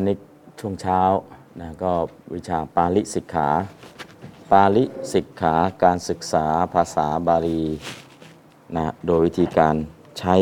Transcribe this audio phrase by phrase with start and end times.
[0.00, 0.18] วันนี้
[0.60, 1.02] ช่วงเช้า
[1.60, 1.92] นะก็
[2.34, 3.48] วิชาปาลิสิกขา
[4.52, 5.54] ปาลิสิกขา
[5.84, 7.62] การศึกษาภาษาบาลี
[8.76, 9.74] นะโดยวิธีการ
[10.18, 10.34] ใช้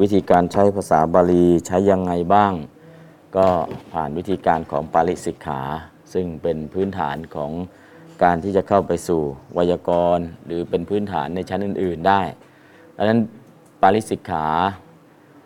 [0.00, 2.52] วิธีการใช้ภาษาบาลีใช้ยังไงบ้าง
[3.36, 3.46] ก็
[3.92, 5.60] ผ่านวิธีการของปาลิสิกขา
[6.12, 7.52] ซึ่งเป็นพื้นฐานของ
[8.22, 9.22] การที่จะเข้าไปสู่
[9.54, 12.20] ไวยากรณ์ หรือเป็นพื้นฐานในชั้นอื่น ๆได้
[12.96, 13.20] ดังนั้น
[13.82, 14.46] ปาลิสิกขา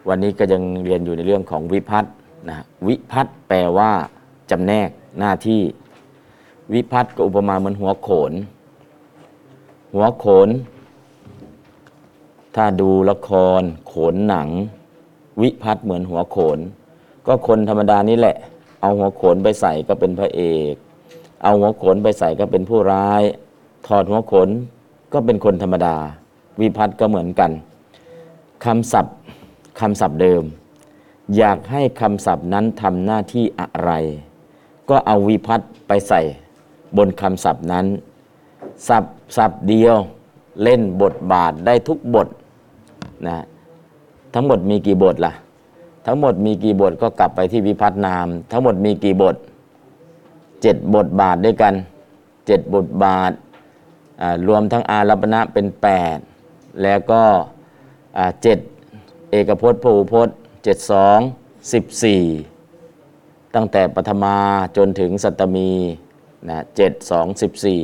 [0.09, 2.15] วันนี้ก็ยังเรียนอยู่ในเรื่องของวิพัฒน์
[2.49, 3.93] นะวิพัฒน์แปลว่า
[4.51, 5.63] จำแนกหน้าที่
[6.73, 8.33] วิพัฒน์ก็อุปมาเหมือนหัวโขน
[9.95, 10.49] หัวโขน
[12.57, 14.49] ถ้าดูละคร โขนหนัง
[15.43, 16.59] วิพัฒน์เหมือนหัวโขน
[17.27, 18.37] ก็คนธรรมดานี่แหละ
[18.81, 20.75] เอาหัวโขนไปใส่ก็เป็นพระเอก
[21.43, 23.23] เอาหัวโขนไปใส่ก็เป็นผู้ร้าย
[23.87, 24.49] ถอดหัวโขน
[25.13, 25.97] ก็เป็นคนธรรมดา
[26.61, 27.51] วิพัฒน์ก็เหมือนกัน
[28.65, 29.17] คำศัพท์
[29.81, 30.43] คำศัพท์เดิม
[31.37, 33.93] อยากให้คำศัพท์นั้นทำหน้าที่อะไร
[34.89, 36.21] ก็เอาวิพัฒน์ไปใส่
[36.97, 37.87] บนคำศัพท์นั้น
[38.89, 39.97] ศัพท์ศัพท์เดียว
[40.63, 42.29] เล่นบทบาทได้ทุกบท
[43.27, 43.39] นะ
[44.35, 45.33] ทั้งหมดมีกี่บทล่ะ
[46.07, 49.37] ทั้งหมดมีกี่บทก็กลับไปที่วิพัฒนาม ทั้งหมดมีกี่บท
[50.63, 51.75] เจ็ดบทบาทด้วยกัน
[52.47, 53.33] เจ็ดบทบาท
[54.49, 55.67] รวมทั้งอารัปณะเป็น
[56.25, 57.23] 8 แล้วก็
[58.43, 58.59] เจ็ด
[59.31, 60.37] เอกพจน์พหูพจน์
[60.71, 61.19] เจ็ดสอง
[61.73, 62.23] สิบสี่
[63.55, 64.37] ตั้งแต่ปฐมา
[64.77, 65.71] จนถึงสัตมี
[66.49, 67.83] นะเจ็ดสองสิบสี่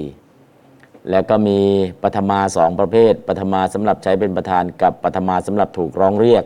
[1.11, 1.59] แล้วก็มี
[2.03, 6.45] ปฐมาสองประเภทปฐมาสำหรับใช้เป็นประธานกับปฐมาสำหรับถูกร้องเรียก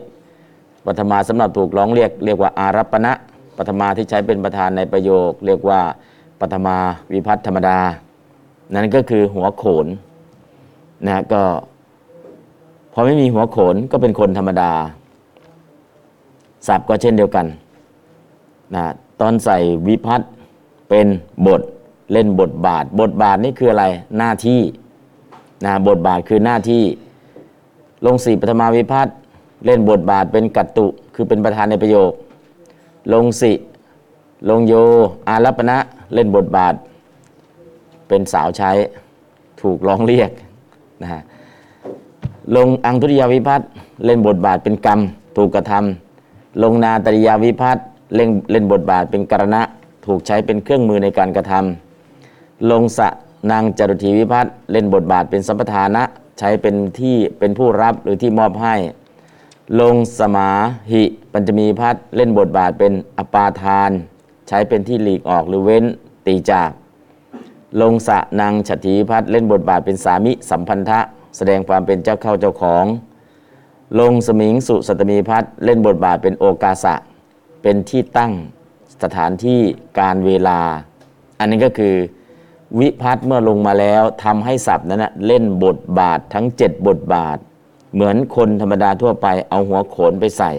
[0.87, 3.13] ปฐมาสำหรับถูกร้องเรียก เรียกว่าอารัปปณะ
[3.57, 5.81] ปฐมาที่ใช้เป็นประธานในประโยค เรียกว่า
[6.41, 6.77] ปฐมา
[7.13, 7.79] วิพัฒนธรรมดา
[8.75, 9.87] นั่นก็คือหัวโขน
[11.07, 11.41] นะก็
[12.93, 14.73] พอไม่มีหัวโขนก็เป็นคนธรรมดา
[16.67, 17.45] ศัพท์ก็เช่นเดียวกัน
[18.75, 18.83] นะ
[19.21, 20.29] ตอนใส่วิพัฒน์
[20.89, 21.07] เป็น
[21.47, 21.61] บท
[22.11, 23.85] เล่นบทบาท บทบาทนี่คืออะไร
[24.17, 24.61] หน้าที่
[25.65, 26.83] นะบทบาทคือหน้าที่
[28.05, 29.15] ลงสี่ปฐมาวิพัฒน์
[29.65, 32.11] เล่นบทบาทเป็นกัตตุ คือเป็นประธานในประโยค
[33.13, 33.51] ลงสิ
[34.49, 34.73] ลงโย
[35.27, 35.77] อารัปณะ
[36.13, 36.73] เล่นบทบาท
[38.07, 38.71] เป็นสาวใช้
[39.61, 40.31] ถูกร้องเรียก
[41.01, 41.21] นะฮะ
[42.55, 43.67] ลงอังทุติยาวิพัฒน์
[44.05, 44.99] เล่นบทบาทเป็นกรรม
[45.37, 46.08] ถูกกระทำ
[46.63, 49.61] ลงนาตริยาวิพัฒน์เล่นเล่นบทบาทเป็นกรณะ
[50.05, 53.09] ถูกใช้เป็นเครื่องมือในการกระทำลงสะ
[53.51, 56.03] นางจรุทีวิพัฒน์เล่นบทบาทเป็นสัมปทานะ
[56.39, 58.75] ใช้เป็นที่เป็นผู้รับหรือที่มอบให้
[59.81, 60.51] ลงสมา
[60.91, 63.91] หิปัญจมีพัฒน์เล่นบทบาทเป็นอปาทาน
[64.47, 65.85] ใช้เป็นที่หลีกออกหรือเว้น
[66.27, 66.69] ตีจาก
[67.81, 70.99] ลงสะนางฉัตรีพัฒน์เล่นบทบาทเป็นสามิสัมพันธะ
[71.37, 72.85] แสดงความเป็นเจ้าเข้าเจ้าของ
[73.99, 76.95] ลงสมิงสุสัตมีพัฒน์เล่นบทบาทเป็นโอกาสะ
[77.61, 78.33] เป็นที่ตั้ง
[79.03, 79.59] สถานที่
[79.99, 80.59] การเวลา
[81.39, 81.95] อันนี้ก็คือ
[82.79, 87.37] วิพัฒน์เมื่อลงมาแล้วทำให้ศัพท์นั้นนะเล่นบทบาททั้ง 7 บทบาท
[87.93, 90.51] เหมือนคนธรรมดาทั่วไปเอาหัวโขนไปใส่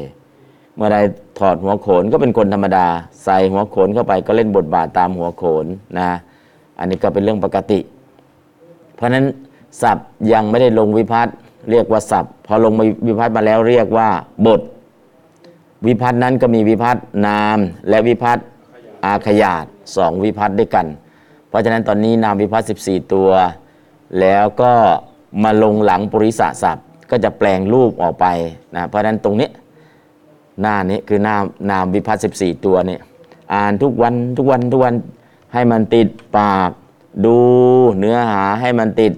[0.75, 0.97] เมื่อใด
[1.39, 2.87] ถอดหัวโขนก็เป็นคนธรรมดา
[3.25, 5.67] ใส่หัวโขนเข้าไปก็เล่นบทบาทตามหัวโขน
[5.99, 6.11] นะ
[6.79, 7.81] อันนี้ก็เป็นเรื่องปกติ
[8.95, 9.25] เพราะฉะนั้น
[9.83, 11.35] ศัพท์ยังไม่ได้ลงวิพัฒน์
[11.71, 14.09] เรียกว่าศัพท์ พอลงมาวิพัฒน์มาแล้วเรียกว่า
[14.47, 14.61] บท
[15.87, 18.47] วิพัฒน์นั้นก็มีวิพัฒน์นาม และวิพัฒน์
[19.05, 19.65] อาขยาต
[19.97, 20.87] สองวิพัฒน์ด้วยกัน
[21.49, 23.31] เพราะฉะนั้นตอนนี้นามวิพัฒน์14 ตัว
[24.21, 24.73] แล้วก็
[25.43, 28.27] มาลงหลังปริศศัพท์ ก็จะแปลงรูปออกไป
[28.77, 29.49] นะเพราะฉะนั้นตรงนี้
[30.61, 31.37] หน้านี้คือหน้า
[31.71, 33.01] นามวิพัฒน์14 ตัวเนี่ย
[33.55, 34.95] อ่านทุกวันทุกวันทุกวัน
[35.53, 36.09] ให้มันติด
[36.39, 36.71] ปาก
[37.25, 37.37] ดู
[37.99, 39.13] เนื้อหาให้มันติด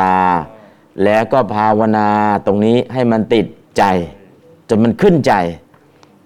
[0.00, 0.18] ตา
[1.04, 2.08] แล้วก็ภาวนา
[2.46, 3.46] ตรงนี้ให้มันติด
[3.78, 3.84] ใจ
[4.68, 5.32] จนมันขึ้นใจ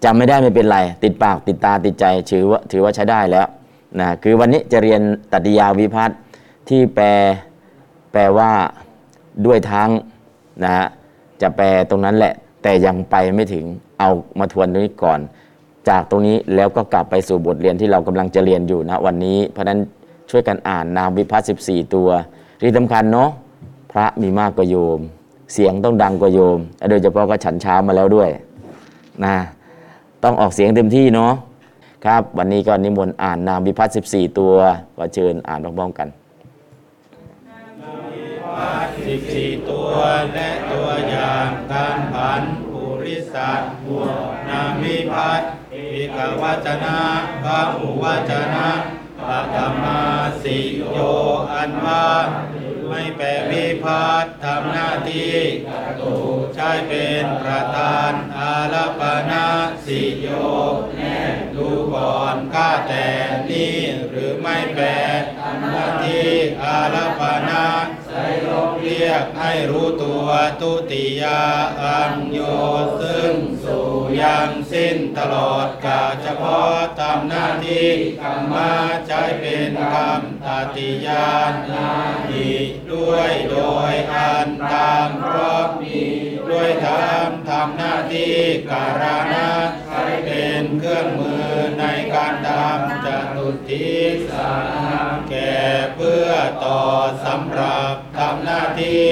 [0.03, 3.47] จำไม่ได้ไม่เป็นไร ติดปากติดตาติดใจถือว่าถือว่าใช้ได้แล้ว
[3.99, 6.17] นะคือวันนี้จะเรียนตัติยาวิพัฒน์
[6.69, 7.05] ที่แปล
[8.11, 8.51] แปลว่า
[9.45, 9.89] ด้วยทั้ง
[10.63, 10.85] นะฮะ
[11.41, 12.33] จะแปลตรงนั้นแหละ
[12.63, 13.65] แต่ยังไปไม่ถึง
[13.99, 14.09] เอา
[14.39, 15.19] มาทวนตรงนี้ก่อน
[15.89, 19.79] จากตรงนี้แล้วก็กลับไปสู่บทเรียนที่เรากำลังจะเรียนอยู่นะวันนี้เพราะนั้น
[20.29, 22.09] ช่วยกันอ่านนามวิพัฒน์14 ตัว
[22.61, 23.29] ที่สำคัญเนาะ
[23.93, 24.99] พระมีมากกว่าโยม
[25.53, 26.59] เสียงต้องดังกว่าโยม
[26.89, 28.29] โดยเฉพาะก็ฉันเช้ามาแล้วด้วย
[29.25, 29.35] นะ
[30.23, 31.33] ต้องออกเสียงเต็มที่เนาะ
[32.05, 34.53] ครับ วันนี้ก็นิมนต์อ่านนามวิพัฒน์14 ตัว
[34.97, 36.07] ก็เชิญอ่านพร้อมๆกัน
[39.05, 39.89] สิบสี่ตัว
[40.33, 45.49] และตัวอย่างการผันปุริสัตบวกนามิพัฒน์
[45.91, 46.99] ปิกวัจนะ
[47.43, 48.69] พระหูวัจนะ
[49.27, 50.01] ปะธรรมา
[50.41, 50.59] สิ
[50.91, 50.97] โย
[51.53, 52.05] อันว่า
[52.95, 55.37] ไม่แปรวิพัฒน์ทำหน้าที่
[56.55, 59.01] ใช้เป็นประธานอาลป
[59.31, 59.47] นา
[59.85, 60.27] สิโย
[61.55, 63.07] ดูก่อนข้าแต่
[63.49, 63.77] นี้
[64.09, 64.85] หรือไม่แปล
[65.71, 66.27] หน้าที่
[66.63, 67.67] อาลปนา
[68.81, 70.27] เรียกให้รู้ตัว
[70.61, 71.41] ตุติยา
[71.83, 72.39] อังโย
[73.01, 73.87] ซึ่งสู่
[74.21, 77.89] ยังสิ้นตลอดกาเฉพาะทำหน้าที่
[78.21, 78.73] กรรมา
[79.07, 81.91] ใช้เป็นคำตติยานา
[82.29, 82.49] อี
[82.91, 83.57] ด้วยโด
[83.91, 88.35] ยอันตามพราะมี ด้วยธรรมทำหน้าที่
[88.71, 89.03] การ
[89.33, 89.49] ณะ
[89.87, 93.93] ใช้เป็นเครื่องมือในการทำจตุทิ
[94.31, 94.55] สา
[95.29, 95.57] แก่
[95.95, 96.29] เพื่อ
[96.65, 96.81] ต่อ
[97.25, 99.03] สำหรับทำหน้าที่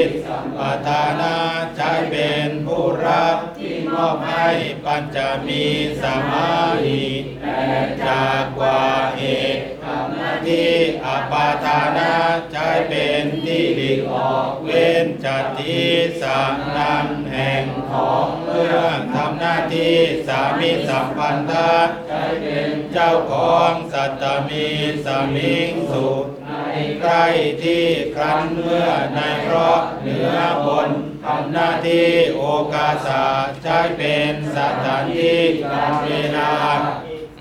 [0.60, 1.36] ประธานา
[1.75, 4.50] ใช้เป็นผู้รับที่มอบให้
[4.86, 5.18] ปัญจ
[5.48, 5.66] มี
[6.04, 6.56] สมา
[6.86, 7.06] ธิ
[7.42, 8.84] แต่จากกว่า
[9.18, 9.24] เห
[9.57, 10.71] ตุำหน้าที่
[11.05, 12.13] อปาทานา
[12.51, 15.88] ใช้เป็นที่หลีกออกเว้นจากที่
[16.21, 16.41] สา
[16.77, 18.77] นันแห่งของเมื่อ
[19.13, 19.95] ทำหน้าที่
[20.27, 21.73] สามีสัมพันธะ
[22.07, 24.67] ใช้เป็นเจ้าของสัตตมี
[25.05, 26.09] สามิงสุ
[26.47, 26.53] ใน
[27.01, 27.25] ใกล้
[27.63, 27.85] ที่
[28.15, 30.89] ครั้นเมื่อในเพราะเหนือบน
[31.25, 32.43] ทำหน้าที่โอ
[32.73, 33.25] กาสา
[33.63, 35.41] ใช้เป็นสถานที่
[35.71, 36.53] การเวลา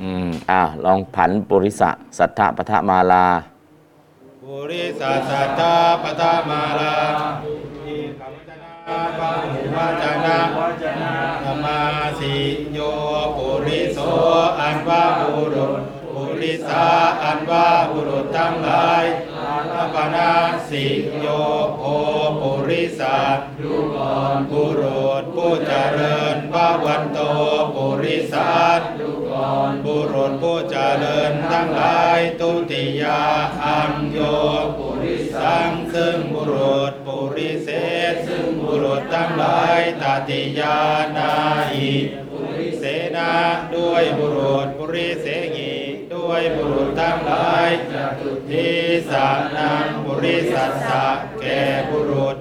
[0.02, 3.26] อืมอ่าลองผันปุริสะสัทธปทมาลา
[4.43, 6.94] ปุริสัสสัทธาปทามาลา
[7.87, 10.38] อิคัมจนาปะหุวจนะ
[11.44, 11.81] ธรรมา
[12.19, 12.35] สิ
[12.75, 12.79] โย
[13.37, 13.99] ปุริโส
[14.61, 15.73] อันว่าบุรุษ
[16.14, 16.87] ปุริสา
[17.23, 19.05] อันว่าบุรุษทั้งหลาย
[19.75, 20.32] อาปนา
[20.69, 20.87] สิ
[21.20, 21.26] โย
[21.81, 21.85] โอ
[22.41, 23.17] ปุริสา
[23.61, 27.19] ดูก่อนบุรุษผู้เจริญพระวันโต
[27.75, 28.50] ปุริสา
[29.91, 33.23] บุรุษผู้เจริญทั้งหลายตุติยา
[33.65, 34.19] อันโย
[34.79, 37.69] ปุริสังซึ่งบุรุษปุริเศ
[38.13, 40.79] ษซึ่งบุรุษทั้งหลายตติยา
[41.17, 41.33] นา
[41.73, 41.93] อิ
[42.31, 42.85] ปุริเส
[43.17, 43.33] นา
[43.77, 45.27] ด้วยบุรุษปุริเส
[45.57, 45.75] งี
[46.15, 48.69] ด้วยบุรุษทั้งหลายจตุทิ
[49.11, 51.07] สานังปุริสัสสะ
[51.41, 51.61] แก่
[51.91, 52.37] บุรุษ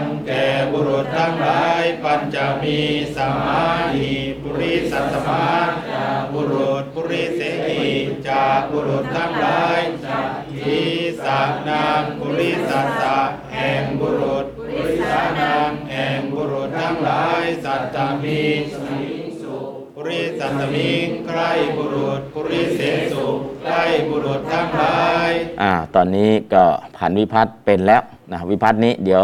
[0.00, 2.78] งแก่บุรุษทั้งหลายปัญจมี
[3.16, 3.62] สมา
[3.94, 5.44] หิปุริสัสมา
[5.92, 7.82] จากบุรุษปุริเสหี
[8.28, 10.30] จากบุรุษทั้งหลายจาก
[10.62, 10.80] ทิ
[11.24, 13.20] สานังปุริสัสสะ
[13.52, 18.42] แห่งบุรุษปุริสานังแห่งบุรุษทั้งหลายสัตตมี
[18.72, 19.58] สุ
[19.94, 22.80] ปุริสัตตมิงใกล้บุรุษปุริเส
[23.12, 23.26] สุ
[23.64, 25.30] ใกล้บุรุษทั้งหลาย
[25.62, 26.64] อ่าตอนนี้ก็
[26.96, 28.02] ผันวิพัฒน์เป็นแล้ว
[28.32, 29.22] นะวิพัฒน์นี้เดี๋ยว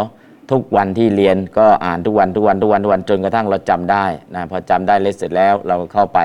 [0.51, 6.21] ทุกวันที่เรียนก็อ่านทุกวันทุกวันทุกวันทุกวันจนกระทั่งเราจำได้นะพอจำได้เลยเสร็จแล้วเราก็เข้าไป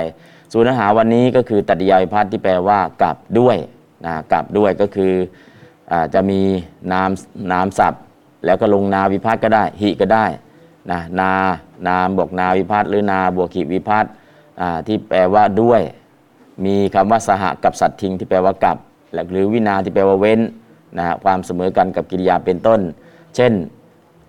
[0.52, 3.58] ส่วนเนื้อหาวันนี้ก็คือตัดยาวิพัฒน์ที่แปลว่ากลับด้วย
[4.06, 5.14] นะกลับด้วยก็คือ
[5.92, 6.42] อจะมี
[6.92, 7.10] นาม
[7.52, 8.02] นามศัพท์
[8.46, 10.26] แล้วก็ลงนาวิพัฒน์ก็ได้หิก็ได้
[10.92, 11.32] นะนา
[11.88, 14.12] นามบวกนาวิพัฒน์หรือนาบวกหิวิพัฒน์
[14.88, 15.82] ที่แปลว่าด้วย
[16.66, 18.78] มีคำว่าสหกับสัตทิงที่แปลว่ากับ
[19.32, 20.40] หรือวินาที่แปลว่าเว้น
[20.98, 22.80] นะฮะความเสมอกันกับกิริยาเป็นต้น
[23.36, 23.54] เช่น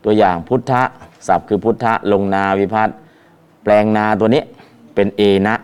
[0.04, 0.82] ตัวอย่างพุทธะ
[1.26, 2.96] ศัพท์คือพุทธะลงนาวิพัฒน์
[3.64, 4.42] แปลงนาตัวนี้
[4.94, 5.54] เป็นเอนะ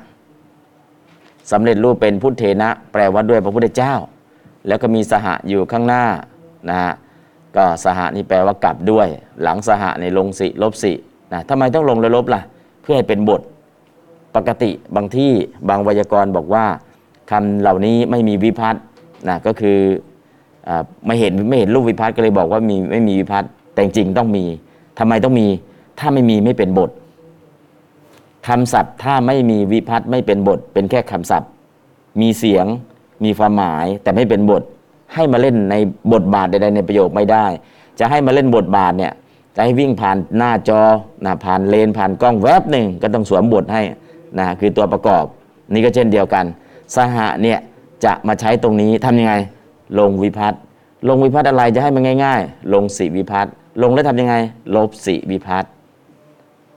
[1.52, 3.94] สำเร็จรูปเป็นพุทเทนะ แปลว่าด้วยพระพุทธเจ้า
[4.66, 6.04] แล้วก็มีสหะอยู่ข้างหน้า
[6.68, 6.92] นะฮะ
[7.56, 9.08] ก็สหะนี่แปลว่ากลับด้วย
[9.42, 10.92] หลังสหะในลงสิลบสิ
[11.32, 12.40] นะทำไมต้องลงและลบล่ะ
[12.82, 13.40] เพื่อให้เป็นบท
[14.36, 15.32] ปกติบางที่
[15.68, 16.64] บางไวยากรณ์บอกว่า
[17.30, 18.82] คำเหล่านี้ไม่มีวิพัฒน์
[19.28, 19.78] นะก็คือ
[20.68, 20.70] อ
[21.06, 24.44] ไม่เห็นไม่เห็นรูปวิพัฒน์ก็เลยบอกว่ามีไม่มีวิพัฒน์ แต่จริงต้องมี
[24.98, 25.46] ทำไมต้องมี
[25.98, 26.90] ถ้าไม่มีไม่เป็นบท
[28.48, 31.50] คำศัพท์ถ้าไม่มีวิพัฒน์ไม่เป็นบท เป็นแค่คำศัพท์
[32.20, 32.66] มีเสียง
[33.24, 34.62] มีความหมาย แต่ไม่เป็นบท
[35.14, 35.74] ให้มาเล่นใน
[36.12, 37.46] บทบาทใดๆในประโยคไม่ได้
[37.98, 39.12] จะให้มาเล่นบทบาทเนี่ย
[39.56, 40.80] จะให้วิ่งผ่านหน้าจอ
[41.24, 43.82] นะผ่านเลนผ่านกล้องแวบหนึ่งก็ต้องสวมบทให้
[44.38, 45.24] นะคือตัวประกอบ
[45.72, 46.44] นี่ก็เช่นเดียวกัน
[46.94, 47.58] สหะเนี่ย
[48.04, 49.34] จะมาใช้ตรงนี้ทำยังไง
[49.98, 50.60] ลงวิพัฒน์
[51.08, 53.52] ลงวิพัฒน์อะไรจะให้มันง่าย ๆ ลงสีวิพัฒน์
[53.82, 54.34] ลงแล้วทำยังไง
[54.76, 55.72] ลบสีวิพัฒน์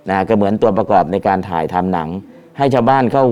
[0.10, 2.10] นะก็เหมือนตัวประกอบในการถ่ายทำหนัง
[2.58, 3.26] ให้ชาวบ้านเข้า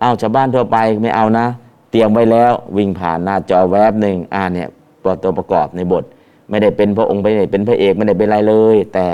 [0.00, 1.46] เอาชาวบ้านทั่วไปไม่เอานะ
[1.90, 4.68] เตรียมไว้แล้ววิ่งผ่านหน้าจอแวบหนึ่งอ่าเนี่ย
[5.02, 6.04] ตัวตัวประกอบในบท
[6.50, 9.06] ไม่ได้เป็นพระองค์ไม่ได้เป็นพระเอกไม่ได้เป็นอะไรเลย แต่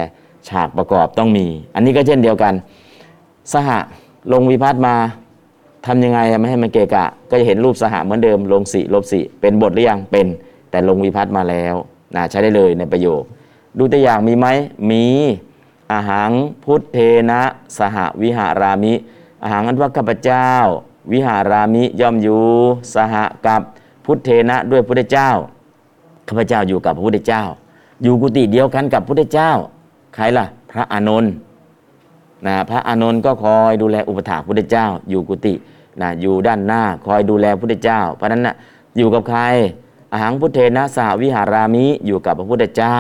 [0.48, 2.54] ฉากประกอบต้องมี อันนี้ก็เช่นเดียวกัน
[3.52, 3.70] สห
[4.32, 4.94] ลงวิพัฒน์มา
[5.86, 10.26] ทำยังไงไม่ให้มันเกะกะ ก็จะเห็นรูปสหเหมือนเดิม ลงสี่ลบสี่เป็นบทหรือยังเป็น
[10.70, 11.74] แต่ลงวิพัฒน์มาแล้ว
[12.16, 13.22] นะใช้ได้เลยในประโยค
[13.78, 14.46] ดูตัวอย่างมีไหม
[14.90, 15.04] มี
[15.92, 16.30] อาหัง
[16.64, 16.98] พุทธเท
[17.30, 17.40] นะ
[17.78, 18.92] สหวิหารามิ
[19.42, 20.48] อาหังอันว่าข้าพเจ้า
[21.12, 22.42] วิหารามิย่อมอยู่
[22.94, 23.14] สห
[23.46, 23.62] กับ
[24.04, 25.30] พุทธเทนะด้วยพุทธเจ้า
[26.28, 27.42] ข้าพเจ้าอยู่กับพระพุทธเจ้า
[28.02, 29.50] อยู่กุฏิเดียวกันกับพระพุทธเจ้า
[30.14, 31.32] ใครล่ะ พระอานนท์
[32.46, 35.54] นะพระอานนท์ก็คอยดูแลอุปถาพระพุทธเจ้า อยู่กุฏิ
[36.00, 38.54] นะอยู่ด้านหน้าคอยดูแลพระพุทธเจ้า เพราะนั้นนะ
[38.96, 39.40] อยู่กับใคร
[40.12, 42.98] อาหังพุทธเทนะสหวิหารามิอยู่กับพระพุทธเจ้า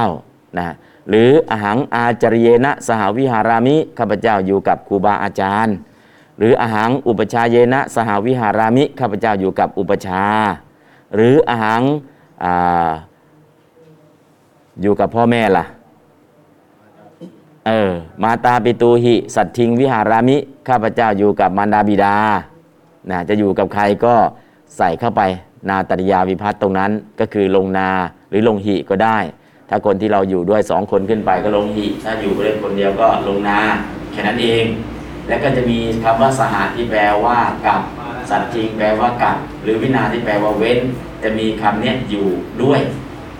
[0.56, 0.66] นะ
[1.08, 5.74] หรืออาหังอาจริเยนะสหวิหารามิข้าพเจ้าอยู่กับครูบาอาจารย์
[6.38, 10.22] หรืออาหังอุปชาเยนะสหวิหารามิข้าพเจ้าอยู่กับอุปชา
[11.14, 11.82] หรืออาหัง
[12.44, 12.46] อ
[14.82, 15.64] อยู่กับพ่อแม่ล่ะ
[17.66, 17.90] เออ
[18.22, 20.36] มาตาปิตูหิ สัตทิงวิหารามิ
[20.68, 22.16] ข้าพเจ้าอยู่กับมารดาบิดา
[23.10, 24.14] นะจะอยู่กับใครก็
[24.76, 25.22] ใส่เข้าไป
[25.68, 26.90] นาตริยาวิพัฒน์ตรงนั้น
[27.20, 27.90] ก็คือลงนา
[28.28, 29.18] หรือลงหิก็ได้
[29.68, 33.60] ถ้าคนที่เราอยู่ด้วยสองคนขึ้นไปก็ลงหิถ้าอยู่เล่นคนเดียวก็ลงนา
[34.12, 34.64] แค่นั้นเอง
[35.28, 37.80] แล้วก็จะมีคำว่าสหะที่แปลว่ากับ
[38.30, 40.78] สัตทิงแปลว่ากับ หรือวินาที่แปลว่าเว้น
[41.22, 42.26] จะมีคำนี้อยู่
[42.62, 42.80] ด้วย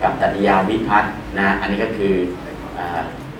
[0.03, 2.15] กับตติยาวิพัฒน์นะ อันนี้ก็คือ
[2.79, 2.81] อ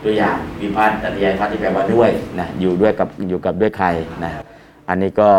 [0.05, 3.89] ตัวอย่างวิพัฒน์ตติยาวิพัฒน์ที่แปลว่าด้วยนะอยู่ด้วยกับอยู่กับด้วยใคร
[4.25, 4.31] นะ
[4.89, 5.31] อันนี้ก็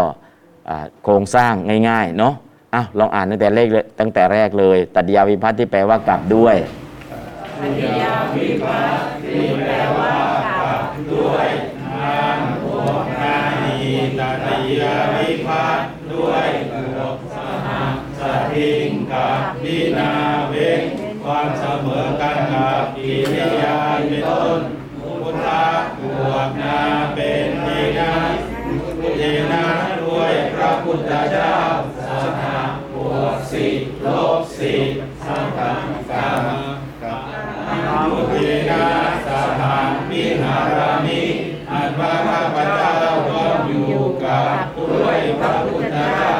[1.03, 1.53] โครงสร้าง
[1.89, 2.33] ง่ายๆเนาะ
[2.75, 3.67] อ้าวลองอ่านตั้งแต่เลย
[3.99, 6.55] ตั้งแต่แรกเลยตติยาวิพัฒน์ที่แปลว่ากับด้วย
[13.21, 17.67] นานีตติยาวิพัฒน์ด้วยบวกสห
[18.19, 20.11] สทิงกับวินา
[20.47, 20.83] เว้น
[21.23, 24.59] ความเสมอกันกับกิริยาเป็นต้น
[25.01, 25.65] พุทธะ
[25.99, 26.01] บ
[26.31, 26.79] วกนา
[27.15, 27.67] เป็นเท
[27.99, 28.13] นะ
[29.17, 29.65] เทนะ
[30.03, 31.55] ด้วยพระพุทธเจ้า
[32.07, 32.09] ส
[32.41, 32.43] ห
[32.93, 33.67] บวกสิ
[34.05, 34.75] ลบสิ
[35.25, 35.59] สังฆ
[36.11, 36.78] กรรม
[37.89, 38.35] กับมุเท
[38.69, 38.83] นะ
[39.25, 39.29] ส
[39.59, 39.61] ห
[40.09, 41.21] วิหารามิ
[41.71, 42.91] อันว่าข้าพเจ้า
[43.29, 44.55] ก็อยู่กับ
[44.91, 46.37] ด้วยพระพุทธเจ้า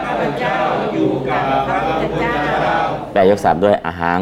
[0.00, 0.56] ข้าพเจ้า
[0.92, 2.76] อยู่กับพระพุทธเจ้า
[3.12, 4.20] แปลยกศัพท์ด้วยอาหัง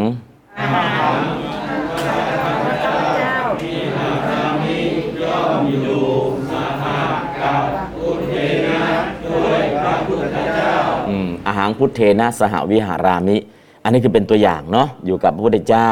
[11.08, 13.36] อืมอาหารพุทเทนะสหวิหารามิ
[13.82, 15.90] อันนี้คือเป็นตัวอย่างเนาะอยู่กับพระพุทธเจ้า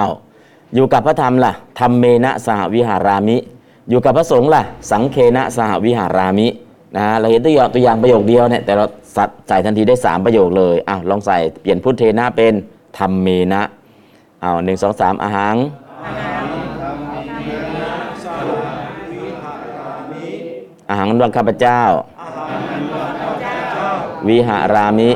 [0.74, 3.36] อยู่กับพระธรรมล่ะธรรมเมนะสหวิหารามิ
[3.90, 6.48] อยู่กับพระสงฆ์ล่ะ สังเคนะสหวิหารามิ
[6.96, 8.84] นะเราเห็นตัวอย่างตัวอย่างประโยคเดียวเนี่ยแต่เรา
[9.16, 12.54] สัตใส่ทันทีได้สามประโยคเลยอ้าวลองใส่เปลี่ยนพุทเทนะเป็น
[12.98, 13.62] ธรรมเมนะ
[14.42, 15.56] อ้าวหนึ่งสองสามอาหาร
[20.90, 21.80] อาหารดวงข้าพเจ้า
[24.28, 25.10] วิหารามิ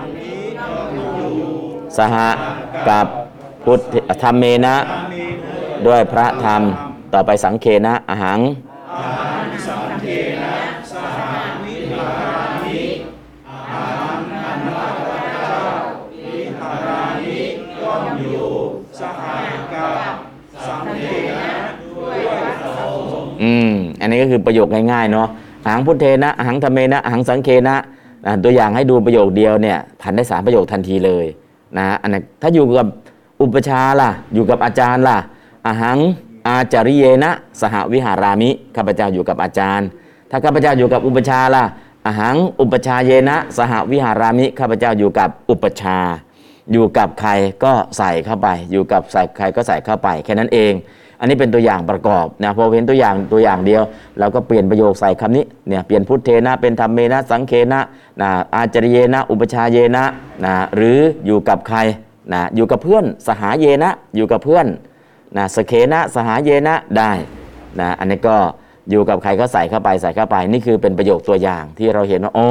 [1.97, 2.17] สห
[2.89, 3.07] กับ
[3.65, 4.77] พุทธธรรมเมนะ
[5.87, 6.63] ด้วยพระธรรม
[7.15, 8.41] ต่อไปสังเคนะอาหัง
[23.43, 25.29] อืม อันนี้ก็คือประโยคง่ายๆเนาะ
[25.65, 27.77] อาหังพุทเทนะอาหังธรรมเมนะอาหังสังเคนะ
[28.45, 31.27] ตัวอย่างให้ดูประโยคเดียวเนี่ยทันได้สามประโยคทันทีเลย
[31.79, 32.87] นะอันนั้นถ้าอยู่กับ
[33.43, 35.19] อุปชาล่ะ อยู่กับอาจารย์ล่ะ
[35.67, 35.99] อาหัง
[36.47, 39.87] อาจาริเยนะ สหวิหารามิ ข้าพเจ้าอยู่กับอาจารย์
[40.31, 41.65] ถ้าข้าพเจ้าอยู่กับอุปชาล่ะ
[42.07, 45.99] อาหังอุปชาเยนะ สหวิหารามิ ข้าพเจ้าอยู่กับอุปชา
[46.73, 47.31] อยู่กับใคร
[47.65, 50.73] ก็ใส่เข้าไป อยู่กับใส่ใครก็ใส่เข้าไป แค่นั้นเอง
[51.21, 53.83] อันนี้เป็นตัวอย่างประกอบนะพอเห็นตัวอย่างตัวอย่างเดียว
[54.19, 57.81] เราก็เปลี่ยนประโยคใส่คำนี้เนี่ยเปลี่ยนพุทเทนะเป็นธรรมเมนะสังเคนะ
[58.21, 60.05] นะอาจริเยนะ อุปชาเยนะ
[60.45, 61.79] นะหรืออยู่กับใคร
[62.33, 64.67] นะอยู่กับเพื่อนสหาเยนะอยู่กับเพื่อน
[65.37, 67.13] นะสเคนะสหาเยนะได้
[67.81, 68.37] นะอันนี้ก็
[68.91, 72.47] อยู่กับใครก็ใส่เข้าไปใส่เข้าไป นี่คือเป็นประโยคตัวอย่างที่เราเห็นว่าอ๋อ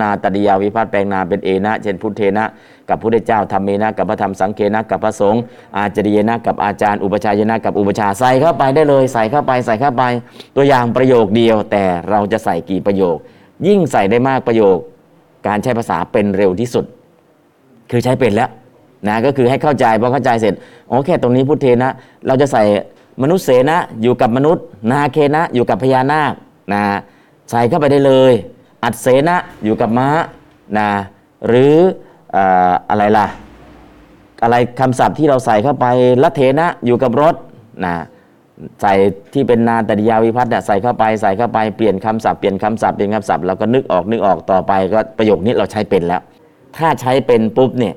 [0.00, 2.44] นาตดิยาวิพัฒน์แปลงนาเป็นเอนะ เช่นพุทเทนะ
[2.88, 5.42] กับพุทธเจ้าธรรมเมนะ กับพระธรรมสังเคนะ กับพระสงฆ์
[5.76, 10.02] อาจริยนะ กับอาจารย์ อุปชายนะ กับอุปชาใส่เข้าไปได้เลย ใส่เข้าไปใส่เข้าไป
[10.56, 13.16] ตัวอย่างประโยคเดียว แต่เราจะใส่กี่ประโยค
[13.66, 14.78] ยิ่งใส่ได้มากประโยค
[15.46, 16.84] การใช้ภาษาเป็นเร็วที่สุด
[17.90, 18.50] คือใช้เป็นแล้ว
[19.08, 20.54] นะก็คือให้เข้าใจพอเข้าใจเสร็จ
[20.90, 21.90] อ๋อแค่ตรงนี้พุทเทนะ
[22.26, 22.62] เราจะใส่
[23.22, 26.32] มนุษย์เสนะอยู่กับมนุษย์ นาเคนะอยู่กับพญานาค
[26.72, 26.82] นะ
[27.50, 28.32] ใส่เข้าไปได้เลย
[28.84, 30.08] อัดเสนะอยู่กับม้า
[30.78, 30.88] นะ
[31.46, 31.76] หรือ
[32.34, 32.36] อ
[32.90, 33.26] อะไรล่ะ
[34.42, 35.86] อะไรคำศัพท์ที่เราใส่เข้าไป
[36.22, 37.34] ละเทนะอยู่กับรถ
[37.84, 37.94] นะ
[38.82, 38.94] ใส่
[39.32, 46.22] ที่เป็นนาตริยาวิพัฒน์เนี่ยใส่เข้าไปใส่เข้าไปเปลี่ยนคำศัพท์เปลี่ยนคำศัพท์เปลี่ยนคำศัพท์เราก็นึกออกนึกออกต่อไปก็ประโยคนี้เราใช้เป็นแล้ว
[46.76, 47.94] ถ้าใช้เป็นปุ๊บเนี่ย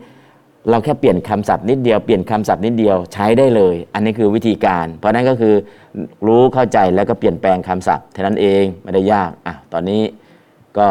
[0.69, 5.55] เราแค่เปลี่ยนคำศัพท์นิดเดียวเปลี่ยนคำศัพท์นิดเดียวใช้ได้เลย อันนี้คือวิธีการ เพราะนั้นก็คือ
[6.27, 10.01] รู้เข้าใจแล้วก็เปลี่ยนแปลงคำศัพท์เท่านั้นเองไม่ได้ยากอะตอนนี้
[10.77, 10.87] ก็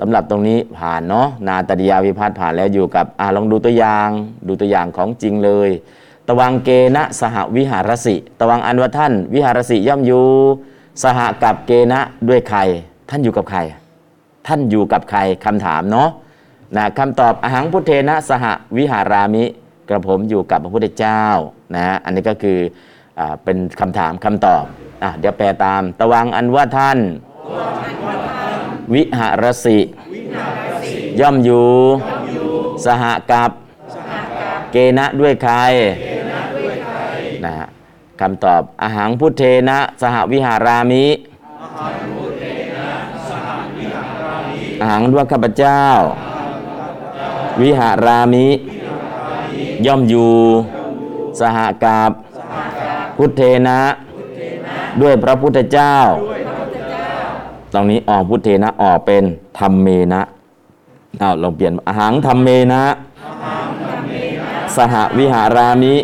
[0.00, 4.10] สำหรับตรงนี้ผ่านเนาะนาตริยาวิพัฒน์ผ่านแล้วอยู่กับอะลองดูตัวอย่าง
[4.48, 5.70] ดูตัวอย่างของจริงเลย
[6.28, 10.26] ตวังเกณะสหวิหารสิ ตวังอันว่าท่าน วิหารสิย่อมอยู่
[11.02, 12.60] สหกับเกณะด้วยใคร
[13.10, 13.60] ท่านอยู่กับใคร
[14.46, 16.10] ท่านอยู่กับใครคำถามเนาะ
[16.76, 18.44] นะคำตอบอหังพุทเทนะสห
[18.76, 19.44] วิหารามิ
[19.88, 21.24] กระผมอยู่กับพระพุทธเจ้า
[21.74, 22.58] นะอันนี้ก็คือ
[23.18, 24.64] อาเป็นคำถามคำตอบ
[25.02, 26.98] อะเดี๋ยวแปลตาม ตวังอันว่าท่าน
[28.94, 29.78] วิหารสิ
[31.20, 31.66] ย่อมอยู่
[32.84, 33.50] สหกับ
[34.72, 35.54] เกณะด้วยใคร
[37.44, 37.66] นะฮะ
[38.20, 41.06] คำตอบอหังพุทเทนะสหวิหารามิ
[44.80, 45.82] อหังด้วยข้าพเจ้า
[47.62, 48.46] วิหารามิ
[49.86, 50.32] ย่อมอยู่
[51.40, 52.10] สหกับ
[53.16, 53.80] พุทเทนะ
[55.00, 55.96] ด้วยพระพุทธเจ้า
[57.72, 59.24] ตรงนี้ออกพุทเทนะออกเป็น
[59.58, 60.22] ธรรมเมนะ
[61.20, 62.82] อ้าลองเปลี่ยนอหังธรรมเมนะ
[64.76, 65.94] สหวิหารามิ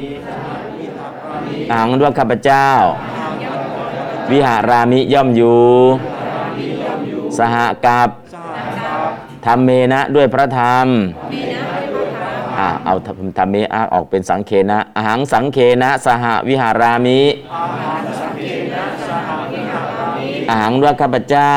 [1.70, 2.68] อหังด้วยข้าพเจ้า
[4.30, 5.60] วิหารามิย่อมอยู่
[7.38, 7.56] สห
[7.86, 8.08] กับ
[9.46, 10.86] ธรรมเมนะด้วยพระธรรม
[12.58, 17.20] อ่าเอาธรรมธรรมเมนะออกเป็นสังเคนะอหังสังเคนะสหวิหารามิ
[20.50, 21.54] อหังด้วยข้าพเจ้า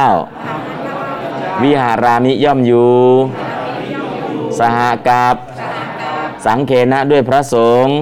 [1.64, 2.96] วิหารามิย่อมอยู่
[4.60, 4.78] สห
[5.08, 5.36] กับ
[6.46, 7.96] สังเคนะด้วยพระสงฆ์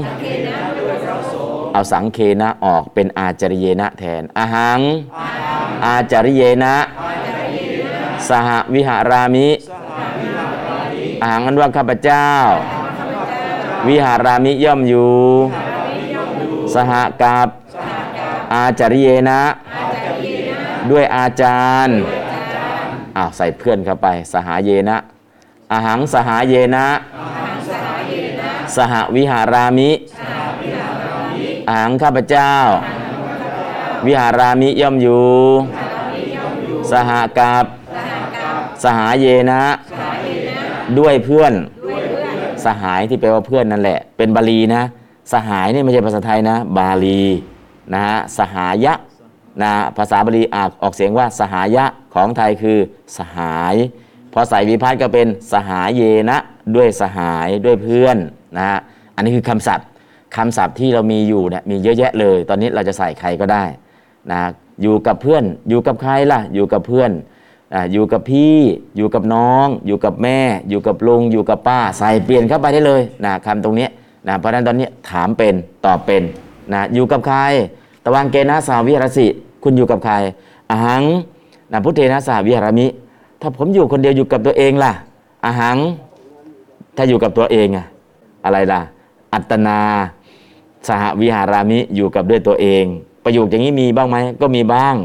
[1.73, 4.79] เอาสังเคนะออกเป็นอาจาริเยนะแทนอหัง
[5.85, 6.75] อาจาริเยนะ
[8.29, 9.47] สหวิหารามิ
[11.23, 12.29] อาหังอันว่าข้าพเจ้า
[13.87, 15.13] วิหารามิย่อมอยู่
[16.73, 17.47] สหกับ
[18.53, 19.41] อาจาริเยนะ
[20.91, 21.97] ด้วยอาจารย์
[23.17, 24.97] อ้าวใส่เพื่อนเข้าไป สหเยนะ
[25.71, 26.87] อาหังสหเยนะ
[28.75, 29.91] สหวิหารามิ
[31.69, 32.53] อาหังข้าพเจ้า
[34.05, 35.25] วิหารามิย่อมอยู่
[36.91, 37.65] สหกับ
[38.83, 39.61] สหายเยนะ
[40.99, 41.53] ด้วยเพื่อน
[42.65, 44.83] สหายที่แปลว่าเพื่อนนั่นแหละ เป็นบาลีนะ
[45.33, 47.21] สหายนี่ไม่ใช่ภาษาไทยนะ บาลี
[47.93, 48.93] นะฮะสหายะ
[49.61, 52.77] นะภาษาบาลีอาจออกเสียงว่าสหายะของไทยคือ
[53.17, 53.75] สหาย
[54.33, 56.37] พอใส่วิพัฒน์ก็เป็นสหายเยนะ
[56.75, 58.17] ด้วยสหายด้วยเพื่อน
[58.57, 58.79] นะฮะ
[59.15, 59.87] อันนี้คือคำศัพท์
[60.35, 63.63] คำศัพท์ที่เรามีอยู่เนี่ยมีเยอะแยะเลย ตอนนี้เราจะใส่ใครก็ได้
[64.31, 64.39] นะ
[64.81, 67.11] อยู่กับเพื่อนอยู่กับใครล่ะอยู่กับเพื่อน
[67.91, 68.55] อยู่กับพี่
[68.97, 73.87] อยู่กับน้อง อยู่กับแม่ อยู่กับลุง อยู่กับป้า ใส่เปลี่ยนเข้าไปได้เลยนะคำตรงนี้
[74.27, 75.53] นะเพราะนั้นตอนนี้ถามเป็น
[75.85, 76.23] ตอบเป็น
[76.73, 77.39] นะอยู่กับใคร
[78.03, 79.27] ตะวังเกนะสาวิหรสิ
[79.63, 80.15] คุณอยู่กับใคร
[80.69, 81.03] อาหัง
[81.71, 82.87] นะพุทเทนะสาวิหารมิ
[83.41, 84.91] ถ้าผมอยู่คนเดียวอยู่กับตัวเองล่ะ
[85.45, 85.77] อาหัง
[86.95, 87.85] ถ้าอยู่กับตัวเองอะ
[88.45, 88.81] อะไรล่ะ
[89.33, 89.79] อัตนา
[90.87, 92.83] สหวิหารามิอยู่กับด้วยตัวเอง
[93.23, 94.95] ประโยคอย่างนี้มีบ้างไหมก็มีบ้าง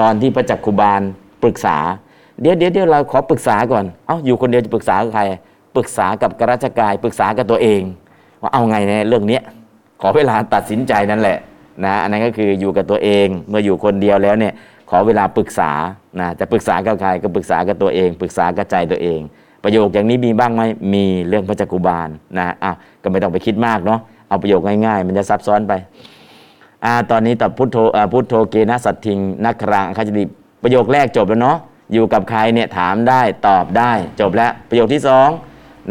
[0.00, 1.00] ตอนที่พระจักคุบาล
[1.42, 1.76] ปรึกษา
[2.42, 5.22] เดี๋ยวเดี๋ยวเดี๋ยวเราขอปรึกษาก่อน เอ้าอยู่คนเดียวจะปรึกษากับใคร
[5.76, 7.82] ปรึกษากับกราชกายปรึกษากับตัวเอง
[8.42, 9.42] ว่าเอาไงเนี่ยเรื่องเนี้ย
[10.00, 11.38] ขอเวลาตัดสินใจนั่นแหละ
[11.84, 14.52] นะอันนั้นก็คืออยู่กับตัวเอง เมื่ออยู่คนเดียวแล้วเนี่ย
[14.90, 15.70] ขอเวลาปรึกษา
[16.20, 19.20] นะจะปรึกษากับใครก็ปรึกษากับตัวเอง ปรึกษากับใจตัวเอง
[19.64, 20.62] ประโยคอย่างนี้มีบ้างไหม
[20.94, 25.72] มีเรื่องพระจักคุบาลนะอ้าวก็ไม่ต้องไปคิดมากเนาะเอาประโยคง่ายๆ มันจะซับซ้อนไป
[26.84, 30.24] อ่าตอนนี้ตอบพุทโธอ่าพุทโธเกนะสัตทิงนักครังคาจติ
[30.62, 31.58] ประโยคแรกจบแล้วเนาะ
[31.92, 35.28] อยู่กับใครเนี่ยถามได้ตอบได้จบแล้วประโยคที่สอง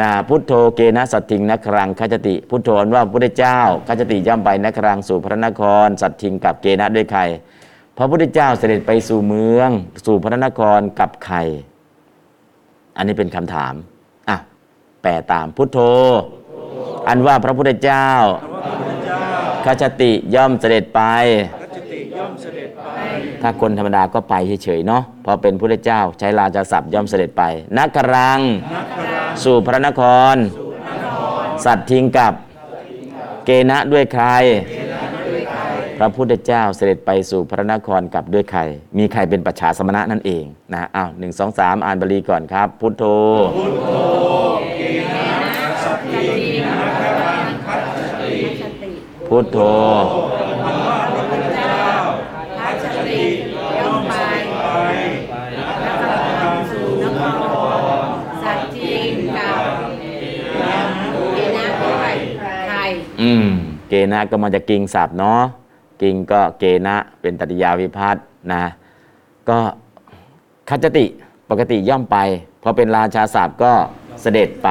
[0.01, 7.21] นะพุทโธเกนะสัตทิงนครังคาจติ พุทโธว่าพระพุทธเจ้าคาจติย่อมไปนครังสู่พระนคร สัตทิงกับเกนะด้วยใคร
[7.97, 9.69] พระพุทธเจ้าเสด็จไปสู่เมือง
[10.05, 11.37] สู่พระนครกับใคร
[12.97, 13.73] อันนี้เป็นคำถาม
[14.29, 14.37] อะ
[15.01, 15.79] แปลตามพุทโธ
[17.07, 18.07] อันว่าพระพุทธเจ้า
[19.65, 21.01] ขจติย่อมเสด็จไป
[23.41, 27.43] ถ้าคนธรรมดาก็ไปเฉยๆเนาะเพราะเป็นพุทธเจ้าใช้ราชาศัพท์ย่อมเสด็จไป
[27.77, 28.39] นักกรัง
[29.43, 30.01] สู่พระนค
[30.33, 30.35] ร
[31.65, 32.33] สัตว์ทิ้งกับ
[33.45, 34.25] เกณะด้วยใคร
[35.97, 38.61] พระพุทธเจ้าเสด็จไปสู่พระนครกับด้วยใคร
[38.97, 43.03] มีใครเป็นปัจฉาสมณะนั่นเองนะอ้าวหนึ่งสองสามอ่านบาลีก่อนครับ พุทโธ
[49.25, 49.57] เพุทโธ
[52.57, 53.25] พัชริ
[53.77, 54.13] ย่อมไป
[55.83, 57.21] แล้วก็นำสู่นค
[58.03, 58.07] ร
[58.41, 59.63] สัตว์จริงกับ
[60.01, 62.13] เอนะด้วย
[62.67, 62.89] ไทย
[63.21, 63.47] อืม
[63.89, 65.41] เกณะก็มาจากกิงศัพท์เนาะ
[66.01, 68.63] กิงก็เกณะเป็นตติยาวิพัฒน์นะ
[69.49, 69.59] ก็
[70.69, 71.05] คัจจติ
[71.49, 72.17] ปกติย่อมไป
[72.63, 73.71] พอเป็นราชาศัพท์ก็
[74.21, 74.69] เสด็จไป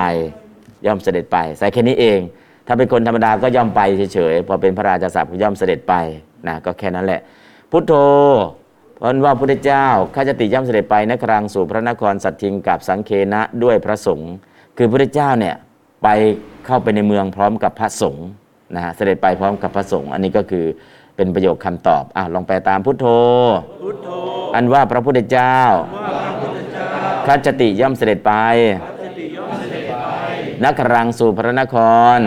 [0.86, 2.20] ย่อมเสด็จไปใส่แค่นี้เอง
[2.66, 3.80] ถ้าเป็นคนธรรมดาก็ย่อมไป
[4.14, 5.94] เฉยๆ พอเป็นพระราชาศัพท์ก็ย่อมเสด็จไป
[6.46, 7.20] นะ ก็แค่นั้นแหละ
[7.70, 7.92] พุทโธ
[9.00, 14.32] พราะว่าพุทธเจ้าข้าจติย่อมเสด็จไปนครังสู่พระนครสัตทิงกับสังเคนะด้วยพระสงฆ์
[14.76, 15.56] คือพุทธเจ้าเนี่ย
[16.02, 16.08] ไป
[16.66, 18.26] เข้าไปในเมืองพร้อมกับพระสงฆ์
[18.74, 20.66] นะฮะเสด็จไปพร้อมกับพระสงฆ์อันนี้ก็คือ
[21.16, 23.06] เป็นประโยคคำตอบอะลองแปลตามพุทโธ
[24.54, 25.56] อันว่าพระพุทธเจ้า
[27.26, 28.32] ข้าจติย่อมเสด็จไป
[30.64, 31.76] นครังสู่พระนค
[32.16, 32.18] ร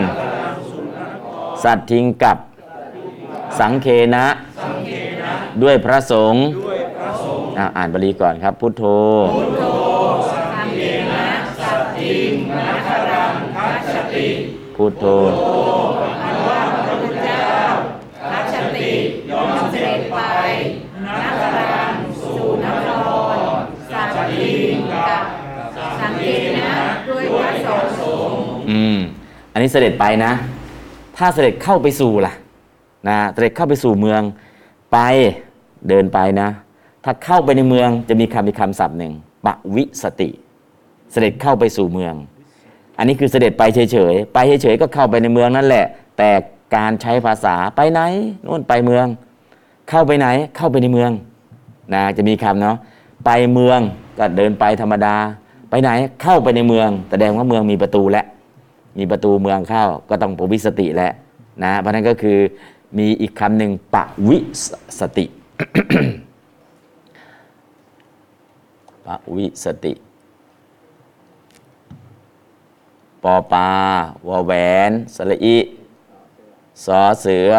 [1.64, 2.36] สัตทิงกับ
[3.58, 4.26] สังเคนะ
[5.62, 6.44] ด้วยพระสงฆ์
[7.58, 8.84] อะอ่านบาลีก่อนครับ พุทโธ
[14.84, 15.06] พุทโธ
[18.30, 18.92] พัชติ
[19.30, 20.18] ย่อมเสด็จไป
[21.04, 21.08] น
[21.42, 22.88] ครังสู่นค
[23.34, 23.36] ร
[23.90, 25.24] สัตว์จริงกับ
[26.00, 26.24] สังเก
[26.58, 26.74] นะ
[27.08, 27.50] ด้วยพระ
[28.00, 28.98] สงฆ์อืม
[29.52, 30.32] อันนี้เสด็จไปนะ
[31.16, 32.32] ถ้าเสด็จเข้าไปสู่ล่ะ
[33.08, 34.22] นะเสด็จเข้าไปสู่เมือง
[34.92, 34.98] ไป
[35.88, 36.48] เดินไปนะ
[37.04, 39.12] ถ้าเข้าไปในเมืองจะมีคำมีคำศัพท์หนึ่ง
[39.44, 40.30] ปวิสติ
[41.12, 42.14] เสด็จเข้าไปสู่เมือง
[42.98, 45.86] อันนี้คือเสด็จไปเฉยๆ ไปเฉยๆ ก็เข้าไปในเมืองนั่นแหละ
[46.18, 46.30] แต่
[46.76, 48.00] การใช้ภาษาไปไหน
[48.46, 49.06] นู่นไปเมือง
[49.88, 50.26] เข้าไปไหน
[50.56, 51.10] เข้าไปในเมือง
[51.94, 52.76] นะจะมีคำเนาะ
[53.24, 53.80] ไปเมือง
[54.18, 55.16] ก็เดินไปธรรมดา
[55.70, 55.90] ไปไหน
[56.22, 58.26] เข้าไปในเมือง แสดงว่าเมืองมีประตูแล้ว
[58.98, 61.12] มีประตูเมืองเข้าก็ต้องปวิสติแล้ว
[61.62, 62.38] นะเพราะฉะนั้นก็คือ
[62.98, 63.96] มีอีกคำหนึ่งป
[64.28, 64.38] วิ
[65.00, 65.26] สติ
[69.06, 69.92] ปวิสติ
[73.24, 73.70] ปอปลา
[74.28, 74.52] วอแหว
[74.88, 75.58] นสระอิ
[76.84, 77.52] สอเสือ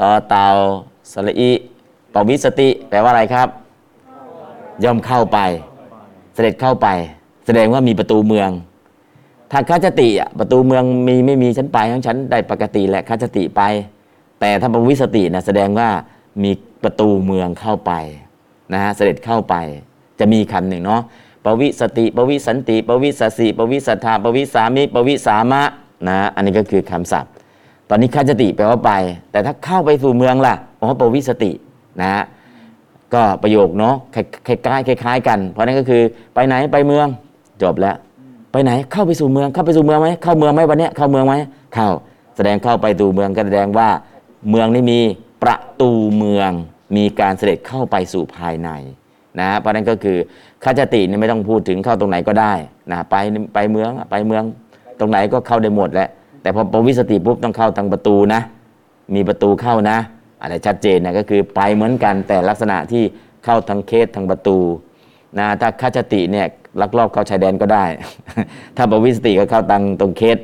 [0.00, 0.48] ตอเต่า
[1.12, 1.50] สระอิ
[2.14, 3.48] ปวิสติ แปลว่าอะไรครับ
[4.84, 5.38] ย่อมเข้าไป
[6.34, 6.88] เสด็จเข้าไป
[7.46, 8.50] แสดงว่ามีประตูเมือง
[9.50, 13.62] ถ้าข้าจติประตูเมืองมีไม่มีฉันไปทั้งฉันได้ปกติแหละข้าจติไป
[14.40, 15.88] แต่ถ้าปวิสตินะแสดงว่า
[16.42, 16.50] มี
[16.84, 17.92] ประตูเมืองเข้าไป
[18.72, 19.54] นะฮะเสด็จเข้าไป
[20.18, 21.02] จะมีคำหนึ่งเนาะ
[21.46, 25.62] ปวิสติปวิสันติปวิสสิปวิสัทธาปวิสามิปวิสามะ
[26.08, 27.30] นะอันนี้ก็คือคำศัพท์
[27.88, 28.92] ตอนนี้ข้าจติแปลว่าไป
[29.30, 31.50] แต่ถ้าเข้าไปสู่เมืองล่ะอ๋อปวิสติ
[32.00, 32.24] นะฮะ
[33.14, 34.16] ก็ประโยคเนาะค
[34.48, 36.02] ล้ายคล้ายกัน เพราะนั่นก็คือ
[36.34, 37.06] ไปไหนไปเมือง
[37.62, 37.96] จบแล้ว
[38.52, 41.34] ไปไหนเข้าไปสู่เมืองเข้าไปสู่เมืองไหมเข้าเมืองไหมวันนี้เข้าเมืองไหม
[41.74, 41.88] เข้า
[42.36, 43.88] แสดงเข้าไปสู่เมืองก็แสดงว่า
[44.50, 45.00] เมืองนี้มี
[45.42, 46.50] ประตูเมือง
[46.96, 48.70] มีการเสด็จเข้าไปสู่ภายใน
[49.40, 50.18] นะเพราะนั้นก็คือ
[50.64, 52.52] ข้าจตินี่ไม่ต้องพูดถึงเข้าตรงไหนก็ได้
[52.92, 53.14] นะไป
[53.54, 54.44] ไปเมืองไปเมือง
[55.00, 56.08] ตรงไหนก็เข้าได้หมดแหละ
[56.42, 58.40] แต่พอปวิสติปุ๊บต้องเข้าทางประตูนะ
[59.14, 59.98] มีประตูเข้านะ
[60.40, 63.02] อะไรชัดเจนนะก็คือไปเหมือนกันแต่ลักษณะที่
[63.44, 64.58] เข้าทางเขตทางประตู
[65.38, 66.46] นะถ้าข้าชติเนี่ย
[66.80, 67.84] ลักลอบเข้าชายแดนก็ได้
[68.76, 70.38] ถ้าปวิสติก็เข้าทางตรงเขต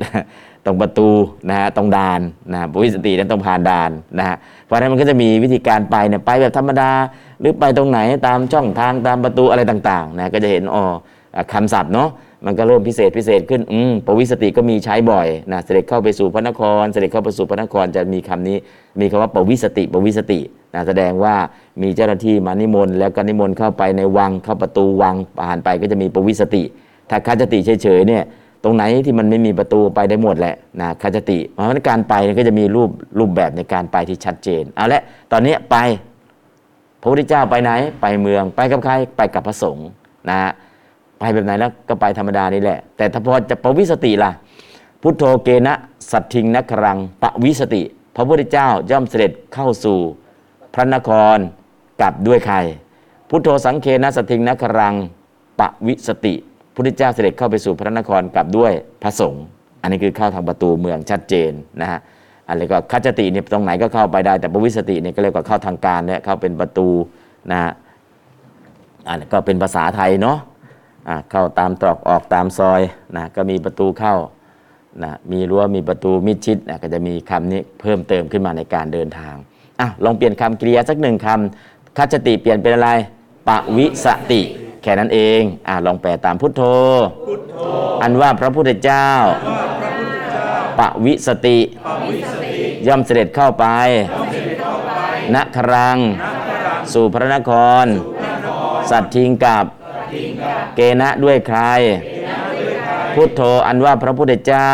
[0.65, 1.09] ตรงประตู
[1.49, 2.21] นะฮะตรงด่าน
[2.53, 6.91] นะปวิสตินั้นต้องผ่านด่านนะฮะเพราะฉะนั้นมันก็จะมีวิธีการไปเนี่ยไปแบบธรรมดา
[7.41, 10.85] หรือไปตรงไหนตามช่องทางตามประตูอะไรต่างๆนะก็จะเห็นอ๋อ
[11.53, 12.09] คำศัพท์เนาะ
[12.47, 18.57] มันก็เริ่มพิเศษพิเศษขึ้น อืมปวิสติก็มีใช้บ่อยนะ เสด็จเข้าไปสู่พระนคร เสด็จเข้าไปสู่พระนครจะมีคำนี้
[19.01, 20.41] มีคำว่าปวิสติปวิสติ
[20.75, 21.35] นะแสดงว่า
[21.83, 26.63] มีเจ้าหน้าที่มานิมนต์ แล้วก็นิมนต์เข้าไปในวังเข้าประตูวังผ่านไปก็จะมีปวิสติ
[27.11, 28.23] ถ้าคัจฉติเฉยๆเนี่ย
[28.65, 35.77] ตรงไหนที่มันไม่มีประตูไปได้หมดแหละนะคัจฉติ เพราะฉะนั้นการไปก็จะมีรูปรูปแบบในการไปที่ชัดเจนเอาละตอนนี้ไป
[37.01, 39.89] พระพุทธเจ้าไปไหน ไปเมืองไปกับใครไปกับพระสงฆ์
[40.29, 40.51] นะฮะ
[41.19, 44.31] ไปแบบไหนแล้วก็ไปธรรมดานี่แหละ แต่ถ้าพอจะปวิสติล่ะ
[45.03, 45.75] พุทโธเกนะ
[46.11, 47.83] สัทธิงนครังปวิสติ
[48.17, 49.99] พระพุทธเจ้าย่อมเสด็จเข้าสู่
[50.75, 51.39] พระนคร
[52.01, 52.57] กับด้วยใคร
[53.29, 54.95] พุทโธสังเฆนะสัทธิงนครัง
[55.61, 56.35] ปวิสติ
[56.75, 59.45] พุทธเจ้าเสด็จเข้าไปสู่พระนครกับด้วยพระสงฆ์
[59.83, 62.01] อันนี้คือเข้าทางประตูเมืองชัดเจนนะฮะ
[62.49, 66.89] อันนี้ก็คัจจติเนี่ยตรงไหนก็เข้าไปได้ แต่ปวิสติเนี่ยก็เรียกว่าเข้าทางการเนี่ยเข้าเป็นประตู
[67.51, 67.73] นะฮะ
[69.09, 70.39] อันนี้ก็เป็นภาษาไทยเนาะ
[71.09, 72.81] อ่าเข้าตามตรอกออกตามซอย
[73.17, 74.17] นะก็มีประตูเข้า
[75.03, 79.35] นะมีรั้วมีประตูมิดชิดนะก็จะมีคำนี้เพิ่มเติมขึ้นมาในการเดินทาง
[79.81, 82.91] อะลองเปลี่ยนคำกริยาสักหนึ่งคำคัจจติเปลี่ยนเป็นอะไร
[83.49, 84.43] ปวิสติ
[84.83, 86.63] แค่นั้นเองอะลองแปลตามพุทโธ
[88.03, 89.09] อันว่าพระพุทธเจ้า
[90.79, 91.59] ปวิสติ
[92.85, 93.67] นย่อมเสด็จเข้าไป
[95.35, 95.99] ณครัง
[96.93, 97.53] สู่พระนค
[97.85, 97.87] ร
[98.91, 99.65] สัตทิงกับ
[100.77, 101.61] เกณะด้วยใคร
[103.15, 104.73] พุทโธอันว่าพระพุทธเจ้า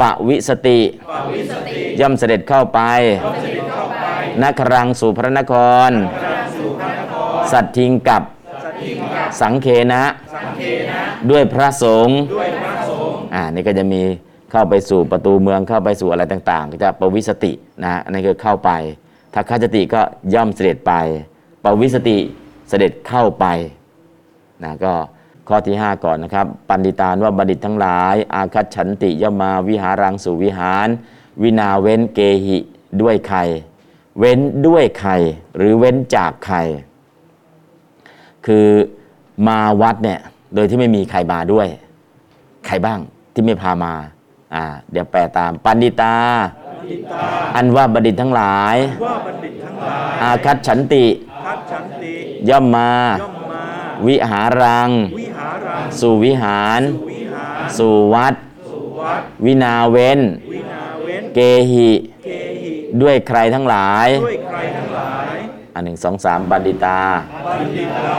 [0.00, 0.80] ปวิสติ
[2.00, 2.80] ย่อมเสด็จเข้าไป
[4.42, 5.54] นครังสู่พระนค
[5.88, 5.90] ร
[7.52, 8.22] สัตทิงกับ
[9.40, 10.04] สังเคนะ
[11.30, 12.18] ด้วยพระสงฆ์
[13.34, 14.02] อ่านี่ก็จะมี
[14.50, 17.52] เข้าไปสู่ประตูเมืองเข้าไปสู่อะไรต่างๆ ก็จะปวิสติ
[17.84, 18.70] นะอันนี้คือเข้าไป
[19.34, 20.00] ถ้าข้าจติก็
[20.34, 20.92] ย่อมเสด็จไป
[21.64, 22.18] ปวิสติ
[22.68, 23.46] เสด็จเข้าไป
[24.62, 24.92] นะก็
[25.48, 30.88] ข้อที่ 5 ก่อนนะครับ ปันดิตานว่าบัณฑิตทั้งหลาย อาคัตฉันติย่อมมาวิหารังสู่วิหาร
[31.42, 32.58] วินาเว้นเกหิ
[33.02, 33.38] ด้วยใคร
[34.18, 35.12] เว้นด้วยใคร
[35.56, 36.56] หรือเว้นจากใคร
[38.46, 38.66] คือ
[39.46, 40.20] มาวัดเนี่ย
[40.54, 41.68] โดยที่ไม่มีใครมาด้วย
[42.66, 42.98] ใครบ้าง
[43.32, 43.94] ที่ไม่พามา
[44.54, 46.16] อ่าเดี๋ยวแปลตามปันดิตา
[47.54, 51.06] อันว่าบัณฑิตทั้งหลาย ว่าบัณฑิตทั้งหลายอาคัตฉันติ
[51.44, 52.14] พัดฉันติ
[52.48, 52.90] ย่อมมา
[53.22, 53.62] ย่อมมา
[54.06, 58.34] วิหารัง วิหารังสู่วิหาร วิหารสู่วัด
[58.70, 60.20] สุวัดวินาเว้น
[60.52, 61.38] วินาเว้นเก
[61.70, 61.90] หิ
[62.24, 62.28] เก
[62.62, 65.21] หิด้วยใครทั้งหลาย ด้วยใครทั้งหลาย
[65.74, 67.00] อันหนึ่งสองสามบัณฑิตา
[67.46, 68.18] บัณฑิตา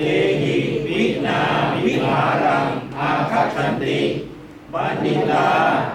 [0.00, 0.04] เก
[0.42, 0.56] หิ
[0.88, 1.40] วินา
[1.84, 2.66] วิหารัง
[2.98, 4.00] อาคัตฉันติ
[4.74, 5.48] บัณฑิตา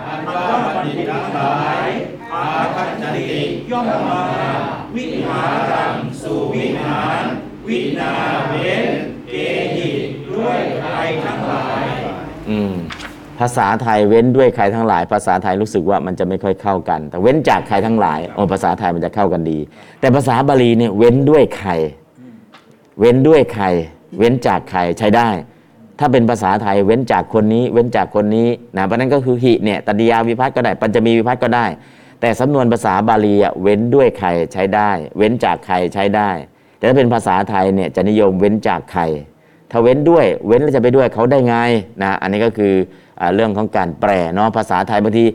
[0.08, 1.88] อันว่าบัณฑิตทั้งหลาย
[2.34, 3.42] อาคัตฉันติ
[3.72, 4.24] ย่อมมา
[4.96, 5.42] วิหา
[5.72, 7.24] รังสู่วิหาร
[7.68, 8.12] วินา
[8.50, 8.86] เว้น
[9.30, 9.34] เก
[9.76, 9.90] หิ
[10.32, 10.90] ด้วยใคร
[11.24, 11.84] ทั้งหลาย
[12.50, 12.74] อืม
[13.40, 19.60] ภาษาไทยเว้นด้วยใครทั้งหลาย ภาษาไทยรู้สึกว่ามันจะไม่ค่อยเข้ากัน แต่เว้นจากใครทั้งหลายโอ้ภาษาไทยมันจะเข้ากันดี
[20.00, 21.72] แต่ภาษาบาลีเนี่ยเว้นด้วยใคร
[23.00, 23.66] เว้นด้วยใคร
[24.18, 25.30] เว้นจากใครใช้ได้
[26.00, 31.66] ถ้าเป็นภาษาไทยเว้นจากคนนี้ เว้นจากคนนี้นะเพราะนั้นก็คือหิเนี่ยตติยาวิพัฒน์ก็ได้ ปัญจมีวิพัฒน์ก็ได้
[32.22, 36.30] แต่สำนวนภาษาบาลีอะเว้นด้วยใครใช้ได้ เว้นจากใครใช้ได้
[36.78, 39.04] แต่ถ้าเป็นภาษาไทยเนี่ยจะนิยมเว้นจากใคร
[39.72, 41.56] ถ้าเว้นด้วยเว้นแล้วจะไปด้วยเขาได้ไง
[42.04, 43.05] นะอันนี้ก็คืออา
[43.36, 45.26] เรื่องของการแปลเนาะภาษาไทยบางที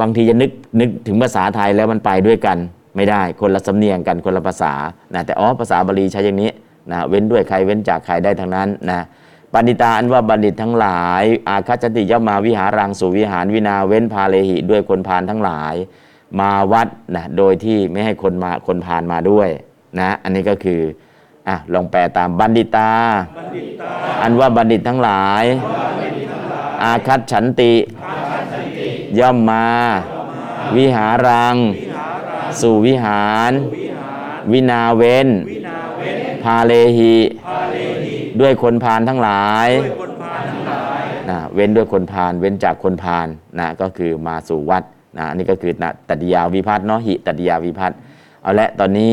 [0.00, 2.58] บางทีจะนึกนึกถึงภาษาไทยแล้วมันไปด้วยกัน
[2.96, 4.72] ไม่ได้คนละสำเนียงกันคนละภาษา
[5.14, 6.50] นะแต่อ๋อภาษาบาลีใช้อย่างนี้
[6.90, 9.04] นะเว้นด้วยใครเว้นจากใครได้ทั้งนั้นนะ
[9.52, 15.74] ปณิตาอันว่าบัณฑิตทั้งหลาย อาคัจติย่อมมาวิหารังสู่วิหารวินาเว้นพาเลหิด้วยคนพาลทั้งหลาย
[16.40, 19.48] มาวัดนะโดยที่ไม่ให้คนมาคนพาลมาด้วย
[19.98, 20.80] นะอันนี้ก็คือ
[21.48, 22.90] อะลองแปลตามบัณฑิตา
[24.22, 25.44] อันว่าบัณฑิตทั้งหลาย
[26.82, 27.72] อาคัตฉันติ
[29.18, 29.66] ย่อมมา
[30.76, 31.56] วิหารัง
[32.60, 33.52] สู่วิหาร
[34.52, 35.28] วินาเวน
[36.42, 37.16] พาเลหิ
[38.40, 39.68] ด้วยคนพาลทั้งหลาย
[41.30, 43.26] นะเว้นด้วยคนพาลเว้นจากคนพาล
[43.58, 44.82] นะก็คือมาสู่วัด
[45.18, 47.96] นะอันนี้ก็คือนะตัติยาวิพัฒน์เนาะหิตัติยาวิพัฒน์
[48.42, 49.12] เอาละตอนนี้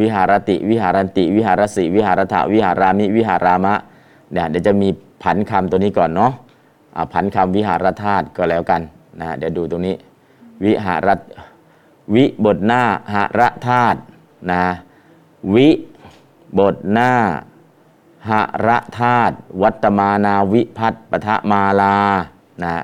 [0.00, 3.74] วิหารติ วิหารันติ วิหารสิวิหารถะวิหารามิ วิหารามะ
[4.32, 4.88] เนี่ยเดี๋ยวจะมี
[5.22, 6.32] ผันคำตัวนี้ก่อนเนาะ
[7.12, 8.80] ผันคำวิหารธาตุก็แล้วกัน
[9.20, 9.96] นะเดี๋ยวดูตรงนี้
[10.64, 11.08] วิหาร
[12.14, 12.82] วิบทหน้า
[13.14, 13.98] หารธาตุ
[14.50, 14.62] นะ
[15.54, 15.68] วิ
[16.58, 17.12] บทหน้า
[18.28, 18.32] ห
[18.66, 21.96] ระธาตุวัตมานาวิพัตปทะมาลา
[22.62, 22.74] นะ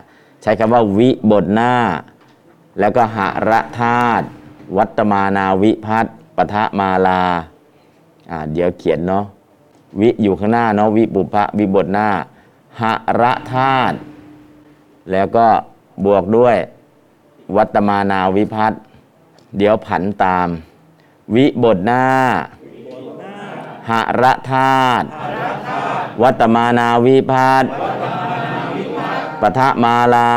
[0.42, 1.74] ใช้คำว่าวิบทหน้า
[2.80, 3.18] แล้วก็ห
[3.50, 4.26] ระธาตุ
[4.76, 6.06] วัตมานาวิพัต
[6.38, 7.22] ปทะมาลา
[8.31, 9.24] อ่า เดี๋ยวเขียนเนาะ
[10.01, 12.09] วิอยู่ข้างหน้าเนาะ วิบุพะวิบทหน้า
[12.81, 12.83] ห
[13.20, 13.96] ระธาตุ
[15.11, 15.46] แล้วก็
[16.05, 16.57] บวกด้วย
[17.57, 18.72] วัตมานาวิพัต
[19.57, 20.48] เดี๋ยวผันตาม
[21.35, 22.05] วิบทหน้า
[23.90, 25.07] หระธาตุ
[26.22, 27.64] วัตมานาวิพัต
[29.40, 30.31] ปทะมาลา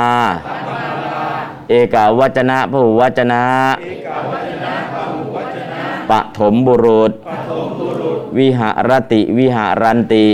[1.69, 3.43] เอกาวัจนะพหูวัจนะ
[6.11, 7.11] ปฐมบุรุษ
[8.37, 10.27] วิหารติวิหารันติ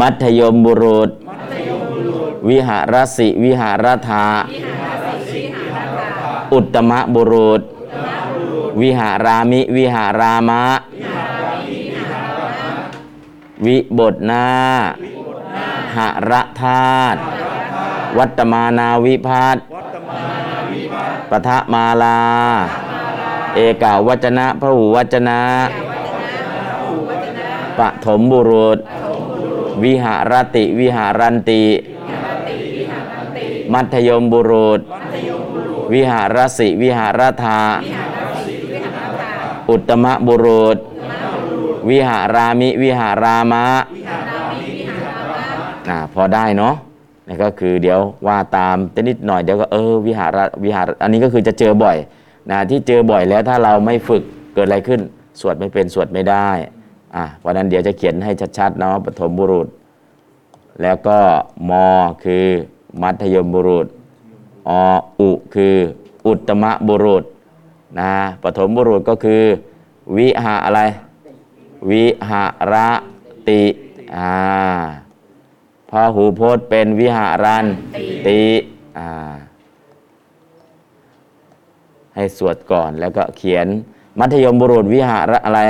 [0.00, 1.10] มัธยมบุรุษ
[2.48, 4.26] วิหารสิวิหารธา
[6.52, 7.62] อุตตมบุรุษ
[8.80, 10.64] วิหารามิวิหารามะ
[13.66, 14.46] วิบทหน้า
[15.96, 15.98] ห
[16.30, 17.18] ระธาตุ
[18.18, 19.56] วัตมานาวิพัต
[21.30, 22.20] ปทะมาลา
[23.56, 25.40] เอกาวัจนะพระหูวัจนะ
[27.78, 28.78] ปฐมบุรุษ
[29.84, 31.62] วิหารติวิหารันติ
[33.72, 34.80] มัธยมบุรุษ
[35.92, 37.58] วิหารสิวิหารธา
[39.70, 40.78] อุตตมบุรุษ
[41.90, 43.64] วิหารามิวิหารามะ
[45.88, 46.74] อ่าพอได้เนาะ
[47.28, 51.96] นี่ก็คือเดี๋ยวว่าตามแต่นิดหน่อยเดี๋ยวก็เออวิหารวิหารอันนี้ก็คือจะเจอบ่อย
[52.50, 54.22] นะที่เจอบ่อยแล้วถ้าเราไม่ฝึก
[54.54, 55.00] เกิดอะไรขึ้น
[55.40, 56.48] สวดไม่เป็นสวดไม่ได้
[57.16, 59.68] อะเพราะนั้นเดี๋ยวจะเขียนให้ชัดๆเนาะปฐมบุรุษ
[60.82, 61.18] แล้วก็
[61.70, 61.72] ม
[62.24, 62.46] คือ
[63.02, 63.86] มัธยมบุรุษ
[64.68, 64.70] อ
[65.20, 65.74] อุคือ
[66.26, 67.24] อุตตมบุรุษ
[68.00, 69.42] นะปฐมบุรุษก็คือ
[70.16, 70.80] วิหาอะไร
[71.90, 72.90] วิหาระ
[73.48, 73.62] ติ
[74.16, 74.30] อ่า
[75.90, 77.66] พหูพจน์เป็นวิหารัน
[78.26, 78.40] ติ
[78.98, 79.34] อ่า
[82.16, 83.66] ให้สวดก่อนแล้วก็เขียน
[84.18, 85.60] มัธยมบุรุษวิหาระอะไร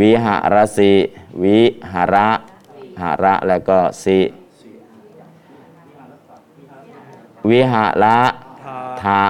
[0.00, 0.92] วิหารสิ
[1.44, 1.60] วิ
[1.92, 2.28] หาระ
[3.02, 4.18] หาระแล้วก็สิ
[7.50, 8.18] วิหาระ
[9.02, 9.22] ทะ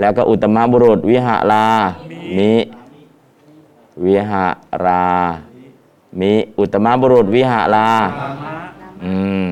[0.00, 1.66] แล้วก็อุตตมบุรุษ วิหารา
[2.36, 2.52] มิ
[4.04, 4.44] วิหา
[4.84, 5.06] รา
[6.20, 7.88] มิอุตตมบุรุษ วิหารา
[9.04, 9.12] อื
[9.46, 9.48] ม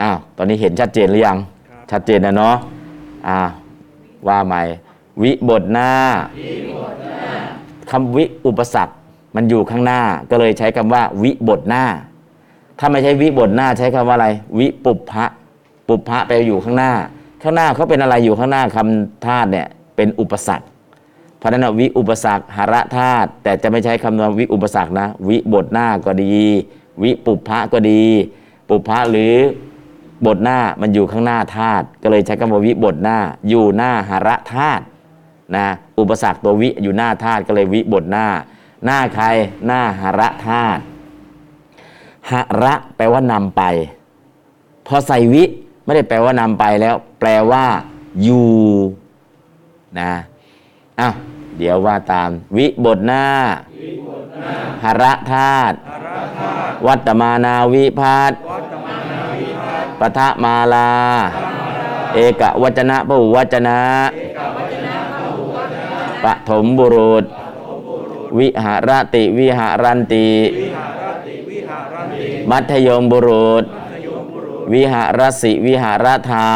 [0.00, 1.38] อ้าวตอนนี้เห็นชัดเจนหรือยัง
[1.90, 2.56] ชัดเจนนะเนาะ
[3.28, 3.40] อ่า
[4.28, 4.62] ว่าใหม่
[5.22, 5.90] วิบทหน้า
[7.90, 8.94] คำวิอุปสรรค
[9.36, 11.84] มันอยู่ข้างหน้า ก็เลยใช้คำว่า วิบทหน้า
[12.78, 15.24] ถ้าไม่ใช่วิบทหน้าใช้คำว่าอะไร วิปุพะ
[15.88, 16.92] ปุพะแปลว่าอยู่ข้างหน้า
[17.42, 20.66] ข้างหน้าเขาเป็นอะไรอยู่ข้างหน้าคำธาตุเนี่ยเป็นอุปสรรค
[21.38, 26.34] เพราะนั้นวิอุปสรรคหระธาตุแต่จะไม่ใช้คำว่าวิอุปสรรคนะ วิบทหน้าก็ดี
[27.02, 28.02] วิปุพะก็ดี
[28.68, 29.34] ปุพพะหรือ
[30.26, 34.84] บทหน้ามันอยู่ข้างหน้าธาตุก็เลยใช้คำว่าวิบทหน้า อยู่หน้าหระธาตุ
[35.56, 35.66] นะ
[35.98, 38.26] อุปสรรคตัววิอยู่หน้าธาตุก็เลยวิบทหน้า
[38.84, 39.26] หน้าใคร
[39.66, 40.80] หน้าหระธาตุ
[42.30, 43.62] หระแปลว่านำไป
[44.86, 45.44] พอใส่วิ
[45.84, 47.64] ไม่ได้แปลว่านำไปแล้ว แปลว่า
[48.22, 48.52] อยู่
[50.00, 50.12] นะ
[51.00, 51.14] อ้าว
[51.58, 53.24] เดี๋ยวว่าตาม วิบทหน้า
[54.84, 55.76] หระธาตุ
[56.86, 58.32] วัตตมานาวิพัต
[60.00, 60.90] ปทะมาลา
[62.14, 63.78] เอกวัจนะพหุวัจนะ
[66.24, 67.24] ปฐมบุรุษ
[68.38, 70.28] วิหารติวิหารันติ
[72.50, 73.64] มัธยมบุรุษ
[74.72, 76.48] วิหารสิวิหารธา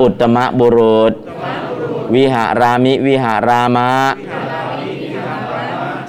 [0.00, 1.12] อุตตมบุรุษ
[2.14, 3.90] วิหารามิวิหารามะ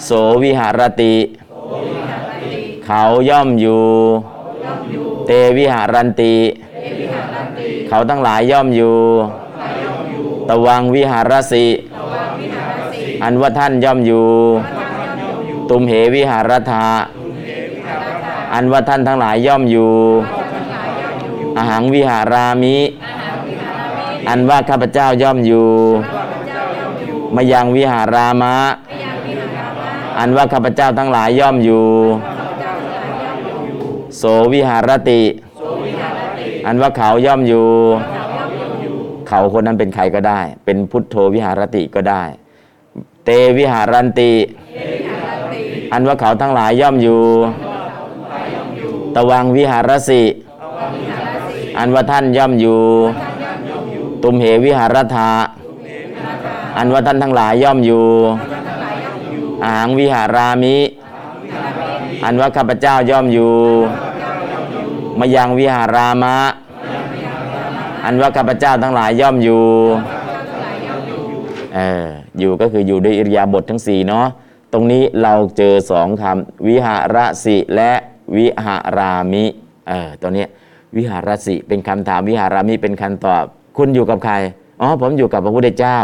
[0.04, 0.10] โส
[0.44, 1.16] วิหารติ
[2.86, 3.86] เขาย่อมอยู่
[5.28, 6.36] เตวิหารันติ
[7.88, 8.96] เขาทั้งหลายย่อมอยู่
[10.50, 11.66] ตวังวิหารสิ
[13.24, 14.26] อันว่าท่านย่อมอยู่
[15.70, 16.86] ตุมเหวิหารธา
[18.54, 19.92] อันว่าท่านทั้งหลายย่อมอยู่
[21.58, 22.78] อาหังวิหารามิ
[24.30, 25.68] อันว่าข้าพเจ้าย่อมอยู่
[27.36, 28.56] มายังวิหารามะ
[30.20, 31.86] อันว่าข้าพเจ้าทั้งหลายย่อมอยู่
[32.43, 35.22] โสวิหารติ
[36.66, 37.68] อันว่าเขาย่อมอยู่
[39.28, 42.24] เขาคนนั้นเป็นใครก็ได้ เป็นพุทโธวิหารติก็ได้
[43.26, 44.34] เตวิหารันติ
[45.94, 47.22] อันว่าเขาทั้งหลายย่อมอยู่
[49.16, 50.24] ตวังวิหารสิ
[51.80, 52.80] อันว่าท่านย่อมอยู่
[54.24, 55.30] ตุมเหวิหารธา
[56.78, 58.06] อันว่าท่านทั้งหลายย่อมอยู่
[59.64, 60.76] อาหังวิหารามิ
[62.24, 63.54] อันว่าข้าพเจ้าย่อมอยู่
[65.20, 66.36] มายังวิหารามะ
[68.06, 69.64] อันว่าข้าพเจ้าทั้งหลายย่อมอยู่
[71.76, 72.08] เออ
[72.40, 74.28] อยู่ก็คืออยู่ด้วยอิริยาบถททั้งสี่เนาะ
[74.74, 77.92] ตรงนี้เราเจอสองคำวิหารสิและ
[78.38, 79.46] วิหารามิ
[79.88, 80.46] เออตัวนี้
[80.98, 83.44] วิหารสิเป็นคำถามวิหารามิเป็นคำตอบ
[83.78, 84.36] คุณอยู่กับใคร
[84.82, 85.98] อ๋อผมอยู่กับพระพุทธเจ้า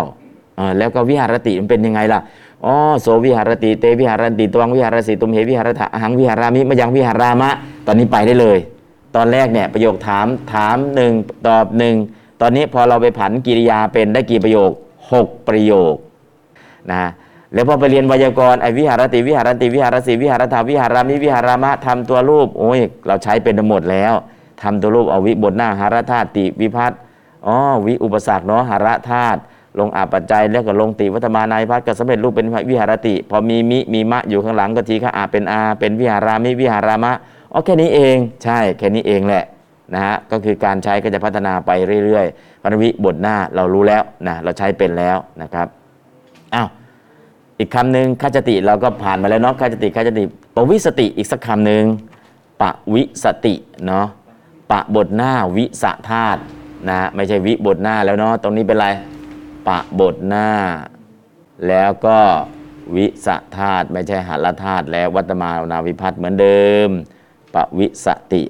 [0.55, 2.19] เออแล้วก็วิหารติมันเป็นยังไงล่ะ
[2.65, 7.49] อ๋อโสวิหารติเตวิหารติตวังวิหารสิตุมเหวิหารถะหังวิหารามิมายังวิหารามะ
[7.87, 8.59] ตอนนี้ไปได้เลย
[9.15, 11.13] ตอนแรกเนี่ยประโยคถามถามหนึ่ง
[11.47, 11.95] ตอบหนึ่ง
[12.41, 14.71] ตอนนี้พอเราไปผันกิริยาเป็นได้กี่ประโยค
[15.11, 15.95] หกประโยค
[16.91, 17.09] นะ
[17.53, 24.13] แล้วพอไปเรียนไวยากรณ์ไอวิหารติวิหารติวิหารสีวิหารธรรมวิหารามิวิหารามะทำตัวรูปโอ้ยเราใช้เป็นทั้งหมดแล้ว
[24.61, 26.99] ทำตัวรูปเอาวิบทหน้าหารธาตุติวิพัฒน์
[27.47, 27.55] อ๋อ
[27.85, 29.39] วิอุปสรรคเนาะหารธาตุ
[29.79, 37.11] ลงอาปัจจัยแล้วก็ลงติวัฒมานายพัฒก็สำเร็จรูปเป็นวิหารติ พอมีมิมีมะอยู่ข้างหลังก็ทีข้าอาเป็นอา เป็นวิหารามิวิหารามะ
[37.53, 39.45] อ๋อแค่นี้เอง ใช่แค่นี้เองแหละ
[39.93, 41.71] นะฮะก็คือการใช้ก็จะพัฒนาไป
[42.05, 45.67] เรื่อยๆปรวิบทหน้าเรารู้แล้วนะเราใช้เป็นแล้วนะครับ
[46.55, 46.67] อ้าว
[47.59, 50.23] อีกคำหนึ่งขจติเราก็ผ่านมาแล้วเนาะขจติขจติ
[50.55, 51.83] ปวิสติอีกสักคำหนึ่ง
[52.61, 54.07] ปวิสติเนาะ
[54.71, 56.41] ปะบทหน้าวิสะธาตุ
[56.89, 58.87] นะไม่ใช่วิบทหน้าแล้วเนาะตรงนี้เป็นไร
[59.67, 60.49] ปะบทหน้า
[61.67, 62.19] แล้วก็
[62.95, 66.89] วิสะธาตุไม่ใช่หัลธาตุแล้ววัตมานาวิพัฒน์เหมือนเดิม
[67.53, 68.43] ปวิสติ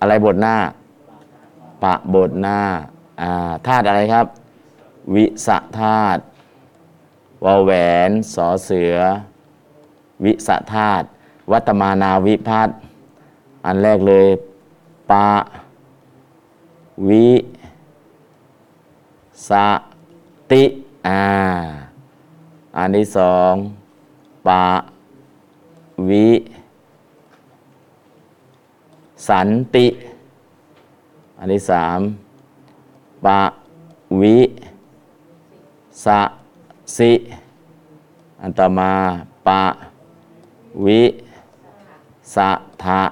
[0.00, 0.56] อะไรบทหน้า
[1.82, 2.60] ปะบทหน้า
[3.66, 4.26] ธาตุอะไรครับ
[5.14, 6.22] วิสะธาตุ
[7.44, 7.72] วอแหว
[8.08, 8.96] นสอเสือ
[10.24, 11.06] วิสะธาตุ
[11.50, 12.68] วัตมานาวิพัฒ
[13.64, 14.26] อันแรกเลย
[15.10, 15.30] ปะ
[17.08, 17.28] วิ
[19.48, 19.50] ส
[20.50, 20.64] ติ
[21.06, 21.22] อ่า
[22.76, 23.52] อันที่สอง
[24.48, 24.66] ปะ
[26.10, 26.28] วิ
[29.26, 29.86] สันติ
[31.38, 31.98] อันที่สาม
[33.26, 33.42] ปะ
[34.20, 34.38] วิ
[36.04, 36.20] สะ
[36.96, 37.12] สิ
[38.40, 38.92] อันต่อมา
[39.48, 39.62] ปะ
[40.84, 41.02] วิ
[42.34, 42.50] สะ
[42.84, 43.02] ทะ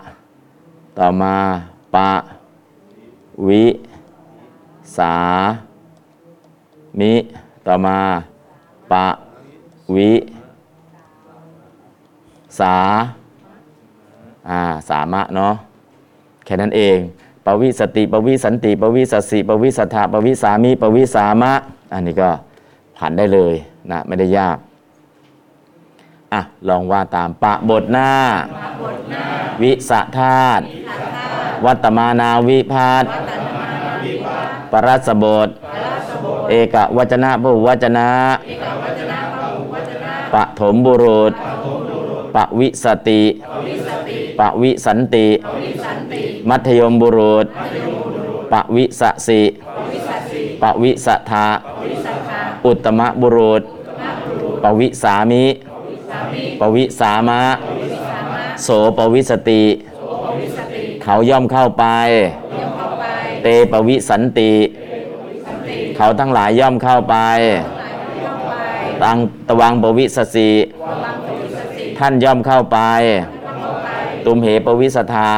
[0.99, 1.37] ต่อมา
[1.95, 2.11] ปะ
[3.49, 3.65] วิ
[4.97, 5.15] สา
[6.99, 7.15] มิ
[7.67, 7.99] ต่อมา
[8.93, 9.07] ปะ
[9.95, 10.13] วิ
[12.59, 12.77] สา
[14.49, 15.55] อ่าสามะเนาะ
[16.47, 16.99] แค่นั้นเอง
[17.47, 21.53] ปวิสติปวิสันติปวิสัสสิปวิสัทธาปวิสามิปวิสามะ
[21.93, 22.31] อันนี้ก็
[22.97, 23.55] ผ่านได้เลย
[23.91, 24.57] นะไม่ได้ยาก
[26.33, 28.11] อะ ลองว่าตามปะบทหน้า
[29.63, 30.65] วิสะธาตุ
[31.65, 33.05] วัตมานาวิพัต
[34.73, 35.49] ปรัสบท
[36.51, 38.09] เอกวจนะพหุวจนะ
[40.33, 41.33] ปฐมบุรุษ
[42.35, 43.23] ปวิสติ
[44.39, 45.29] ปวิสันติ
[46.49, 47.47] มัธยมบุรุษ
[48.53, 49.43] ปวิสสิ
[50.63, 51.47] ปวิสัทธา
[52.65, 53.63] อุตตมบุรุษ
[54.63, 55.47] ปวิสามิ
[56.61, 57.43] ปวิสามะ
[58.63, 58.69] โส
[58.99, 59.65] ปวิสติ
[61.03, 61.85] เขาย่อมเข้าไป
[63.43, 64.53] เตปวิสันติ
[65.97, 67.17] เขาทั้งหลายย่อมเข้าไป
[69.03, 69.19] ตัง
[69.49, 70.49] ตวังปวิสสี
[71.99, 72.79] ท่านย่อมเข้าไป
[74.27, 75.31] ตุมเหปวิสทา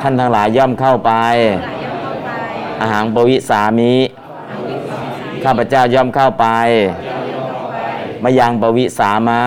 [0.00, 1.12] ท่านทั้งหลายย่อมเข้าไป
[2.80, 3.94] อาหารปวิสามิ
[5.44, 6.46] ข้าพเจ้าย่อมเข้าไป
[8.22, 9.42] มายังปวิสามะ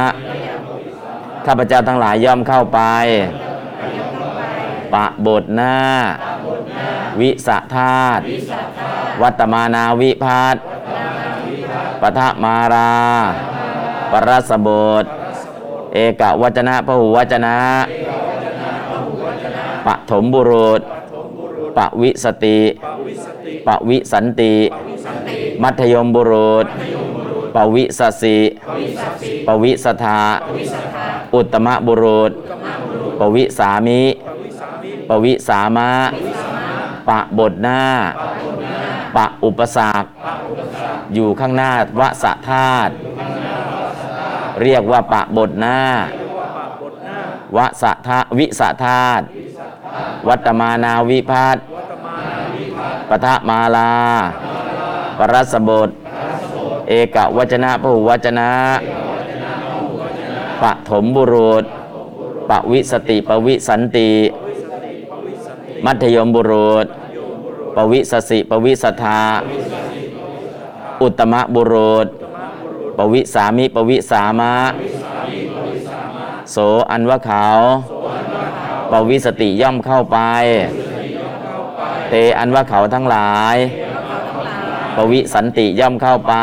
[1.46, 2.82] ข้าพเจ้าทั้งหลายย่อมเข้าไป
[4.94, 5.78] ปะบทหน้า
[7.20, 8.20] วิสะธาต
[9.22, 10.56] วัตมานาวิพัต
[12.02, 12.94] ปทะมารา
[14.12, 14.70] ปรัสบ
[15.04, 15.06] ท
[15.94, 17.56] เอกวจนะพหุวจนะ
[19.86, 20.82] ปฐมบุรุษ
[21.78, 22.60] ปวิสติ
[23.68, 24.56] ปวิสันติ
[25.64, 26.66] มัธยมบุรุษ
[27.56, 28.38] ปวิสสิ
[29.48, 30.22] ปวิสทา
[31.34, 32.32] อุตตมบุรุษ
[33.20, 34.04] ปวิสามิ
[35.10, 35.92] ปวิสามะ
[37.08, 37.82] ปะบทหน้า
[39.16, 40.08] ปะอุปสรรค
[41.14, 42.94] อยู่ข้างหน้าวสธาตุ
[44.64, 45.80] เรียกว่าปะบทหน้า
[47.58, 49.22] วสธาวิสธาต
[50.28, 51.58] วัตมานาวิพัต
[53.10, 53.94] ปทะมาลา
[55.18, 55.90] ปรัสบท
[56.90, 58.52] เอกวจนะพหุวจนะ
[60.62, 61.64] ปฐมบุรุษ
[62.50, 64.12] ปวิสติปวิสันติ
[65.86, 66.86] มัธยมบุรุษ
[67.76, 69.22] ปวิสสิปวิสทา
[71.02, 72.08] อุตตมบุรุษ
[72.98, 74.54] ปวิสามิปวิสามะ
[76.52, 76.58] โส
[76.92, 77.46] อันว่าเขา
[78.92, 80.20] ปวิสติย่อมเข้าไป
[82.10, 83.58] เตอันว่าเขาทั้งหลาย
[84.96, 86.36] ปวิสันติย่อมเข้าไป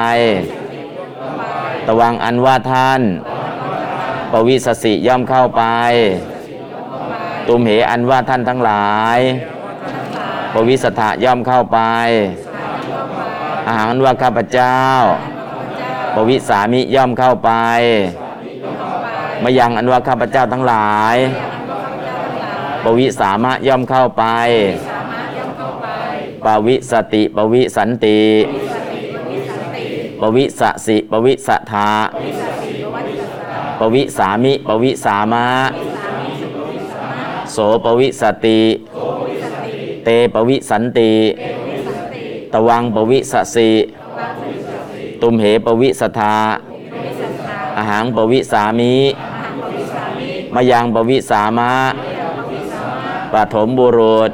[1.87, 3.01] ตวังอันว่าท่าน
[4.33, 5.63] ปวิสสิย่อมเข้าไป
[7.47, 9.19] ตุมเหอันว่าท่านทั้งหลาย
[10.55, 11.79] ปวิสถะย่อมเข้าไป
[13.67, 14.79] อาหารอันว่าข้าพเจ้า
[16.15, 17.51] ปวิสามิย่อมเข้าไป
[19.43, 21.17] มายังอันว่าข้าพเจ้าทั้งหลาย
[22.85, 24.25] ปวิสามะย่อมเข้าไป
[26.45, 28.21] ปวิสติปวิสันติ
[30.21, 31.91] ปวิสสิปวิสถะ
[33.79, 35.47] ปวิสามิปวิสามะ
[37.53, 38.61] โสปวิสติ
[40.05, 41.13] เตปวิสันติ
[42.53, 43.71] ตวังปวิสสิ
[45.23, 46.35] ตุมเหปวิสถะ
[47.79, 48.95] อะหัง ปวิสามิ
[50.55, 51.73] มายังปวิสามะ
[53.33, 54.31] ปฐมบุรุษ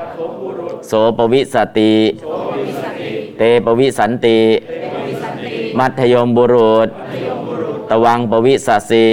[0.87, 1.95] โสปวิสติ
[3.37, 4.41] เตปวิสันติ
[5.79, 6.89] มัธยมบุรุษ
[7.91, 9.07] ตวังปวิสัสสิ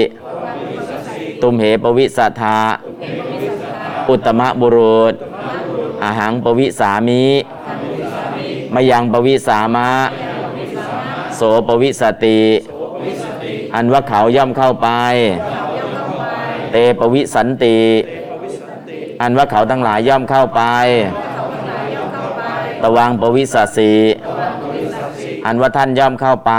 [1.41, 2.59] ตุมเหปวิสัทธา
[4.09, 5.13] อุตมะบุรุษ
[6.03, 7.25] อาหังปวิสามิ
[8.73, 9.89] มายังปวิสามะ
[11.41, 12.39] สปวิสติ
[13.75, 14.89] อันว่าเขาย่อมเข้าไป
[16.71, 17.79] เตปวิสันติ
[19.21, 20.61] อันว่าเขาทั้งหลายย่อมเข้าไป
[22.83, 23.91] ตวังปวิสัสสี
[25.45, 26.53] อันว่าท่านย่อมเข้าไป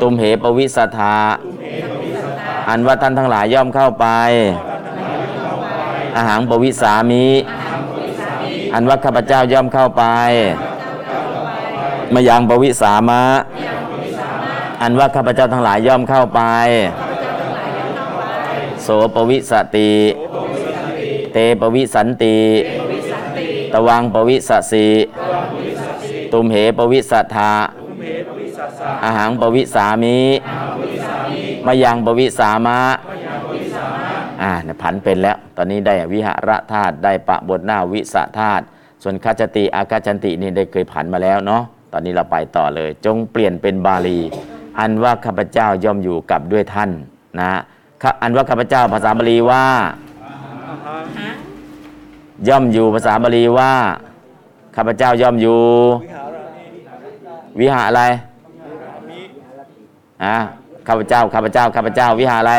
[0.00, 1.18] ตุมเหปวิสัทธา
[2.68, 4.06] อันว่าท่านทั้งหลายย่อมเข้าไป
[6.16, 7.26] อาหารปวิสามิ
[8.74, 10.04] อันว่าข้าพเจ้าย่อมเข้าไป
[12.14, 13.20] มายังปวิสามะ
[14.82, 16.40] อันว่าข้าพเจ้าทั้งหลายย่อมเข้าไป
[18.82, 19.92] โสปวิสติ
[21.32, 22.38] เตปวิสันติ
[23.72, 24.86] ตวังปวิสัสสี
[26.32, 27.52] ตุมเหปวิสัทธา
[29.04, 30.18] อาหารปวิสามิ
[31.66, 32.78] มายังปวิสามะ
[34.42, 38.64] อ่าเนี่ยผันเป็นแล้ว ตอนนี้ได้วิหารธาตุได้ปะบทหน้าวิสะธาตุ
[39.02, 41.62] ส่วนคัจจติอากาจันตินี่ได้เคยผันมาแล้วเนาะ
[41.92, 44.18] ตอนนี้เราไปต่อเลย จงเปลี่ยนเป็นบาลี
[44.78, 46.90] อันว่าข้าพเจ้าย่อมอยู่กับด้วยท่าน
[47.40, 47.50] นะ
[48.22, 49.64] อันว่าข้าพเจ้าภาษาบาลีว่า
[52.48, 53.72] ย่อมอยู่ภาษาบาลีว่า
[54.76, 55.60] ข้าพเจ้าย่อมอยู่
[57.60, 58.02] วิหารอะไร
[60.24, 60.36] อะ
[60.88, 62.54] ข้าพเจ้าข้าพเจ้าข้าพเจ้าวิหารอะไร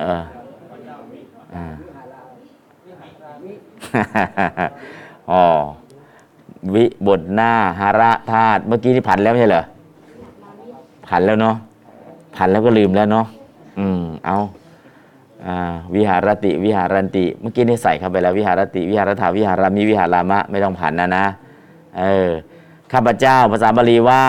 [0.00, 0.22] เออ
[1.54, 1.56] อ
[5.30, 5.44] อ๋อ
[6.74, 9.64] วิบทหน้าหาระธาตุเมื่อกี้ที่ผันแล้วใช่เหรอ
[11.08, 11.56] ผันแล้วเนาะ
[12.36, 13.26] ผันแล้วก็ลืมแล้วเนาะ
[13.78, 14.38] อืมเอา
[15.94, 21.26] วิหารติวิหารันติ เมื่อกี้นี่ใส่เข้าไปแล้ววิหารติวิหารถาวิหารามิวิหารามะไม่ต้องผันนะนะ
[21.98, 22.30] เออ
[22.92, 24.22] ข้าพเจ้าภาษาบาลีว่า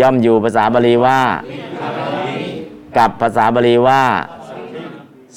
[0.00, 1.18] ย่อมอยู่ภาษาบาลีว่า
[2.98, 4.02] กับภาษาบาลีว่า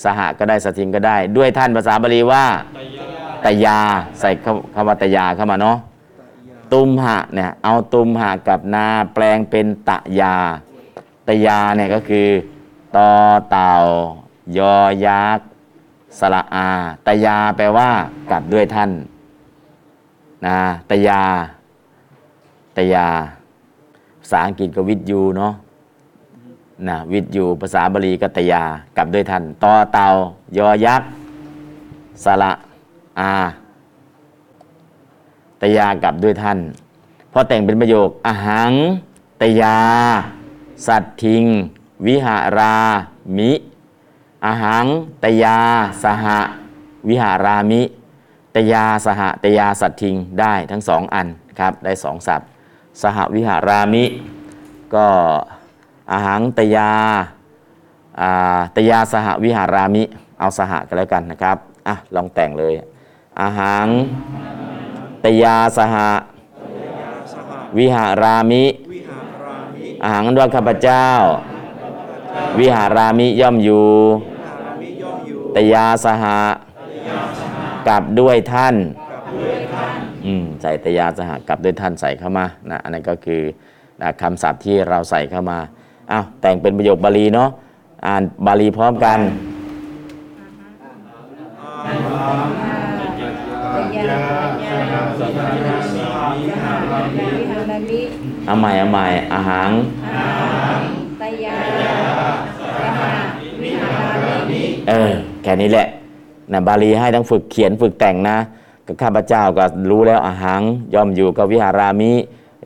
[0.04, 2.46] สหก็ได้สทิงก็ได้ ด้วยท่านภาษาบาลีว่า
[3.46, 3.80] ตยา
[4.20, 4.30] ใส่
[4.74, 5.78] คำว่าตยาเข้ามาเนาะ
[6.74, 10.36] ตุมหะเนี่ยเอาตุมหะกับนาแปลงเป็นตะยา
[11.28, 12.28] ตยาเนี่ยก็คือ
[12.96, 13.12] ตอ
[13.52, 13.74] เต่า
[14.58, 14.76] ยอ
[15.06, 15.48] ยักษ์
[16.20, 16.70] สระอา
[17.08, 17.90] ตยาแปลว่า
[18.32, 18.92] กับด้วยท่าน
[20.46, 20.58] นะ
[20.90, 21.22] ตยา
[22.78, 23.08] ตยา
[24.22, 25.54] ภาษาอังกฤษก็วิทยูเนาะ
[26.88, 28.64] นะวิทยูภาษาบาลีกัตยา
[28.98, 30.08] กลับด้วยท่านตอเต่า
[30.58, 31.10] ยอยักษ์
[32.24, 32.52] สระ
[33.20, 33.34] อา
[35.62, 36.60] ตยากลับด้วยท่าน
[37.32, 38.74] พอแต่งเป็นประโยคอาหัง
[39.42, 39.78] ตยา
[40.88, 41.46] สัตทิง
[42.08, 42.76] วิหารา
[43.38, 43.52] มิ
[44.46, 44.86] อาหัง
[45.24, 45.58] ตยา
[46.04, 46.26] สห
[47.10, 47.82] วิหารามิ
[48.56, 51.28] ตยาสหตยาสัตทิงได้ทั้งสองอัน
[51.60, 52.48] ครับได้สองศัพท์
[53.02, 54.06] สหวิหารามิ
[54.96, 55.08] ก็
[56.12, 56.92] อาหังตยา
[58.22, 60.04] อาตยาสหวิหารามิ
[60.40, 61.58] เอาสหกันแล้วกันนะครับ
[61.88, 62.74] อะลองแต่งเลย
[63.42, 63.88] อาหัง
[65.24, 66.12] ตยาสหะ
[67.78, 68.66] วิหารามิ
[70.04, 71.08] อาหังด้วยข้าพเจ้า
[72.60, 73.86] วิหารามิย่อมอยู่
[75.56, 76.40] ตยาสหะ
[77.88, 78.76] กับด้วยท่าน
[80.26, 83.42] อืมใส่ตยาสหะกับด้วยท่านใส่เข้ามานะอันนั้นก็คือ
[84.02, 85.60] นะคำศัพท์ที่เราใส่เข้ามา
[86.12, 87.50] อ้าวแต่งเป็นประโยคบาลีเนาะ
[88.06, 89.20] อ่านบาลีพร้อมกัน
[95.20, 95.38] สห
[96.40, 98.00] วิหารามิ
[98.46, 99.72] เอาใหม่เอาใหม่อาหัง
[101.22, 101.58] ตยา
[102.60, 102.62] ส
[103.00, 103.02] ห
[103.62, 103.92] วิหา
[104.24, 105.12] รามิเออ
[105.44, 105.88] แค่นี้แหละ
[106.52, 108.38] นะบาลีให้ทั้งฝึกเขียนฝึกแต่งนะ
[108.86, 110.62] ก็ข้าพเจ้าก็รู้แล้วอาหัง
[110.94, 112.12] ย่อมอยู่กับวิหารามิ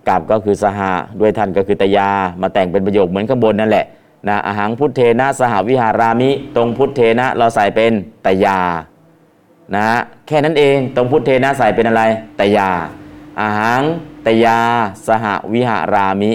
[0.08, 2.10] กับก็คือสหะด้วยท่านก็คือตยา
[2.42, 3.86] มาแต่งเป็นประโยคเหมือนข้างบนนั่นแหละ
[4.28, 7.92] นะอาหังพุทเทนะสหวิหารามิ ตรงพุทเทนะเราใส่เป็น
[8.26, 8.60] ตยา
[9.76, 9.90] นะ
[10.28, 12.04] แค่นั้นเองตรงพุทเทนะใส่เป็นอะไร
[12.40, 12.70] ตยา
[13.40, 13.84] อาหัง
[14.26, 14.60] ตยา
[15.08, 16.32] สหวิหารามิ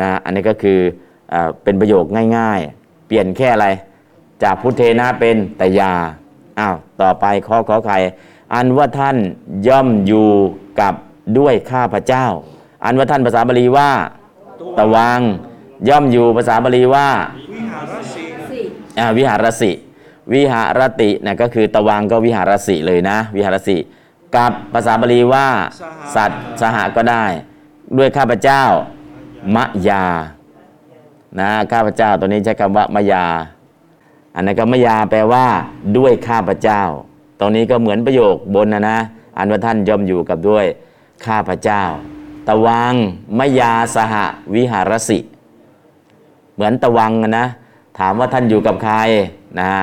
[0.00, 0.78] นะอันนี้ก็คือ
[1.30, 2.04] เออเป็นประโยค
[2.36, 3.68] ง่ายๆ เปลี่ยนแค่อะไร
[4.42, 5.92] จากพุทเทนะเป็นตยา
[6.58, 7.98] อ้าวต่อไปข้อขอไข่
[8.54, 9.16] อันว่าท่าน
[9.68, 10.28] ย่อมอยู่
[10.80, 10.94] กับ
[11.38, 12.26] ด้วยข้าพเจ้า
[12.84, 13.90] อันว่าท่านภาษาบาลีว่า
[14.78, 15.20] ตะวัง
[15.88, 17.08] ย่อมอยู่ภาษาบาลีว่า
[18.14, 18.62] สี่
[18.98, 19.70] อ่าวิหารสิ
[20.32, 23.76] วิหารตินะก็คือตะวังก็วิหารสิเลยนะ วิหารสิ
[24.36, 25.46] กับภาษาบาลีว่า
[26.14, 27.24] สัตว์สหก็ได้
[27.98, 28.62] ด้วยข้าพเจ้า
[29.54, 30.04] มะยา
[31.40, 33.24] นะข้าพเจ้าตัวนี้ใช้คำว่ามะยา
[34.34, 35.46] อันนั้นก็มยาแปลว่า
[35.96, 36.82] ด้วยข้าพเจ้า
[37.40, 38.98] ตรงนี้ก็เหมือนประโยคบนนะนะ
[39.38, 40.66] อันว่าท่านย่อมอยู่กับด้วย
[41.26, 41.82] ข้าพเจ้า
[42.48, 42.94] ตะวัง
[43.38, 44.14] มยาสห
[44.54, 45.18] วิหารสิ
[46.54, 47.46] เหมือนตะวังอะนะ
[47.98, 48.96] ถามว่าท่านอยู่กับใคร
[49.58, 49.82] นะฮะ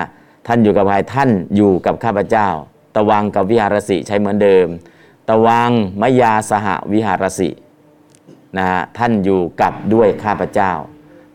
[0.52, 2.48] ท่านอยู่กับใครท่านอยู่กับข้าพเจ้า
[2.96, 4.68] ตวังกับวิหารสิใช้เหมือนเดิม
[5.30, 5.72] ตวัง
[6.02, 7.50] มยาสหวิหารสิ
[8.58, 10.72] นะฮะท่านอยู่กับด้วยข้าพเจ้า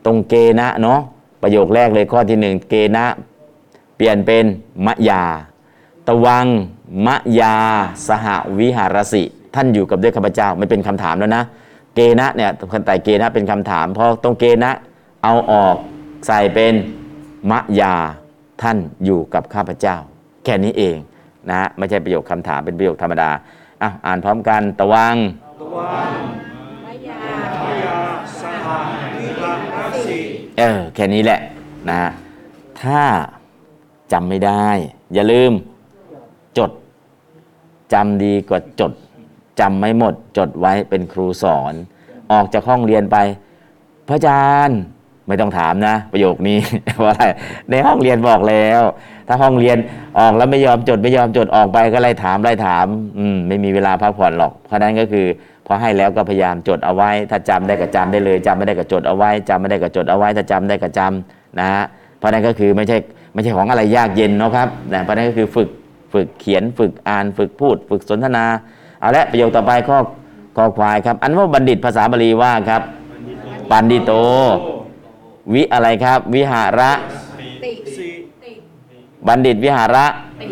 [0.04, 1.00] ตรงเกณะเนาะ
[1.42, 3.04] ประโยคแรกเลยข้อที่หนึ่งเกณะ
[3.96, 4.44] เปลี่ยนเป็น
[4.86, 5.22] มะยา
[6.08, 6.46] ตวัง
[7.06, 7.54] มะยา
[8.08, 8.26] สห
[8.58, 9.22] วิหารสิ
[9.54, 11.44] ท่านอยู่กับด้วยข้าพเจ้าไม่เป็นคำถามแล้วนะ
[11.94, 14.70] เกณะเนี่ยคนแต่เกณะเป็นคำถามเพราะตรงเกณะ
[15.22, 15.76] เอาออก
[16.26, 16.74] ใส่เป็น
[17.50, 17.94] มะยา
[18.62, 19.96] ท่านอยู่กับข้าพเจ้า
[20.44, 20.96] แค่นี้เอง
[21.48, 23.30] นะฮะไม่ใช่ประโยคคำถามเป็นประโยคธรรมดา
[23.82, 25.16] อะอ่านพร้อมกันตะวัง
[26.84, 27.20] มายา
[28.40, 28.66] สห
[29.18, 30.18] วิหารสิ
[30.58, 31.40] เออแค่นี้แหละ
[31.88, 32.10] นะฮะ
[32.82, 33.02] ถ้า
[34.12, 34.66] จำไม่ได้
[35.14, 35.52] อย่าลืม
[36.58, 36.70] จด
[37.92, 38.92] จำดีกว่าจด
[39.60, 41.74] จำไม่หมดจดไว้เป็นครูสอน
[42.32, 43.16] ออกจากห้องเรียนไป
[44.08, 44.78] พระอาจารย์
[45.28, 46.58] ไม่ต้องถามนะ ประโยคนี้
[46.96, 47.24] เพราะอะไร
[47.70, 48.82] ในห้องเรียนบอกแล้ว
[49.28, 49.76] ถ้าห้องเรียน
[50.18, 52.86] ออกแล้วไม่ยอมจดไม่ยอมจดออกไปก็ไล่ถามไล่ถาม
[53.18, 55.26] อืมไม่มีเวลาพักผ่อนหรอก เพราะนั้นก็คือ
[55.66, 61.84] พอให้แล้วก็พยายามจดเอาไว้ ถ้าจำได้ก็จำได้เลยจำไม่ได้ก็จดเอาไว้จำไม่ได้ก็จดเอาไว้ ถ้าจำได้ก็จำนะฮะ
[62.18, 62.96] เพราะนั้นก็คือไม่ใช่
[63.34, 65.68] ไม่ใช่ของอะไรยากเย็นนะครับนะเพราะฉะนั้นก็คือฝึก
[66.12, 68.44] ฝึกเขียนฝึกอ่านฝึกพูด ฝึกสนทนา
[69.00, 69.98] เอาละประโยคต่อไปข้อ
[70.56, 72.82] ข้อควายครับ อันว่าบัณฑิตภาษาบาลีว่าครับ
[73.70, 74.12] ปันดิโต
[75.52, 76.90] วิอะไรครับ วิหาระ
[77.64, 78.10] ติสิ
[78.42, 78.52] ติ
[79.26, 80.06] บัณฑิตวิหาระ
[80.40, 80.46] ติ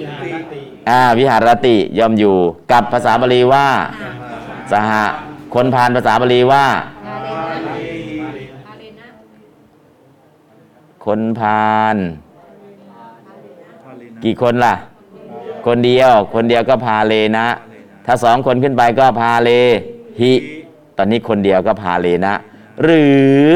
[0.53, 2.37] ติอ่าวิหารติย่อมอยู่
[2.73, 3.67] กับภาษาบาลีว่า
[4.73, 4.91] สห
[5.55, 6.65] คนพานภาษาบาลีว่า
[7.07, 7.73] พาเลนะ
[8.69, 9.09] พาเลนะ
[11.05, 11.97] คนพาล
[13.85, 14.75] พาเลนะกี่คนล่ะ
[15.67, 17.47] คนเดียว คนเดียวก็พาเลนะ
[18.07, 19.51] ถ้าสองคนขึ้นไปก็พาเล
[20.21, 20.33] หิ
[20.97, 22.35] ตอนนี้คนเดียวก็พาเลนะ
[22.83, 23.05] หรื
[23.41, 23.47] อ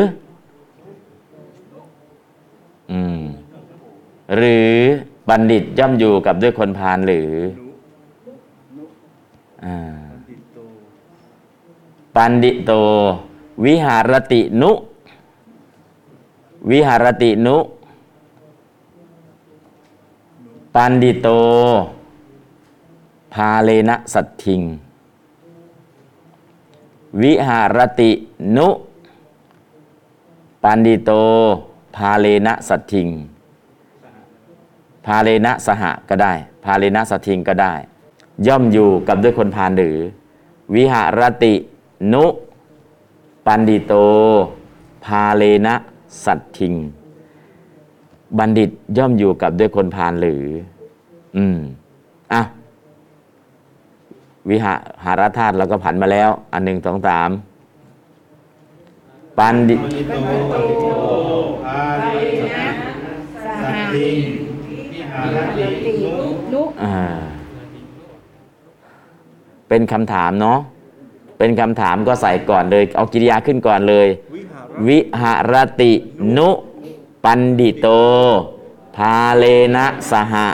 [2.93, 3.19] อืม
[4.37, 4.75] หรือ
[5.29, 7.31] บัณฑิตย่อมอยู่กับด้วยคนพาลหรือ
[9.65, 9.77] อ่า
[12.15, 12.73] ปันดิโต
[13.65, 14.73] วิหารตินุ
[16.71, 17.57] วิหารตินุ
[20.75, 21.29] ปันดิโต
[23.35, 24.63] พาเลนะสัตทิง
[27.23, 28.11] วิหารติ
[28.57, 28.69] นุ
[30.63, 31.11] ปันดิโต
[31.97, 33.09] พาเลนะสัตทิง
[35.07, 36.33] พาเลนะสหะก็ได้
[36.65, 37.75] พาเลนะสัตทิงก็ได้
[38.47, 39.97] ย่อมอยู่กับด้วยคนพาลหรือ
[40.75, 41.55] วิหารติ
[42.13, 42.25] นุ
[43.47, 43.95] ปันดิโต
[45.05, 45.75] พาเลนะ
[46.25, 46.75] สัตทิง
[48.39, 50.45] บัณฑิตย่อมอยู่กับด้วยคนพาลหรือ
[51.37, 51.59] อืม
[52.33, 52.43] อะ
[54.51, 54.75] วิหา
[55.05, 57.31] หารธาตุเราก็ผันมาแล้ว อันหนึ่งสองสาม
[59.39, 59.77] ปันดิ
[60.81, 61.36] โต
[63.95, 64.09] ติ
[64.93, 65.67] วิหารติ
[66.53, 66.97] นุอ่า
[69.69, 70.59] เป็นคำถามเนาะ
[71.39, 74.07] เป็นคำถามก็ใส่ก่อนเลย เอากิริยาขึ้นก่อนเลย
[74.89, 75.93] วิหารติ
[76.37, 76.49] นุ
[77.25, 77.87] ปันดิโต
[78.97, 79.45] พาเล
[79.77, 80.47] นะสหะ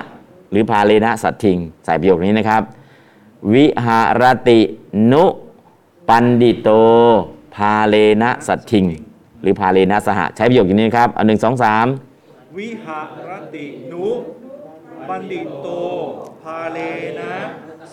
[0.50, 2.62] หรือพาเลนะสัตทิง ใส่ประโยคนี้นะครับ
[3.54, 4.60] วิหารติ
[5.12, 5.24] นุ
[6.08, 6.68] ปัณฑิโต
[7.56, 8.84] พาเลนะสัทธิง
[9.42, 11.86] หรือพาเลนะสหะ ใช้ประโยคอย่างนี้นะครับ เอาหนึ่งสองสาม
[12.58, 14.08] วิหารตินุ
[15.08, 15.68] บัณฑิตโต
[16.42, 16.78] พาเล
[17.20, 17.34] นะ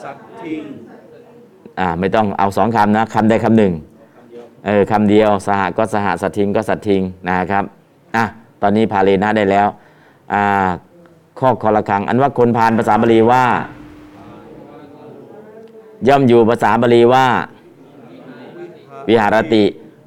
[0.01, 0.63] สัตทิง
[1.79, 3.73] อ่าไม่ต้องเอาสองคำนะคำใดคำหนึ่ง
[4.65, 7.63] เออคำเดียวสหะก็สหะ สัทธิงก็สัทธิงนะครับ
[8.15, 8.25] อะ
[8.61, 9.67] ตอนนี้พาเลนะได้แล้ว
[10.33, 10.67] อ่า
[11.39, 13.45] ข้อคอละครัง อันว่าคนพาลภาษาบาลีว่า
[16.07, 17.25] ย่อมอยู่ภาษาบาลีว่า
[19.09, 19.63] วิหารติ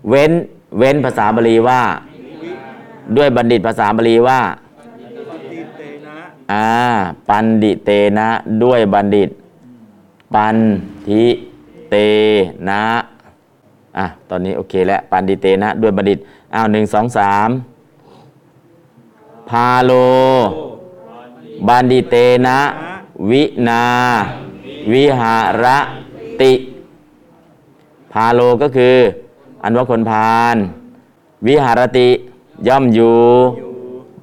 [0.09, 0.32] เว้น
[0.78, 1.80] เว้นภาษาบาลีว่า
[3.16, 4.40] ด้วยบัณฑิตภาษาบาลีว่า
[5.53, 6.16] ติเตนะ
[6.53, 6.68] อ่า
[7.28, 8.28] ปันดิเตนะ
[8.62, 9.30] ด้วยบัณฑิต
[10.34, 10.57] ปัน
[11.07, 11.24] ทิ
[11.90, 11.94] เต
[12.68, 12.84] นะ
[13.98, 16.18] อะตอนนี้โอเคแล้วปันดิเตนะด้วยบัณฑิต
[16.55, 17.48] อ้าวหนึ่งสองสาม
[19.48, 19.92] พาโล
[21.68, 22.59] บันดิเตนะ
[23.30, 23.84] วินา
[24.92, 25.64] วิหาร
[26.40, 26.53] ติ
[28.12, 28.96] พาโลก็คือ
[29.62, 30.57] อันว่าคนพาล
[31.46, 32.09] วิหารติ
[32.69, 33.15] ย่อมอยู่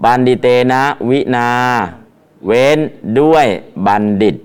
[0.03, 1.49] บัณฑิเตนะวินา
[2.45, 2.79] เว้น
[3.19, 3.45] ด้วย
[3.87, 4.35] บัณฑิต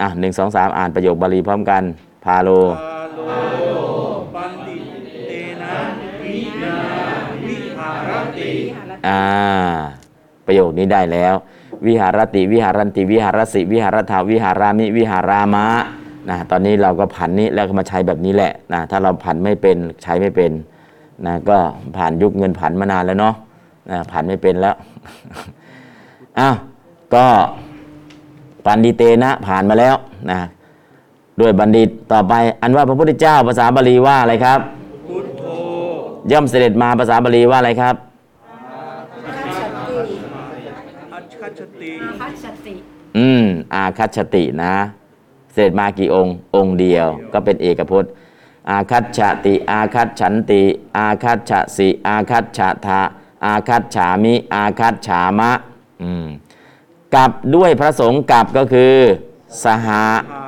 [0.00, 1.82] อะหนึ่งสองสามอ่านประโยคบาลีพร้อมกัน
[2.24, 2.48] พาโล
[2.78, 3.20] พาโล
[4.34, 4.82] บัณฑิต
[5.28, 5.74] เตนะ
[6.22, 6.76] วินา
[7.44, 8.52] วิหารติ
[9.08, 9.22] อ่า
[10.46, 11.34] ประโยคนี้ได้แล้ว
[11.86, 15.66] วิหารติ วิหารันติ วิหารสิ วิหารถาวิหารามิ วิหารามะ
[16.28, 20.52] นะตอนนี้เราก็ผันนี้แล้วก็มาใช้แบบนี้แหละนะถ้าเราผันไม่เป็นใช้ไม่เป็น
[21.26, 21.58] นะก็
[21.96, 23.34] ผ่านยุคเงินผันมานานแล้วเนาะ
[23.90, 24.74] นะผันไม่เป็นแล้ว
[26.38, 26.56] อ้าว
[27.14, 27.26] ก็
[28.66, 29.94] ปันดิเตนะผ่านมาแล้ว
[30.30, 30.38] นะ
[31.40, 34.60] ด้วยบัณฑิตต่อไป อันว่าพระพุทธเจ้าภาษาบาลีว่าอะไรครับ
[35.08, 35.42] พุทโธ
[36.32, 37.94] ย่อมเสด็จมาภาษาบาลีว่าอะไรครับ
[41.12, 41.24] อัจ
[41.58, 42.74] ฉติพัชติ
[43.18, 43.44] อืม
[43.74, 44.74] อาคัตชตินะ
[45.52, 48.10] เสด็จมากี่องค์ องค์เดียว ก็เป็นเอกพจน์
[48.70, 50.62] อาคัตชติ อาคัตฉันติ
[50.96, 53.00] อาคัตฉสิ อาคัตฉะทะ
[53.44, 55.52] อาคัตฉามิ อาคัตฉามะ
[56.02, 56.26] อืม
[57.14, 58.94] กับด้วยพระสงฆ์กับก็คือ
[59.64, 60.42] สหะภะ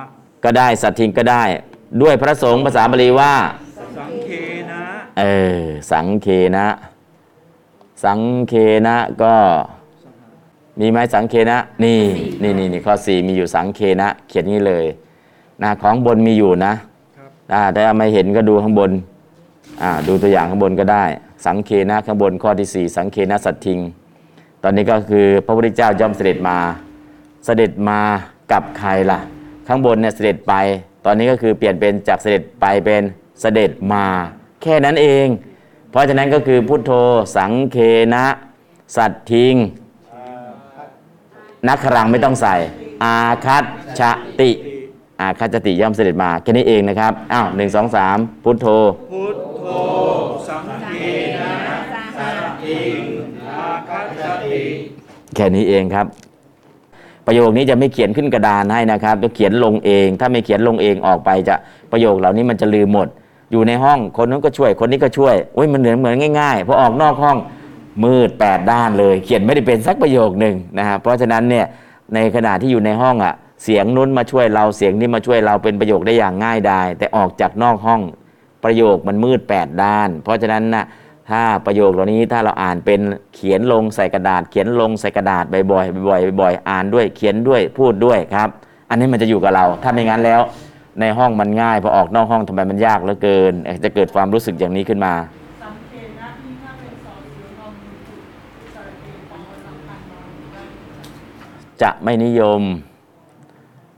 [0.44, 1.42] ก็ได้สัตทิงก็ได้
[2.02, 3.34] ด้วยพระสงฆ์ภาษาบาลีว่า
[3.98, 4.30] สังเค
[4.70, 4.82] นะ
[5.18, 5.22] เอ
[5.58, 6.66] อสังเคนะ
[8.04, 8.54] สังเค
[8.86, 9.34] นะก็
[10.80, 12.00] มีไหมสังเคนะ นี่
[12.42, 14.86] นี่นี่นี่ข้อสี่มีอยู่สังเคนะ เขียนงี้เลย
[15.62, 16.93] นะของบนมีอยู่นะอ่า
[17.74, 18.90] แต่ไม่เห็นก็ดูข้างบน
[19.82, 21.04] อ่าดูตัวอย่างข้างบนก็ได้
[21.46, 23.78] สังเคนะข้างบนข้อที่สี่สังเคนะสัตทิง
[24.62, 26.58] ตอนนี้ก็คือพระพุทธเจ้าย่อมเสด็จมา
[27.44, 28.00] เสด็จมา
[28.52, 29.18] กับใครล่ะ
[29.66, 30.54] ข้างบนเนี่ยเสด็จไป
[31.04, 33.02] ตอนนี้ก็คือเปลี่ยนเป็นจากเสด็จไปเป็น
[33.40, 34.04] เสด็จมา
[34.62, 35.26] แค่นั้นเอง
[35.90, 36.92] เพราะฉะนั้นก็คือพุทโธ
[37.36, 37.78] สังเค
[38.14, 38.26] นะ
[38.96, 39.54] สัตทิง
[41.68, 42.54] นักขรังไม่ต้องใส่
[43.04, 43.64] อาคัต
[43.98, 44.00] ช
[44.40, 44.50] ติ
[45.20, 48.66] อาคัตชติย่อมเสด็จมาแค่นี้เองนะครับ อ้าวหนึ่งสองสามพุทโธ
[49.12, 49.66] พุทโธ
[50.48, 50.94] สังเค
[51.40, 51.52] นะ
[52.18, 52.28] สั
[52.62, 53.00] ติง
[53.48, 54.60] อาคัจติ
[55.34, 56.06] แค่นี้เองครับ
[57.26, 61.54] ประโยคนี้จะไม่เขียนขึ้นกระดานให้นะครับจะเขียนลงเอง ถ้าไม่เขียนลงเองออกไปจะ
[61.92, 63.08] ประโยคเหล่านี้มันจะลืมหมด
[63.52, 67.36] อยู่ในห้องคนนั้นก็ช่วย คนนี้ก็ช่วยโอ้ยมันเหมือนเหมือนง่ายๆพอออกนอกห้อง
[68.04, 71.66] มืดแปดด้านเลย เขียนไม่ได้เป็นสักประโยคหนึ่งนะครับเพราะฉะนั้นเนี่ย
[72.14, 73.34] ในขณะที่อยู่ในห้องอะ
[73.64, 78.02] เสียงนู้นมาช่วยเราเสียงนี้มาช่วยเราเป็นประโยคได้อย่างง่ายดายแต่ออกจากนอกห้อง
[78.64, 80.84] ประโยคมันมืดแปดด้าน เพราะฉะนั้นนะ
[81.30, 83.00] ถ้าประโยคเหล่านี้ถ้าเราอ่านเป็น
[83.34, 88.48] เขียนลงใส่กระดาษ เขียนลงใส่กระดาษบ่อยๆบ่อยๆบ่อยๆอ่านด้วยเขียนด้วยพูดด้วยครับ
[88.90, 90.40] อันนี้มันจะอยู่กับเรา ถ้าไม่งั้นแล้ว
[91.00, 95.14] ในห้องมันง่ายพอออกนอกห้องทำไมมันยากเหลือเกินเอ่อจะเกิดความรู้สึกอย่างนี้ขึ้นมา
[95.62, 100.18] สังเกตนะที่ถ้าเป็นสอเสืององูที่สระเกตของวันสำคัญมา
[100.52, 100.62] ได้
[101.82, 102.62] จะไม่นิยม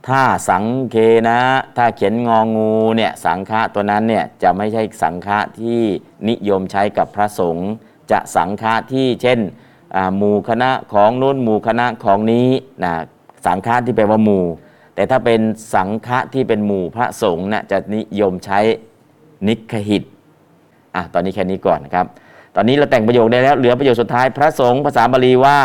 [0.07, 0.95] ถ้าสังเค
[1.29, 1.39] นะ
[1.77, 5.81] ถ้าเขียนงองูเนี่ยสังฆะตัวนั้นเนี่ยจะไม่ใช่สังฆะที่
[6.29, 7.69] นิยมใช้กับพระสงฆ์
[8.11, 9.39] จะสังฆะที่เช่น
[9.95, 12.47] อ่าหมู่คณะของนู้นหมู่คณะของนี้
[12.83, 12.93] นะ
[13.45, 14.45] สังฆะที่แปลว่าหมู่
[14.95, 15.41] แต่ถ้าเป็น
[15.75, 18.59] สังฆะที่เป็นหมู่พระสงฆ์น่ะจะนิยมใช้
[19.47, 20.03] นิคหิต
[20.95, 22.05] อะตอนนี้แค่นี้ก่อนนะครับ
[22.55, 25.59] ตอนนี้เราแต่งประโยคได้แล้วเหลือประโยคสุดท้ายพระสงฆ์ภาษาบาลีว่า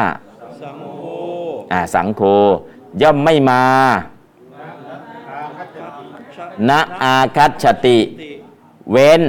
[0.62, 1.03] สังโฆ
[1.72, 2.22] อ่าสังโฆ
[3.03, 3.62] ย่อมไม่มา
[6.68, 6.70] ณ
[7.03, 7.98] อาคัตชติ
[8.90, 9.22] เว้น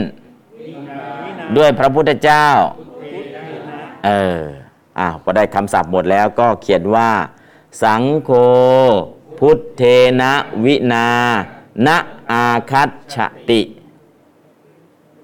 [1.58, 2.48] ด้วยพระพุทธเจ้า
[4.06, 4.40] เออ
[5.00, 7.10] อ้าวพอได้คำศัพท์หมดแล้วก็เขียนว่า
[7.84, 8.32] สังโฆ
[9.40, 9.84] พุทเท
[10.22, 10.34] นะ
[10.66, 11.08] วินา
[11.88, 11.90] ณ
[12.32, 13.16] อาคัตช
[13.50, 13.62] ติ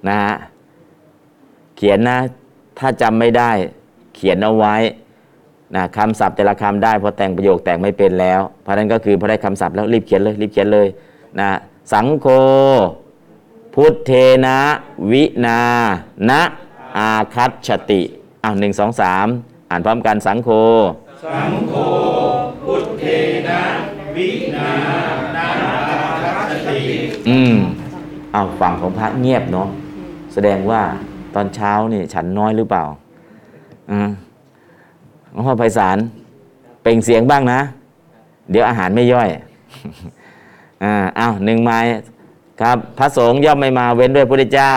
[0.07, 0.33] นะฮะ
[1.77, 2.17] เขียนนะ
[2.79, 3.51] ถ้าจำไม่ได้
[4.15, 4.75] เขียนเอาไว้
[5.75, 10.87] นะคำศัพท์แต่ละคำได้พอแต่งประโยคแต่งไม่เป็นแล้ว เพราะฉะนั้นก็คือพอได้คำศัพท์แล้วรีบเขียนเลยรีบเขียนเลย
[11.39, 11.49] นะ
[11.91, 12.27] สังโฆ
[13.73, 14.11] พุทเท
[14.45, 14.59] นะ
[15.11, 15.61] วินา
[16.29, 16.31] ณ
[16.97, 18.01] อาคัตชติ
[18.43, 19.27] อ้าวหนึ่งสองสาม
[19.69, 20.49] อ่านพร้อมกันสังโฆ
[21.25, 21.73] สังโฆ
[22.63, 23.03] พุทเท
[23.49, 23.61] นะ
[24.15, 24.69] วินา
[25.35, 25.47] นา
[26.23, 26.81] คัจฉติ
[27.29, 27.55] อืม
[28.35, 29.67] อ้าวฝั่งของพระเงียบเนาะ
[30.33, 30.81] แสดงว่า
[31.35, 32.83] ตอนเช้านี่ฉันน้อยหรือเปล่า
[33.91, 34.09] อืม
[35.31, 35.97] หลวงพ่อไพศาล
[36.81, 37.59] เปล่งเสียงบ้างนะ
[38.51, 39.29] เดี๋ยวอาหารไม่ย่อย
[40.83, 41.79] อ่าอ้าวหนึ่งไม้
[42.61, 44.73] ครับ พระสงฆ์ย่อมไม่มาเว้นด้วยพระพุทธเจ้า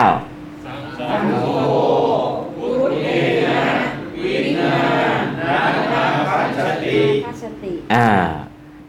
[7.25, 8.07] พัชติอ่า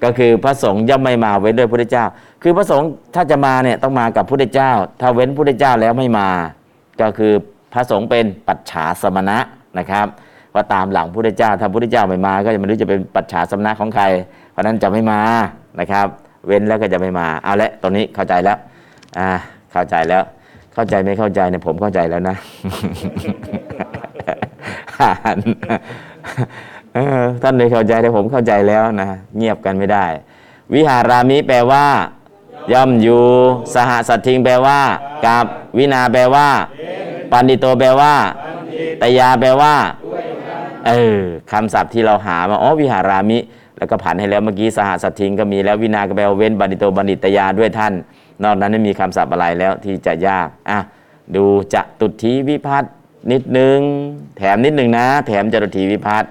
[0.03, 2.05] ก็คือพระสงฆ์ย่อมไม่มาเว้นด้วยพระพุทธเจ้า
[2.43, 6.29] คือพระสงฆ์ถ้าจะมาเนี่ยต้องมากับพระพุทธเจ้า ถ้าเว้นพระพุทธเจ้าแล้วไม่มา
[7.01, 7.33] ก็คือ
[7.73, 9.39] พระสงฆ์เป็นปัจฉาสมณะ
[9.79, 10.07] นะครับ
[10.55, 14.05] ว่าตามหลังพระพุทธเจ้าถ้าพระพุทธเจ้าไม่มา ก็จะไม่รู้จะเป็นปัจฉาสมณะของใคร
[14.51, 15.21] เพราะฉะนั้นจะไม่มา
[15.81, 16.07] นะครับ
[16.47, 18.59] เว้นแล้วก็จะไม่มา เอาละตรงนี้เข้าใจแล้ว
[19.19, 19.31] อ่า
[19.73, 20.23] เข้าใจแล้ว
[20.75, 22.37] เข้าใจไม่เข้าใจเนี่ยผมเข้าใจแล้วนะ
[25.01, 25.39] อ่าน
[26.95, 30.05] เออท่านไม่เข้าใจแต่ผมเข้าใจแล้วนะเงียบกันไม่ได้
[30.75, 31.87] วิหารามิแปลว่า
[32.73, 33.23] ย่อมอยู่
[33.75, 34.81] สหสัตทิงแปลว่า
[35.27, 35.45] กับ
[35.79, 36.49] วินาแปลว่า
[37.33, 38.15] ปันดิโตแปลว่า
[39.01, 39.75] ตยาแปลว่า
[40.87, 41.19] เออ
[41.53, 43.39] คำศัพท์ที่เราหามาอ๋อวิหารามิ
[43.79, 47.93] แล้วก็ผ่านให้แล้วเมื่อกี้สหสัตทิงก็มีแล้ววินากระแปลว่าเว้นบันิโตบันิตยาด้วยท่าน
[48.43, 50.79] นอกนั้นไม่มีคำศัพท์อะไรแล้วที่จะยากอะ
[51.35, 51.45] ดู
[51.75, 52.85] จะตุทีวิพัฒ
[53.33, 53.79] นิดนึง
[54.39, 56.31] แถมนิดนึงนะ แถมจตุทีวิพัฒน์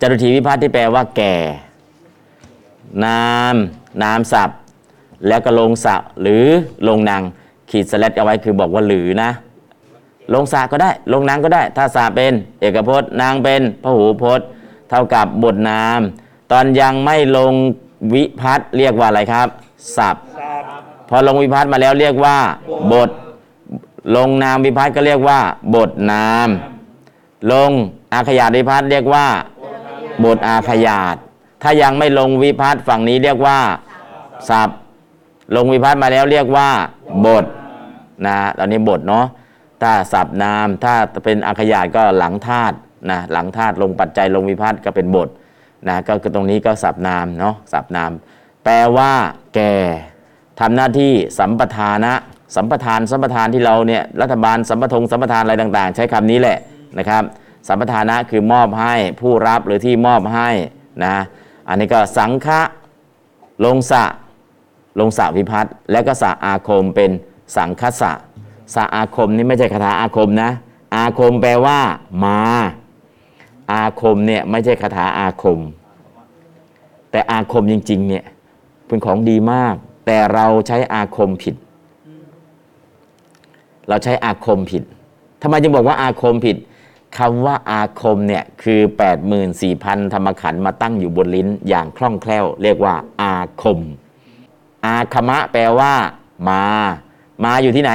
[0.00, 1.34] จตุทีวิพัฒน์ที่แปลว่าแก่
[3.04, 3.56] นาม
[4.02, 4.58] นามศัพท์
[5.28, 6.44] แล้วก็ลงสะหรือ
[6.88, 7.22] ลงนาง
[7.70, 9.30] ขีดสแลดเอาไว้คือบอกว่าหรือนะ
[10.34, 14.46] ลงสาก็ได้ ลงนางก็ได้ ถ้าสาเป็น เอกพจน์นางเป็นพหูพจน์
[14.90, 16.00] เท่ากับบทนาม
[16.52, 17.52] ตอนยังไม่ลง
[18.14, 19.48] วิพัฒน์เรียกว่าอะไรครับ
[19.96, 20.24] ศัพท์
[21.08, 22.38] พอลงวิพัฒน์มาแล้วเรียกว่า
[22.92, 23.10] บท
[24.16, 25.38] ลงนามวิพัฒน์ก็เรียกว่า
[25.74, 26.48] บทนาม
[27.52, 27.70] ลง
[28.12, 29.26] อาขยาตวิพัฒน์เรียกว่า
[30.24, 31.16] บทอาขยาต
[31.62, 33.58] ถ้ายังไม่ลงวิพัฒน์ฝั่งนี้เรียกว่า
[34.48, 34.78] ศัพท์
[35.56, 36.68] ลงวิพัฒน์มาแล้วเรียกว่า
[37.26, 37.44] บท
[38.26, 39.26] นะตอนนี้บทเนาะ
[39.82, 42.76] ถ้าศัพท์นาม ถ้าเป็นอาขยาตก็หลังธาตุ
[43.10, 45.28] นะหลังธาตุลงปัจจัยลงวิพัฒน์ก็เป็นบท
[45.88, 48.10] นะก็คือตรงนี้ก็ศัพท์นามเนาะศัพท์นาม
[48.64, 49.12] แปลว่า
[49.54, 49.72] แก่
[50.60, 52.14] ทำหน้าที่สัมปทานะ
[52.56, 56.58] สัมปทานสัมปทานที่เราเนี่ยรัฐบาลสัมปทงสัมปทานอะไรต่าง ๆ ใช้คำนี้แหละ
[56.98, 57.22] นะครับ
[57.68, 60.48] สัมปทานะคือมอบให้ผู้รับหรือที่มอบให้
[61.04, 61.16] นะ
[61.68, 62.60] อันนี้ก็สังฆะ
[63.64, 64.04] ลงสะ
[65.00, 67.10] ลงสะวิพัฒน์แล้วก็สะอาคมเป็น
[67.56, 68.12] สังคสะ
[68.74, 70.50] สะอาคมนี่ไม่ใช่คาถาอาคมนะ
[70.94, 71.78] อาคมแปลว่า
[72.24, 72.40] มา
[73.72, 75.58] อาคมเนี่ยไม่ใช่คาถาอาคม
[77.10, 78.24] แต่อาคมจริง ๆ เนี่ย
[78.86, 79.74] เป็นของดีมาก
[80.06, 81.54] แต่เราใช้อาคมผิด
[83.88, 84.82] เราใช้อาคมผิด
[85.42, 86.56] ทำไมจึงบอกว่าอาคมผิด
[87.18, 88.80] คำว่าอาคมเนี่ยคือ
[89.46, 93.80] 84,000 ธรรมขันมาตั้งอยู่บนลิ้นอย่างคล่องแคล่ว เรียกว่าอาคม
[94.86, 95.92] อาคมะแปลว่า
[96.48, 96.62] มา
[97.44, 97.92] มาอยู่ที่ไหน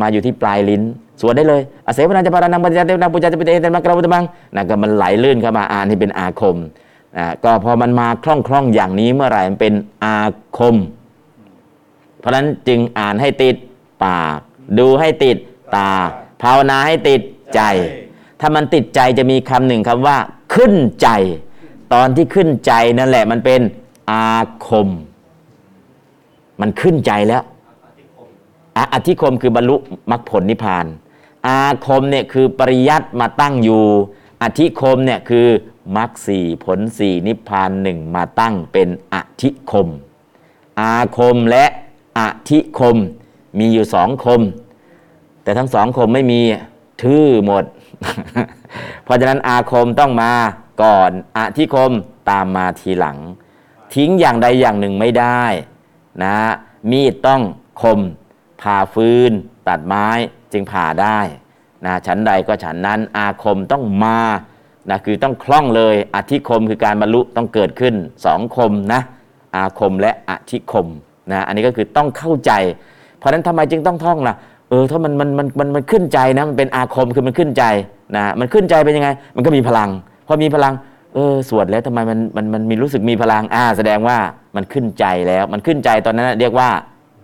[0.00, 0.82] มาอยู่ที่ปลายลิ้น
[1.20, 6.56] สวดได้เลยอาเสวนาจะปารานังปัญญาเทวนาปุจจาจะเป็นเอเตมักราวุตมังนั่นก็มันไหลลื่นเข้ามาอ่านที่เป็นอาคม
[7.16, 10.16] อ่าก็พอมันมาคล่องคล่องอย่างนี้เมื่อไหร่มันเป็นอา
[10.58, 10.76] คม
[12.18, 13.56] เพราะฉะนั้นจึงอ่านให้ติด
[14.04, 14.38] ปาก
[14.78, 15.36] ดูให้ติด
[15.76, 15.90] ตา
[16.42, 17.20] ภาวนาให้ติด
[17.54, 17.60] ใจ
[18.40, 20.16] ถ้ามันติดใจจะมีคำหนึ่งคำว่า
[20.54, 21.08] ขึ้นใจ
[21.92, 23.60] ตอนที่ขึ้นใจนั่นแหละมันเป็น
[24.10, 24.28] อา
[24.66, 24.88] คม
[26.60, 27.42] มันขึ้นใจแล้ว
[28.76, 29.76] อะอธิคมคือบรรลุ
[30.10, 30.86] มรรคผลนิพพาน
[31.46, 33.84] อาคมเนี่ยคือปริยัติมาตั้งอยู่
[34.42, 35.46] อธิคมเนี่ยคือ
[35.96, 39.88] มรรคสี่ผลสี่นิพพานหนึ่งมาตั้งเป็นอธิคม
[40.80, 41.64] อาคมและ
[42.18, 42.20] อ
[42.50, 42.96] ธิคม
[43.58, 44.40] มีอยู่สองคม
[45.42, 46.40] แต่ทั้งสองคมไม่มี
[47.02, 47.64] ทื่อหมด
[49.04, 50.32] เพราะฉะนั้นอาคมต้องมา
[50.82, 51.92] ก่อนอธิคม
[52.30, 53.18] ตามมาทีหลัง
[53.94, 55.42] ทิ้งอย่างใดอย่างหนึ่งไม่ได้
[56.22, 56.36] นะ
[56.90, 57.42] มีดต้อง
[57.82, 58.00] คม
[58.60, 59.32] ผ่าฟืน
[59.68, 60.08] ตัดไม้
[60.54, 61.18] จึงผ่าได้
[61.86, 64.18] นะชั้นใดก็ฉันนั้นอาคมต้องมา
[64.90, 67.94] นะคือต้องคล่องเลยอธิคมคือการบรรลุต้องเกิดขึ้น
[68.26, 69.00] สองคมนะ
[69.56, 70.86] อาคมและอธิคม
[71.32, 72.52] นะอันนี้ก็คือต้องเข้าใจ
[73.18, 74.34] เพราะฉะนั้นทำไมจึงต้องท่องล่ะ
[74.70, 77.64] เออถ้ามันมันมันมันมันขึ้นใจนะมันเป็นอาคมคือมันขึ้นใจ
[78.16, 79.90] นะมันขึ้นใจเป็นยังไง มันก็มีพลัง
[80.26, 80.74] พอมีพลัง
[81.14, 84.18] เออสวดแล้วทำไมมันมันมันมีรู้สึกมีพลังอ่าแสดงว่า
[84.56, 86.68] มันขึ้นใจแล้ว มันขึ้นใจตอนนั้นเรียกว่า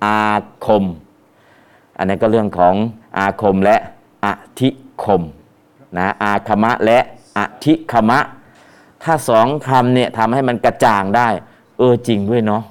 [0.05, 0.17] อา
[0.67, 0.85] คม
[2.01, 2.75] อันนี้นก็เรื่องของ
[3.19, 3.77] อาคมและ
[4.25, 4.29] อ
[4.61, 4.69] ธิ
[5.03, 5.23] คม
[5.99, 6.99] นะอาคมะและ
[7.39, 8.19] อธิคมะ
[9.03, 11.29] ถ้าสองคำเนี่ยทำให้มันกระจ่างได้
[11.79, 12.63] เออจริงด้วยเนาะ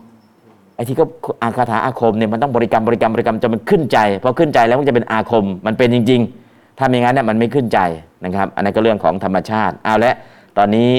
[0.76, 1.06] ไอ้ที่ก็
[1.44, 7.80] อาคาถาอาคมเนี่ยมันต้องบริกรรมบริกรรมบริกรรมจนมันขึ้นใจพอขึ้นใจแล้วมันจะเป็นอาคมมันเป็นจริง ๆ ถ้าไม่งั้นเนี่ยมันไม่ขึ้นใจ
[8.26, 10.16] นะครับ อันนั้นก็เรื่องของธรรมชาติเอาละ
[10.58, 10.90] ตอนนี้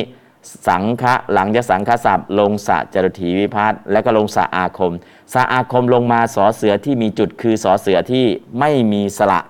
[0.69, 4.93] สังฆะหลังจากสังฆศัพท์ ลงสะจรถีวิพัฒน์แล้วก็ลงสะอาคม
[5.35, 8.25] สะอาคมลงมาสอเสือที่มีจุดคือสอเสือที่
[8.59, 9.41] ไม่มีสระ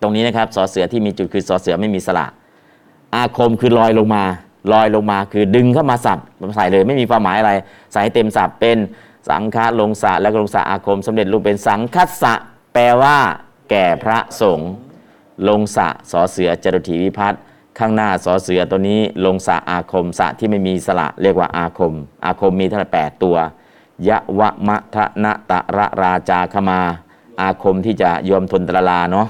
[0.00, 2.26] ตรงนี้นะครับสอเสือที่มีจุดคือสอเสือไม่มีสระ
[3.14, 4.24] อาคมคือลอยลงมา
[4.72, 6.18] ลอยลงมาคือดึงเข้ามาสับ
[6.56, 7.52] ใส่เลยไม่มีความหมายอะไร
[7.92, 8.78] ใส่เต็มสับเป็น
[9.28, 12.34] สังฆะลงสะแล้วก็ลงสะอาคมสำเร็จรูปเป็นสังคัสสะ
[12.74, 13.16] แปลว่า
[13.70, 14.70] แก่พระสงฆ์
[15.48, 17.40] ลงสะสอเสือจรถีวิพัฒน์
[17.78, 23.36] ข้างหน้าสอเสือตัวนี้ลงสะอาคมสะที่ไม่มีสระเรียกว่าอาคม อาคมมีทั้งหมดแปดตัว
[24.08, 26.80] ยะวะมะทะนะตะระราจาขมา
[27.40, 29.28] อาคมที่จะยอมทนตรลาเนาะ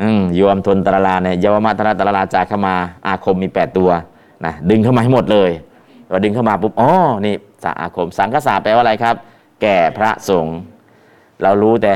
[0.00, 2.74] อืมโยมทนตรลาเนี่ยยาวมาตระตรลาจาขมา
[3.06, 3.90] อาคมมี8ตัว
[4.44, 5.50] นะดึงเข้ามาให้หมดเลย
[6.08, 6.90] พอดึงเข้ามาปุ๊บอ๋อ
[7.24, 9.14] นี่สาอาคม สังฆสาแปลว่าอะไรครับ
[9.62, 10.58] แก่พระสงฆ์
[11.42, 11.92] เรารู้แต่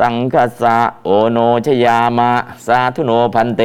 [0.00, 2.30] สังฆสาโอโนชยามะ
[2.66, 3.62] สาธุโนพันเต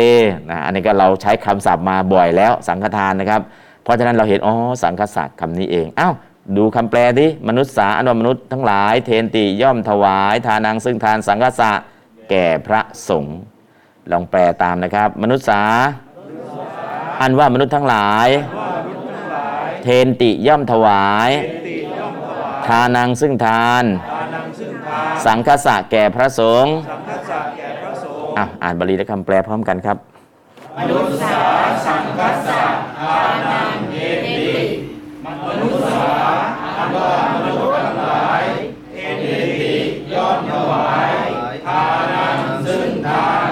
[0.49, 3.41] นะอันนี้ก็เราใช้คำศัพท์มาบ่อยแล้วสังฆทานนะครับ
[3.83, 6.13] เพราะฉะนั้นเราเห็นอ๋อสังฆสาคำนี้เองอ้าว
[6.57, 11.71] ดูคำแปลดิมนุษย์สาอนวมนุษย์ทั้งหลาย เทนติย่อมถวาย ทานังซึ่งทานสังฆสะ
[12.29, 13.38] แก่พระสงฆ์
[14.11, 15.61] ลองแปลตามนะครับ มนุษย์สา
[17.21, 18.27] อันว่ามนุษย์ทั้งหลาย
[19.83, 21.29] เทนติย่อมถวาย
[22.67, 24.14] ทานังซึ่งทานทานังซึ่งทาน
[25.26, 29.98] สังคสะแก่พระสงฆ์สังฆสะแก่พระสงฆ์อะอ่านบาลีและคำแปลพร้อมกันครับ
[30.78, 31.39] มนุษย์สา
[31.86, 32.62] สังฆสะ
[33.00, 33.18] ทา
[33.48, 34.38] นังเทติ
[35.26, 35.28] ม
[35.60, 36.14] นุษย์สา
[36.78, 38.43] อันว่ามนุษย์ทั้งหลาย
[38.91, 39.74] เทติ
[40.14, 41.12] ย่อมถวาย
[41.68, 41.82] ทา
[42.14, 43.50] นังซึ่งทาน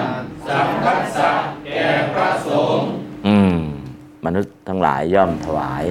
[0.47, 0.87] สังฆ
[1.17, 1.31] สะ
[1.65, 2.87] แก่พระสงฆ์
[3.27, 3.57] อืม
[4.25, 5.83] มนุษย์ทั้งหลายย่อมถวาย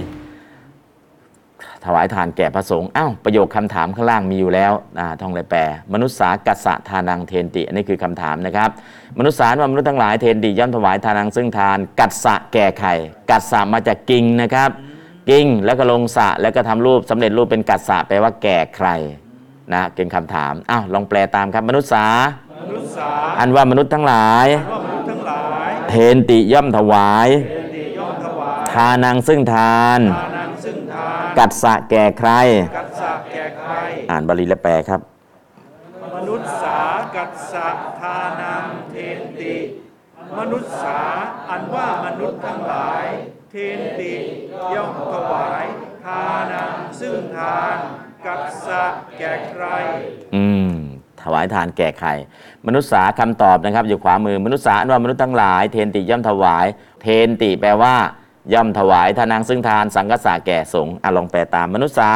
[1.85, 5.61] ถวายทานแก่พระสงฆ์อ้าวประโยคคำถามข้างล่างมีอยู่แล้วอ่าท่องเลยแปล
[5.93, 8.71] มนุษย์สากัสสะทานังเทนติอันนี้คือคำถามนะครับ
[9.19, 12.95] มนุษย์สารว่ามนุษย์ทั้งหลายเทนติย่อมถวายทานังซึ่งทาน กัสสะแก่ไข่
[13.31, 14.71] กัสสะมาจากกิ่งนะครับ
[15.31, 18.89] กิ่งแล้วก็ลงสะแล้วก็ทำรูปสำเร็จรูปเป็นกัสสะแปลว่าแก่ใคร
[19.73, 22.07] นะเป็นคำถามอ้าวลองแปลตามครับ มนุษย์สา
[22.61, 23.09] มนุษย์สา
[23.39, 30.32] อันว่ามนุษย์ทั้งหลายว่ามนุษย์ทั้งหลายเทนติย่อมถวายเทติย่อมถวาย ทานังซึ่งทานทานังซึ่งทาน
[31.39, 32.31] กัดสะแก่ใคร
[32.77, 33.73] กัสสะแก่ใคร
[34.11, 35.01] อ่านบาลีและแปลครับ
[36.15, 36.81] มนุษย์สา
[37.17, 37.69] กัสสะ
[38.01, 39.57] ทานังเทนติ
[40.39, 41.01] มนุษย์สา
[41.51, 43.05] อันว่ามนุษย์ทั้งหลาย
[43.51, 44.15] เทนติ
[44.75, 45.65] ย่อมถวาย
[46.05, 46.23] ทา
[46.53, 47.77] นังซึ่งทาน
[48.27, 48.83] กัสสะ
[49.19, 49.65] แก่ใคร
[50.35, 50.75] อืม
[51.23, 52.11] ถวายทานแก่ใคร
[52.67, 56.67] มนุษย์สาคำตอบนะครับ อยู่ขวามือ มนุษย์สาอันว่ามนุษย์ทั้งหลาย เทนติย่อมถวาย
[57.03, 57.95] เทนติแปลว่า
[58.53, 62.13] ย่อมถวายทานังซึ่งทานสังกษาแก่สงฆ์อะลองแปลตามมนุษย์สา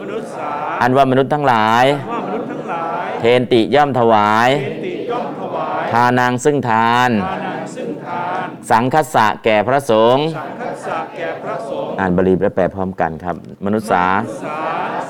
[0.00, 0.50] มนุษย์สา
[0.82, 14.06] อันว่ามนุษย์ทั้งหลาย ว่ามนุษย์ทั้งหลายเทนติย่อมถวาย เทนติย่อมถวายทานังซึ่งทาน ทานังซึ่งทาน สังคสะแก่พระสงฆ์สังฆสะแก่พระสงฆ์อ่านบาลีและแปลพร้อมกันครับ มนุษย์สา
[14.42, 14.60] สา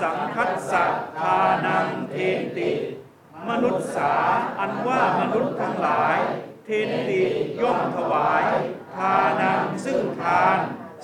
[0.03, 0.85] สังคัสสะ
[1.19, 1.37] ทา
[1.67, 2.71] นังเทนติ
[3.51, 4.15] มนุษย์สา
[4.61, 6.17] อันว่ามนุษย์ทั้งหลาย
[6.65, 7.23] เทนติ
[7.61, 8.45] ย่อมถวาย
[8.82, 10.59] ทานังซึ่งทาน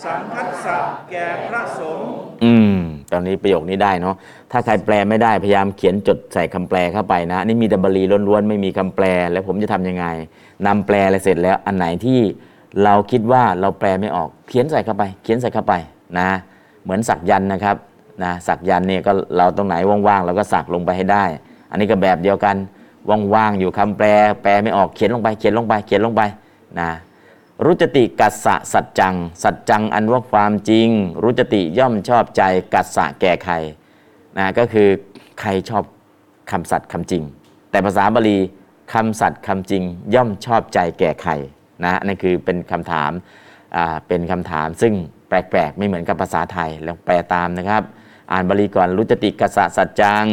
[0.04, 0.78] สังคัสสะ
[1.10, 2.10] แก่พระสงฆ์
[2.44, 2.78] อืม
[3.12, 4.14] ตอนนี้ประโยคนี้ได้เนาะ
[4.52, 10.06] ถ้าใครแปลไม่ได้พยายามเขียนจดใส่คำแปลเข้าไปนะ นี่มีแต่บาลีล้วนๆ ไม่มีคำแปล แล้วผมจะทำยังไง
[10.66, 12.18] นำแปลอะไรเสร็จแล้ว อันไหนที่
[12.84, 15.74] เราคิดว่าเราแปลไม่ออก เขียนใส่เข้าไป เขียนใส่เข้าไป
[16.18, 16.28] นะ
[16.82, 17.76] เหมือนสักยันต์นะครับ
[18.22, 19.74] นะสักยันต์เนี่ยก็เราตรงไหน
[20.08, 21.24] ว่างๆเราก็สักลงไปให้ได้
[21.70, 22.56] อันนี้ก็แบบเดียวกัน
[23.34, 24.06] ว่างๆอยู่คำแปล
[24.42, 26.22] แปลไม่ออกเขียนลงไปเขียนลงไปเขียนลงไป
[26.80, 26.90] นะ
[27.66, 30.88] รุจติกัสสะสัจจัง สัจจังอันว่าความจริง
[31.22, 32.42] รุจติย่อมชอบใจ
[32.74, 33.54] กัสสะแก่ใคร
[34.36, 34.88] นะก็คือ
[35.40, 35.84] ใครชอบ
[36.50, 37.22] คำสัตย์คำจริง
[37.70, 38.38] แต่ภาษาบาลี
[38.92, 39.82] คำสัตย์คำจริง
[40.14, 41.32] ย่อมชอบใจแก่ใคร
[41.84, 43.10] นะนั่นคือเป็นคำถาม
[43.76, 44.94] อ่าเป็นคำถามซึ่ง
[45.28, 47.82] แปลกๆ ไม่เหมือนกับภาษาไทยแล้วแปลตามนะครับ
[48.32, 50.26] อ่านบาลีก่อนรุจติกัสสะสัจจัง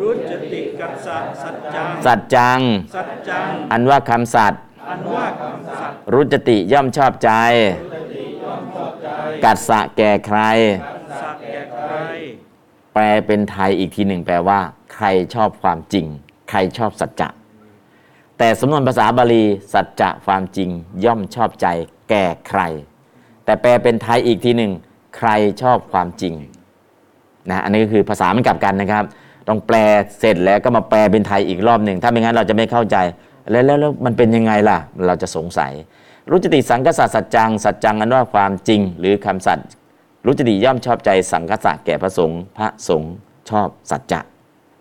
[0.00, 2.60] รุจติกัสสะสัจจังสัจจัง
[2.94, 4.60] สัจจังอันว่าคำสัตย์
[4.90, 7.30] อันว่าคำสัตย์ รุจติย่อมชอบใจ
[9.44, 10.38] กัสสะแก่ใคร
[11.20, 11.92] สัตย์แก่ใคร
[12.94, 14.60] แปลเป็นไทยอีกทีหนึ่งแปลว่า
[14.94, 16.06] ใครชอบความจริง
[16.50, 17.28] ใครชอบสัจจะ
[18.38, 20.68] แต่สำนวนภาษาบาลี สัจจะความจริง
[21.04, 21.66] ย่อมชอบใจ
[22.10, 22.60] แก่ใคร
[23.44, 24.72] แต่แปลเป็นไทยอีกทีหนึ่ง
[25.16, 25.28] ใคร
[25.62, 26.34] ชอบความจริง
[27.50, 29.04] นะอันนี้ก็คือภาษามันกลับกันนะครับ
[29.48, 29.76] ต้องแปล
[30.18, 32.96] เสร็จแล้วก็มาแปลเป็นไทยอีกรอบหนึ่ง ถ้าไม่งั้นเราจะไม่เข้าใจ
[33.50, 35.72] แล้วแล้วแล้วมันเป็นยังไงล่ะ เราจะสงสัย
[36.30, 39.66] รุจติสังกษัตสัจจัง สัจจังอันว่าความจริง หรือคำสัตย์
[40.26, 43.12] รุจติย่อมชอบใจสังกษะแก่พระสงฆ์พระสงฆ์
[43.50, 44.20] ชอบสัจจะ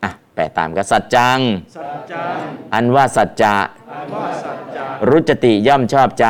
[0.04, 1.40] อะแปลตามกันสัจจัง
[1.76, 2.38] สัจจัง
[2.74, 3.56] อันว่าสัจจะ
[3.94, 6.28] อันว่าสัจจะรุจติย่อมชอบใจ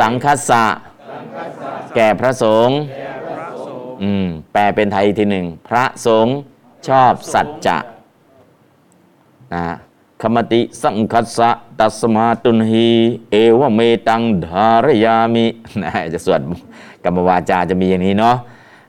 [0.00, 0.64] สังคัสสะ
[1.94, 6.34] แก่พระสงฆ์แก่พระสงฆ์อืมแปลเป็นไทยอีกทีหนึ่ง พระสงฆ์
[6.88, 7.78] ชอบสัจจะ
[9.54, 9.64] นะ
[10.22, 11.50] คมติสังคัสสะ
[11.80, 12.88] ตัสมาตุนหี
[13.30, 15.46] เอวเมตังธารยามิ
[15.82, 16.40] นะจะสวด
[17.04, 18.36] กรรมวาจาจะมีอย่างนี้เนาะ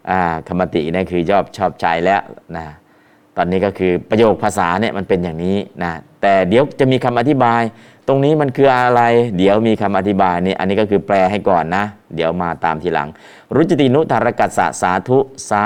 [0.09, 2.21] อ่าคมตินี่คือชอบชอบใจแล้ว
[2.55, 2.65] นะ
[3.37, 7.61] ตอนนี้ก็คือประโยคภาษาเนี่ยมันเป็นอย่างนี้นะแต่เดี๋ยวจะมีคำอธิบาย
[8.07, 9.01] ตรงนี้มันคืออะไร
[9.37, 11.83] เดี๋ยวมีคำอธิบายนี่อันนี้ก็คือแปลให้ก่อนนะ
[12.15, 13.09] เดี๋ยวมาตามทีหลัง
[13.55, 15.17] รุจตินุธารกัสสะสาธุ
[15.49, 15.65] สา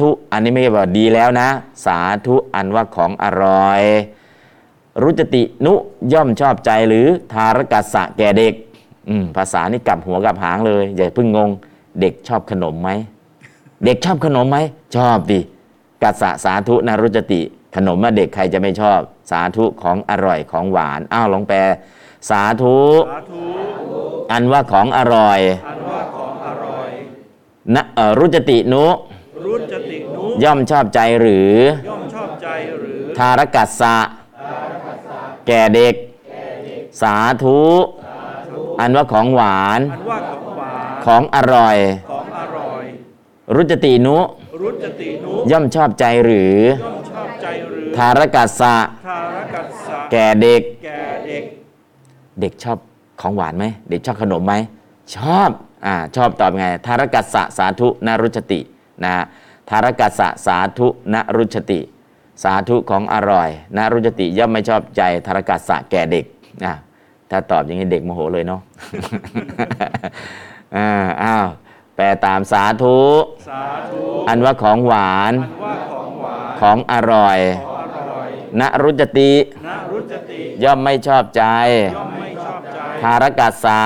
[0.00, 1.48] ธุ อันนี้ไม่ใช่ว่าดีแล้วนะ
[1.84, 3.82] สาธุอันว่าของอร่อย
[5.02, 5.74] รุจตินุ
[6.12, 8.54] ย่อมชอบใจหรือทารกัสสะแก่เด็ก
[9.08, 11.50] อืมภาษานี่กลับหัวกลับหางเลย อย่าเพิ่งงง
[12.00, 12.90] เด็กชอบขนมไหม
[13.84, 14.58] เด็กชอบขนมไหม
[14.96, 15.40] ชอบดิ
[16.02, 17.40] กัสสะสาธุนะรุจติ
[17.76, 18.98] ขนมมาเด็กใครจะไม่ชอบ
[19.30, 21.58] สาธุของอร่อยของหวาน อ้าวลองแปล
[22.30, 22.78] สาธุ
[23.10, 23.42] สาธุ
[24.32, 26.90] อันว่าของอร่อยอันว่าของอร่อย
[27.74, 28.86] นะเอ่อรุจตินุ
[29.46, 31.52] รุจตินุย่อมชอบใจหรือ
[31.88, 32.48] ย่อมชอบใจ
[32.80, 33.96] หรือ ทารกัสสะ
[35.50, 35.94] แก่เด็ก
[37.02, 37.60] สาธุ
[38.80, 41.76] อันว่าของหวาน อันว่าของหวาน ของอร่อย
[42.10, 42.84] ของอร่อย
[43.56, 44.18] รุจตินุ
[44.62, 48.76] รุจตินุ ย่อมชอบใจหรือ ย่อมชอบใจหรือ ทารกัสสะ
[49.06, 51.42] ทารกัสสะ แก่เด็ก แก่เด็ก
[52.40, 52.78] เด็กชอบ
[53.20, 54.54] ของหวานไหม เด็กชอบขนมไหม
[55.16, 55.50] ชอบ
[55.86, 58.60] อ่า ชอบตอบไง ทารกัสสะสาธุนรุจติ
[59.04, 59.12] นะ
[59.70, 61.80] ทารกัสสะสาธุนรุจติ
[62.42, 66.24] สาธุของอร่อยนรุจติย่อมไม่ชอบใจทารกัสสะแก่เด็ก
[66.64, 66.74] นะ
[67.30, 68.60] ถ้าตอบอย่างนี้เด็กโมโหเลยเนาะ
[70.76, 70.90] อ่า
[71.22, 71.46] อ้าว
[71.96, 73.00] แปลตามสาธุ
[73.48, 78.28] สาธุอันว่าของหวานอันว่าของหวาน ของอร่อยของอร่อย
[78.60, 79.32] นรุจติ
[79.66, 81.42] นรุจติ ย่อมไม่ชอบใจ
[81.96, 83.80] ย่อมไม่ชอบใจทารกัสสะ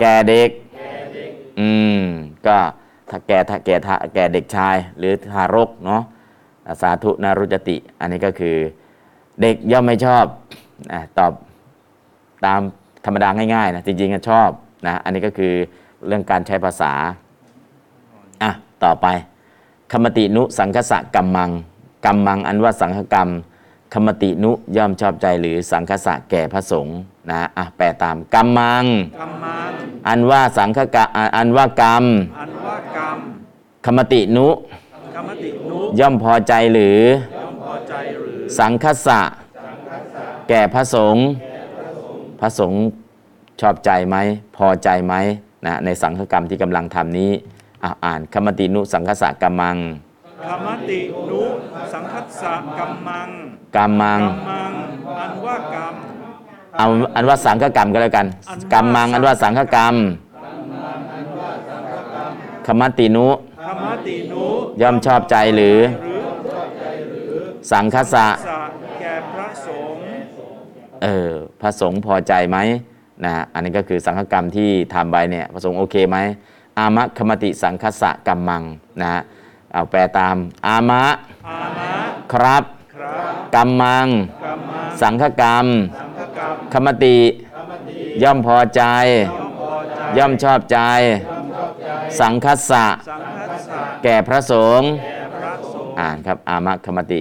[0.00, 0.50] แก่เด็ก
[1.60, 1.68] อื
[1.98, 2.00] ม
[2.46, 2.58] ก็
[3.10, 6.02] ถ้าแก่ถ้าแก่ถ้าแก่เด็กชาย หรือทารกเนาะ
[6.82, 8.56] สาธุนารุจติ อันนี้ก็คือ
[9.40, 10.24] เด็กย่อมไม่ชอบ
[10.92, 11.32] อะตอบ
[12.46, 12.60] ตาม
[13.04, 14.48] ธรรมดาง่ายๆนะจริงๆก็ชอบ
[14.86, 15.52] นะอันนี้ก็คือ
[16.06, 16.92] เรื่องการใช้ภาษา
[18.42, 18.50] อะ
[18.84, 19.06] ต่อไป
[19.92, 21.50] คมตินุสังคสะกัมมัง
[22.04, 23.28] กัมมัง อันว่าสังฆกรรม
[23.92, 26.98] คมตินุย่อมชอบใจหรือสังคสะแก่พระสงฆ์
[27.30, 28.84] นะอะแปลตามกัมมัง
[29.20, 29.70] กรรมัง
[30.08, 32.04] อันว่าสังฆกะอะอันว่ากรรม
[32.40, 33.18] อันว่ากรรม
[33.84, 34.48] คมตินุ
[35.14, 37.00] กรรมตินุย่อมพอใจหรือ
[37.36, 39.20] ย่อมพอใจหรือ สังคสะ
[40.48, 41.24] แก่พระสงฆ์
[42.40, 42.80] พระสงฆ์
[43.60, 44.16] ชอบใจไหม
[44.56, 45.14] พอใจไหม
[45.66, 47.30] นะในสังฆกรรมที่กำลังทำนี้
[47.84, 49.76] อะอ่านคมตินุสังคสะกัมมัง
[50.44, 51.00] กรรมติ
[51.30, 51.42] นุ
[51.92, 53.28] สังคัสสะกรรมัง
[53.76, 54.70] กัมมังกรรมัง
[55.20, 55.94] อันว่ากรรม
[56.78, 56.86] เอา
[57.16, 59.94] อันว่าสังฆกรรมก็แล้วกันอันว่ากัมมังอันว่าสังฆกรรม
[62.66, 63.26] คมตินุ
[63.64, 64.46] กรรมตินุ
[64.82, 66.22] ย่อมชอบใจหรือหรือ
[67.72, 68.28] สังคสะสะ
[69.00, 70.02] แก่พระสงฆ์
[71.02, 72.58] เออพระสงฆ์พอใจไหม
[73.24, 76.18] นะฮะอันนี้ก็คือสังฆกรรมที่ทำไปเนี่ยพระสงฆ์โอเคไหม
[76.78, 78.62] อามะคมติสังคสะกัมมัง
[79.00, 79.20] นะฮะ
[79.72, 80.36] เอาแปลตาม
[80.66, 81.02] อามะ
[81.48, 81.90] อามะ
[82.32, 82.62] ครับ
[82.94, 84.06] ครับกัมมัง
[84.44, 85.66] กรรมังสังฆกรรม
[85.98, 87.18] สังฆกรรม คมติ
[88.22, 88.82] ย่อมพอใจ
[89.38, 90.78] ย่อมพอใจย่อมชอบใจ
[92.20, 93.33] สังคสะสังคัสสะ
[94.04, 97.20] แก่พระสงฆ์แก่พระสงฆ์อ่านครับ อามะคมติ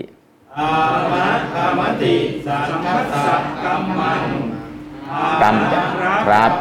[0.60, 0.74] อา
[1.14, 2.16] มะกรรมติ
[2.48, 4.22] สังคัสสะกรรมัง
[5.42, 5.56] กรรม
[6.28, 6.52] ครับ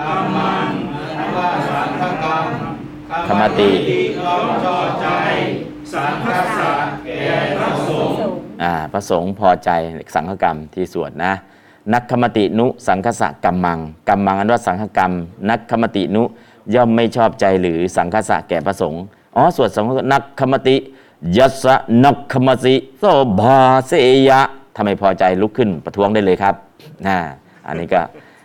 [0.00, 0.68] กรรมัง
[1.18, 2.44] อันว่าสังฆกรรม
[3.28, 3.70] คมติ
[4.24, 5.08] ย่อมชอบใจ
[5.94, 6.72] สังคัสสะ
[7.06, 8.16] แก่พระสงฆ์
[8.62, 9.70] อ่าพระสงฆ์พอใจ
[10.14, 11.32] สังฆกรรมที่สวดนะ
[11.94, 13.78] นักขมตินุสังคสะกัมมัง
[14.08, 15.12] กัมมังอันว่าสังฆกรรม
[15.50, 16.22] นักขมตินุ
[16.74, 19.02] ย่อมไม่ชอบใจหรือสังคสะแก่พระสงฆ์
[19.38, 20.76] อ๋อสวดสังฆนักขมติ
[21.36, 21.64] ยัส
[22.04, 23.04] นักขมติโส
[23.40, 23.92] ภาเส
[24.28, 24.40] ยะ
[24.74, 26.54] ถ้าไมพอใจลุกขึ้นประท้วงได้เลยครับ
[27.06, 27.16] นะ
[27.66, 28.00] อันนี้ก็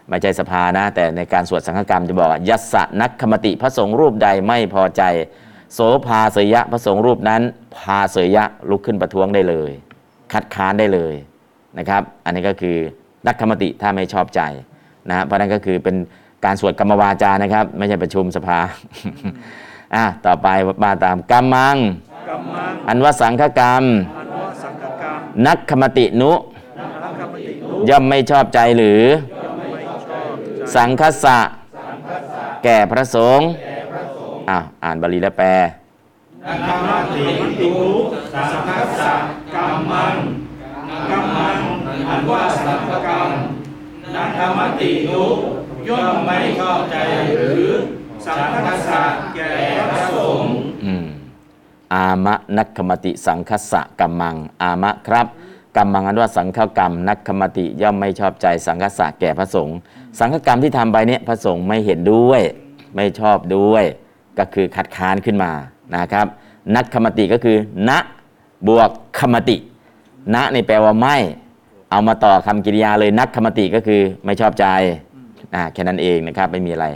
[0.09, 5.03] ไม่ใช่สภานะ แต่ในการสวดสังฆกรรมจะบอกว่ายัสนักขมติพระสงฆ์รูปใดไม่พอใจ
[5.73, 7.41] โสภาเสยะพระสงฆ์รูปนั้น
[7.75, 9.71] พาเสยะลุกขึ้นประท้วงได้เลย
[10.33, 11.13] คัดค้านได้เลย
[11.77, 12.77] นะครับ อันนี้ก็คือ
[13.27, 14.41] นักขมติถ้าไม่ชอบใจ
[15.09, 15.95] นะฮะเพราะนั้นก็คือเป็น
[16.45, 18.59] การสวดกรรมวาจานะครับ ไม่ใช่ประชุมสภา
[19.95, 20.47] อะต่อไป
[20.83, 21.77] มาตามกรรมัง
[22.29, 23.83] กรรมัง อันว่าสังฆกรรม
[24.17, 26.31] อันว่าสังฆกรรม นักขมตินุ
[26.79, 30.13] นักกรรมตินุ ย่อมไม่ชอบใจหรือย่อมไม่ชอบใจ
[30.75, 31.39] สังคสะ
[32.63, 33.47] แก่พระสงฆ์
[34.49, 35.47] อะอ่านบาลีและแปล
[36.45, 37.23] นักกรรมติ
[37.61, 37.73] นุ
[38.33, 39.13] สังคัสสะ
[39.55, 40.15] กรรมัง
[41.09, 41.57] กรรมัง
[42.09, 43.29] อันว่าสังฆกรรม
[44.15, 45.25] นักกรรมตินุ
[45.89, 46.95] ย่อมไม่ชอบใจ
[47.35, 47.67] หรือ
[48.27, 49.03] สังคสสะ
[49.35, 49.51] แก่
[49.89, 50.51] พระสงฆ์
[51.93, 55.27] อามะนักขมติสังคสะกัมมัง อามะครับ
[55.75, 59.77] กัมมังอันว่าสังฆกรรม นักขมติย่อมไม่ชอบใจสังคสะแก่พระสงฆ์
[60.19, 62.41] สังฆกรรมที่ทำไปเนี่ยพระสงฆ์ไม่เห็นด้วย
[62.95, 63.83] ไม่ชอบด้วย
[64.39, 65.51] ก็คือคัดค้านขึ้นมา
[65.95, 66.27] นะครับ
[66.75, 67.57] นักขมติก็คือ
[67.89, 67.91] ณ
[68.67, 68.89] บวก
[69.19, 69.57] ขมติ
[70.33, 71.17] ณในแปลว่าไม่
[71.91, 74.65] เอามาต่อคำกริยาเลยนักขมติก็คือไม่ชอบใจ
[75.55, 76.87] อ่าแค่นั้นเองนะครับไม่มีอะไร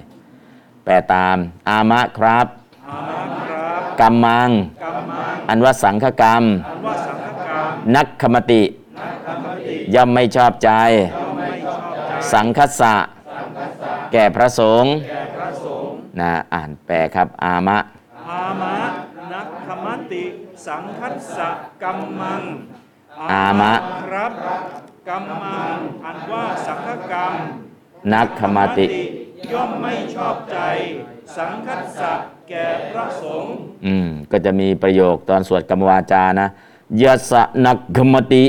[0.90, 1.38] แปลตาม
[1.70, 2.48] อามะครับ
[2.90, 3.18] อามะ
[3.50, 4.50] ครับกัมมัง
[4.84, 8.64] กรรมังอันว่าสังฆกรรมอันว่าสังฆกรรม นักขมติ
[9.00, 12.02] นักกรรมติย่อมไม่ชอบใจย่อมไม่ชอบใจ
[12.32, 12.96] สังคสะ
[14.12, 17.78] แก่พระสงฆ์แก่พระสงฆ์นะอ่านแปลครับ อามะ
[18.30, 18.76] อามะ
[19.34, 20.24] นักขมติ
[20.68, 21.50] สังคัสสะ
[21.84, 22.42] กรรมัง
[23.32, 23.74] อามะ
[24.06, 24.32] ครับ
[25.10, 27.34] กรรมัง อันว่าสังฆกรรม
[28.14, 28.88] นักขมติ
[29.52, 30.58] ย่อมไม่ชอบใจ
[31.38, 32.14] สังคัสสะ
[32.50, 33.54] แก่พระสงฆ์
[33.86, 36.48] อืมก็จะมีประโยคตอนสวดกรรมวาจานะ
[37.02, 38.46] ยะสะนักขมติ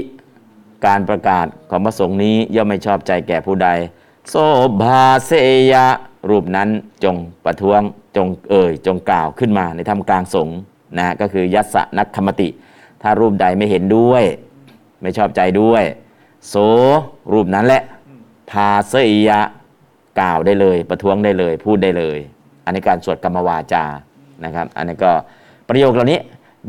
[0.86, 3.68] การประกาศของพระสงฆ์นี้ย่อมไม่ชอบใจแก่ผู้ใด
[4.28, 4.34] โซ
[4.82, 5.32] ภาเส
[5.72, 5.86] ยะ
[6.30, 6.68] รูปนั้น
[7.04, 7.80] จงประท้วง
[8.16, 10.56] จงเอ่ย จงกล่าวขึ้นมาในธรรมกลางสงฆ์
[10.98, 12.48] นะก็คือยัสะนักขมติ
[13.02, 14.24] ถ้ารูปใดไม่เห็นด้วย
[15.02, 15.84] ไม่ชอบใจด้วย
[16.48, 16.54] โส
[17.32, 17.82] รูปนั้นแหละ
[18.50, 18.94] พาเส
[19.28, 19.40] ยะ
[20.18, 22.18] กล่าวได้เลย ประท้วงได้เลย พูดได้เลย
[22.64, 23.84] อันนี้การสวดกรรมวาจา
[24.44, 25.12] นะครับ อันนี้ก็
[25.68, 26.18] ประโยคเหล่านี้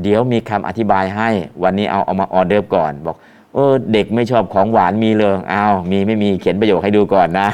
[0.04, 1.30] เดี๋ยวมีคำอธิบายให้
[1.64, 3.16] วันนี้เอาเอามาออเดิร์ฟก่อน บอก
[3.54, 7.48] เออเด็กไม่ชอบของหวานมีเลยอ้าวมีไม่มีเขียนประโยคให้ดูก่อนนะ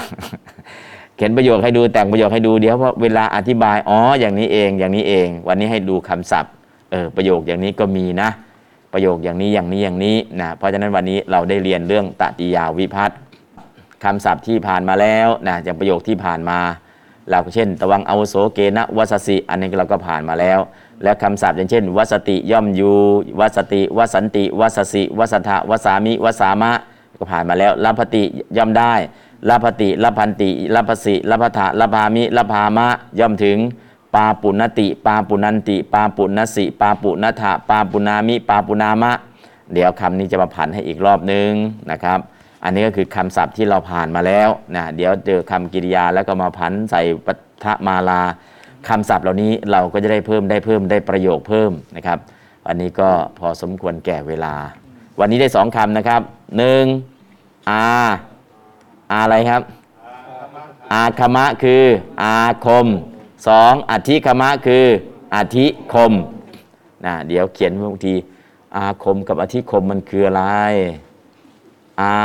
[1.16, 6.52] เขียนประโยคให้ดูแต่งประโยคให้ดูเดี๋ยวเพราะเวลาอธิบายอ๋ออย่างนี้เองอย่างนี้เอง วันนี้ให้ดูคำศัพท์
[6.92, 8.30] เออประโยคอย่างนี้ก็มีนะ
[8.94, 13.18] ประโยคอย่างนี้อย่างนี้อย่างนี้นะเพราะฉะนั้นวันนี้เราได้เรียนเรื่องตติยาวิภัตติ
[14.06, 16.60] คำศัพท์ที่ผ่านมาแล้วนะอย่างประโยคที่ผ่านมา
[17.30, 20.60] เราเช่น ตะวังอาวุโสเกณะวัสสิ อันนี้เราก็ผ่านมาแล้ว
[21.04, 22.96] และคำศัพท์อย่างเช่นวัสติย่อมอยู่
[23.40, 26.72] วัสติวสันติวัสสิวัสถะวสามิวสามะ
[27.18, 28.24] ก็ผ่านมาแล้วลัพติ
[28.58, 28.94] ย่อมได้
[29.50, 32.88] ลัพติลัพันติลัพสิลัพถะลัพามิลัพามะ
[33.20, 33.58] ย่อมถึง
[34.16, 39.12] ปาปุณติ ปาปุนันติ ปาปุณสิ ปาปุณถะปาปุนามิ ปาปุนามะ
[39.74, 41.52] เดี๋ยวคำนี้จะมาผันให้อีกรอบนึง
[41.92, 42.20] นะครับ
[42.66, 47.34] อันนี้ก็คือคำศัพท์ที่เราผ่านมาแล้วนะเดี๋ยวเจอคำกริยาแล้วก็มาผันใส่ปั
[47.64, 48.22] ทมาลา
[48.88, 52.20] คำศัพท์เหล่านี้เราก็จะได้เพิ่มได้เพิ่มได้ประโยคเพิ่มนะครับ
[52.68, 53.10] อันนี้ก็
[53.40, 54.56] พอสมควรแก่เวลา
[55.20, 56.22] วันนี้ได้สองคำนะครับ
[56.58, 56.84] หนึ่ง
[57.70, 57.86] อา
[59.12, 59.62] อาอะไรครับ
[60.94, 61.84] อาคมะคือ
[62.24, 62.36] อา
[62.66, 62.88] คม
[63.48, 64.86] สองอธิคมะคือ
[65.36, 66.14] อธิคม
[67.06, 68.14] นะเดี๋ยวเขียนบางที
[68.78, 70.44] อาคมกับอธิคมมันคืออะไร
[72.02, 72.16] อา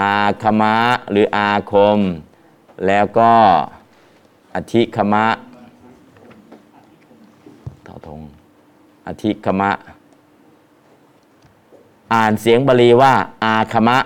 [0.00, 0.76] อาคมะ
[1.10, 1.98] หรืออาคม
[2.86, 3.32] แล้วก็
[4.54, 5.26] อธิคมะ
[7.86, 8.20] ต่อทง
[9.06, 9.70] อธิคมะ
[12.14, 13.14] อ่านเสียงบาลีว่า
[13.44, 13.98] อาคมะ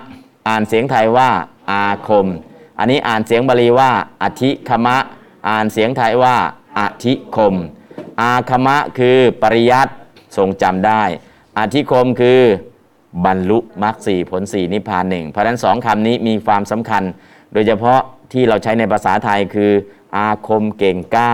[0.47, 1.29] อ่านเสียงไทยว่า
[1.71, 2.27] อาคม
[2.79, 3.91] อันนี้อ่านเสียงบาลีว่า
[4.23, 4.97] อธิคมะ
[5.47, 6.35] อ่านเสียงไทยว่า
[6.79, 7.55] อธิคม
[8.21, 9.91] อาคมะคือปริยัติ
[10.37, 11.03] ทรงจำได้
[11.57, 12.41] อธิคมคือ
[13.25, 17.03] บรรลุมรรคสี่ผลสี่นิพพานหนึ่งเพราะฉะนั้นสองคำนี้มีความสำคัญ
[17.53, 17.99] โดยเฉพาะ
[18.33, 19.71] ที่เราใช้ในภาษาไทยคือ
[20.17, 21.33] อาคมเก่งกล้า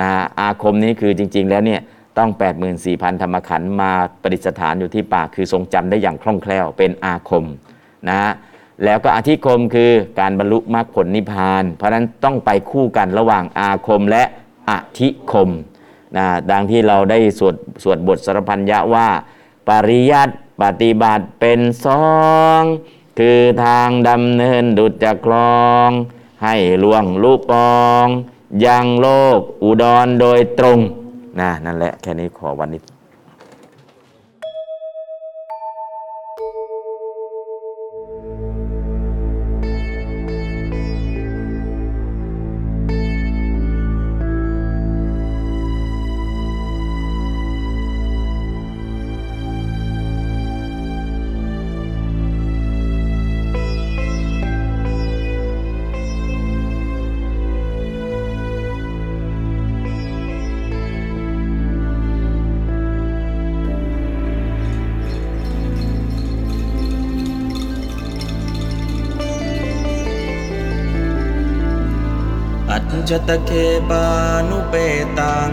[0.00, 0.08] นะ
[0.40, 1.80] อาคมนี้คือจริง ๆ แล้วเนี่ย
[2.18, 2.30] ต้อง
[2.76, 7.44] 84,000 ธรรมขันธ์มาประดิษฐานอยู่ที่ปากคือทรงจำได้อย่างคล่องแคล่วเป็นอาคม
[8.08, 8.32] นะ
[8.84, 9.90] แล้วก็อธิคมคือ
[10.20, 14.24] การบรรลุมรรคผลนิพพาน เพราะฉะนั้นต้องไปคู่กันระหว่างอาคมและ
[14.70, 15.50] อธิคม
[16.16, 19.06] นะดังที่เราได้สวดสวดบทสรพัญญะว่า
[19.68, 22.04] ปริยัติ ปฏิบัติเป็นสอ
[22.60, 22.62] ง
[23.18, 25.90] คือทางดำเนินดุจจะคลอง
[26.44, 28.06] ให้ล่วงลูกปอง
[28.64, 29.08] ยังโล
[29.38, 30.78] กอุดรโดยตรง
[31.40, 32.80] นะนั่นแหละแค่นี้ขอวันนี้
[73.10, 73.50] จจตเค
[73.90, 74.06] ปา
[74.48, 74.74] นุเป
[75.18, 75.52] ตัง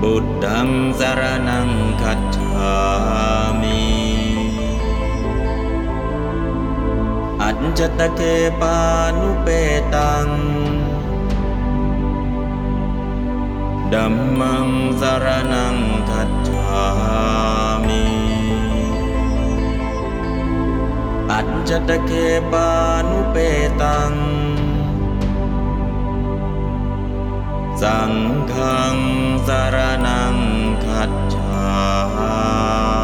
[0.00, 0.68] บุตตัง
[0.98, 1.70] สารนัง
[2.02, 2.74] คัจฉา
[3.60, 3.84] มิ
[7.42, 8.20] อัจจตเค
[8.60, 8.78] ปา
[9.18, 9.48] นุเป
[9.94, 10.26] ตัง
[13.92, 14.68] ดัมมัง
[15.00, 15.76] สารนัง
[16.10, 17.65] คัจฉา
[21.38, 22.12] อัจจตเค
[22.52, 22.70] ปา
[23.08, 23.36] นุเป
[23.82, 24.12] ตัง
[27.82, 28.12] สัง
[28.52, 28.96] ฆัง
[29.46, 29.76] สาร
[30.06, 30.36] นัง
[30.84, 32.95] ขัจฉา